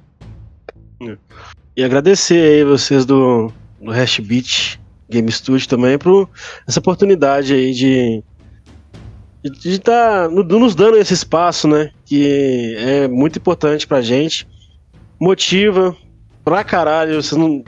[1.76, 6.28] E agradecer aí vocês do, do Hashbit Game Studio também por
[6.66, 8.24] essa oportunidade aí de
[9.50, 11.90] de estar nos dando esse espaço, né?
[12.04, 14.46] Que é muito importante pra gente.
[15.20, 15.96] Motiva
[16.44, 17.22] pra caralho.
[17.22, 17.64] Vocês não,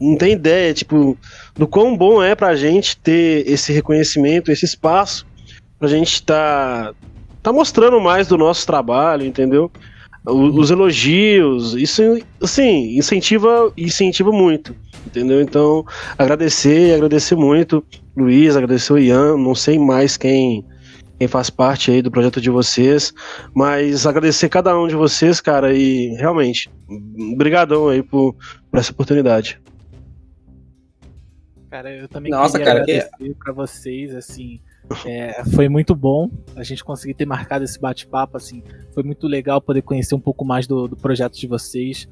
[0.00, 1.16] não tem ideia, tipo,
[1.56, 5.26] do quão bom é pra gente ter esse reconhecimento, esse espaço
[5.78, 6.92] pra gente tá,
[7.42, 9.70] tá mostrando mais do nosso trabalho, entendeu?
[10.30, 12.02] Os elogios, isso
[12.42, 14.74] assim, incentiva, incentiva muito,
[15.06, 15.40] entendeu?
[15.40, 15.84] Então,
[16.18, 17.82] agradecer, agradecer muito,
[18.16, 20.64] Luiz, agradecer o Ian, não sei mais quem
[21.18, 23.12] quem faz parte aí do projeto de vocês,
[23.52, 26.70] mas agradecer cada um de vocês, cara, e realmente,
[27.36, 28.36] brigadão aí por,
[28.70, 29.60] por essa oportunidade.
[31.70, 34.60] Cara, eu também Nossa, queria cara, que- agradecer pra vocês, assim,
[35.06, 38.62] é, foi muito bom a gente conseguir ter marcado esse bate-papo, assim,
[38.92, 42.08] foi muito legal poder conhecer um pouco mais do, do projeto de vocês.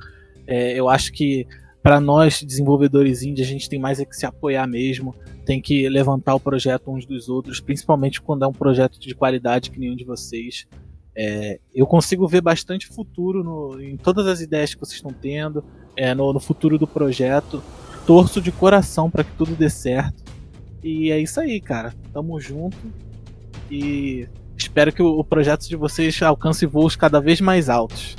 [0.46, 1.46] É, eu acho que
[1.82, 5.88] para nós, desenvolvedores indie, a gente tem mais é que se apoiar mesmo, tem que
[5.88, 9.94] levantar o projeto uns dos outros, principalmente quando é um projeto de qualidade que nenhum
[9.94, 10.66] de vocês.
[11.14, 15.64] É, eu consigo ver bastante futuro no- em todas as ideias que vocês estão tendo,
[15.96, 17.62] é, no, no futuro do projeto.
[18.06, 20.22] Torço de coração para que tudo dê certo.
[20.86, 21.92] E é isso aí, cara.
[22.12, 22.76] Tamo junto.
[23.68, 28.14] E espero que o, projeto de vocês alcance voos cada vez mais altos.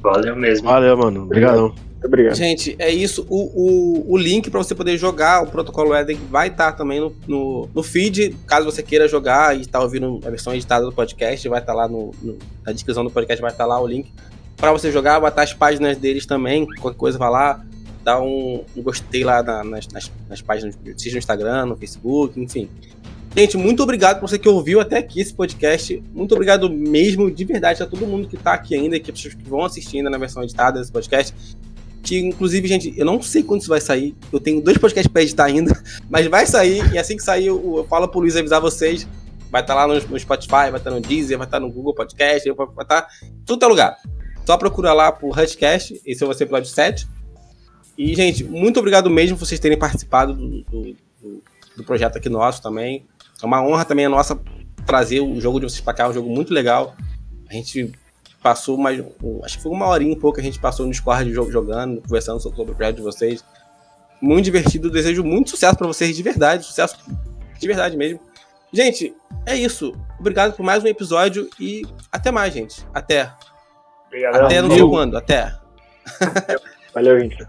[0.00, 0.68] Valeu mesmo.
[0.68, 1.24] Valeu, mano.
[1.24, 1.68] Obrigadão.
[1.70, 2.36] Muito obrigado.
[2.36, 3.26] Gente, é isso.
[3.28, 7.12] O, o, o link pra você poder jogar o protocolo Eden vai estar também no,
[7.26, 8.36] no, no feed.
[8.46, 11.88] Caso você queira jogar e tá ouvindo a versão editada do podcast, vai estar lá
[11.88, 14.12] no, no- na descrição do podcast, vai estar lá o link
[14.56, 15.18] pra você jogar.
[15.18, 16.64] Vai estar as páginas deles também.
[16.80, 17.60] Qualquer coisa, vai lá,
[18.08, 22.40] dá um, um gostei lá na- nas, nas, nas páginas, seja no Instagram, no Facebook,
[22.40, 22.66] enfim.
[23.36, 26.02] Gente, muito obrigado por você que ouviu até aqui esse podcast.
[26.14, 29.46] Muito obrigado mesmo, de verdade, a todo mundo que tá aqui ainda, que pessoas que
[29.46, 31.34] vão assistir ainda na versão editada desse podcast.
[32.02, 34.16] Que, inclusive, gente, eu não sei quando isso vai sair.
[34.32, 35.78] Eu tenho dois podcasts pra editar ainda,
[36.08, 36.82] mas vai sair.
[36.94, 39.06] E assim que sair, eu, eu falo pro Luiz avisar vocês.
[39.50, 42.50] Vai estar lá no, no Spotify, vai estar no Deezer, vai estar no Google Podcast,
[42.50, 43.06] vai estar
[43.44, 43.98] tudo é lugar.
[44.46, 47.06] Só procura lá por Hutcast, esse é o episódio 7.
[47.98, 51.42] E, gente, muito obrigado mesmo por vocês terem participado do, do, do-
[51.76, 53.04] do projeto aqui nosso também.
[53.42, 54.38] É uma honra também a nossa
[54.86, 56.94] trazer o jogo de vocês pra cá, é um jogo muito legal.
[57.48, 57.92] A gente
[58.42, 59.02] passou mais.
[59.44, 62.40] Acho que foi uma horinha e pouco a gente passou no Discord jo- jogando, conversando
[62.40, 63.44] sobre o projeto de vocês.
[64.20, 66.96] Muito divertido, desejo muito sucesso pra vocês, de verdade, sucesso
[67.58, 68.20] de verdade mesmo.
[68.72, 69.14] Gente,
[69.46, 69.92] é isso.
[70.20, 72.84] Obrigado por mais um episódio e até mais, gente.
[72.94, 73.32] Até.
[74.06, 74.46] Obrigadão.
[74.46, 75.16] Até não sei quando.
[75.16, 75.56] Até.
[76.94, 77.46] Valeu, gente.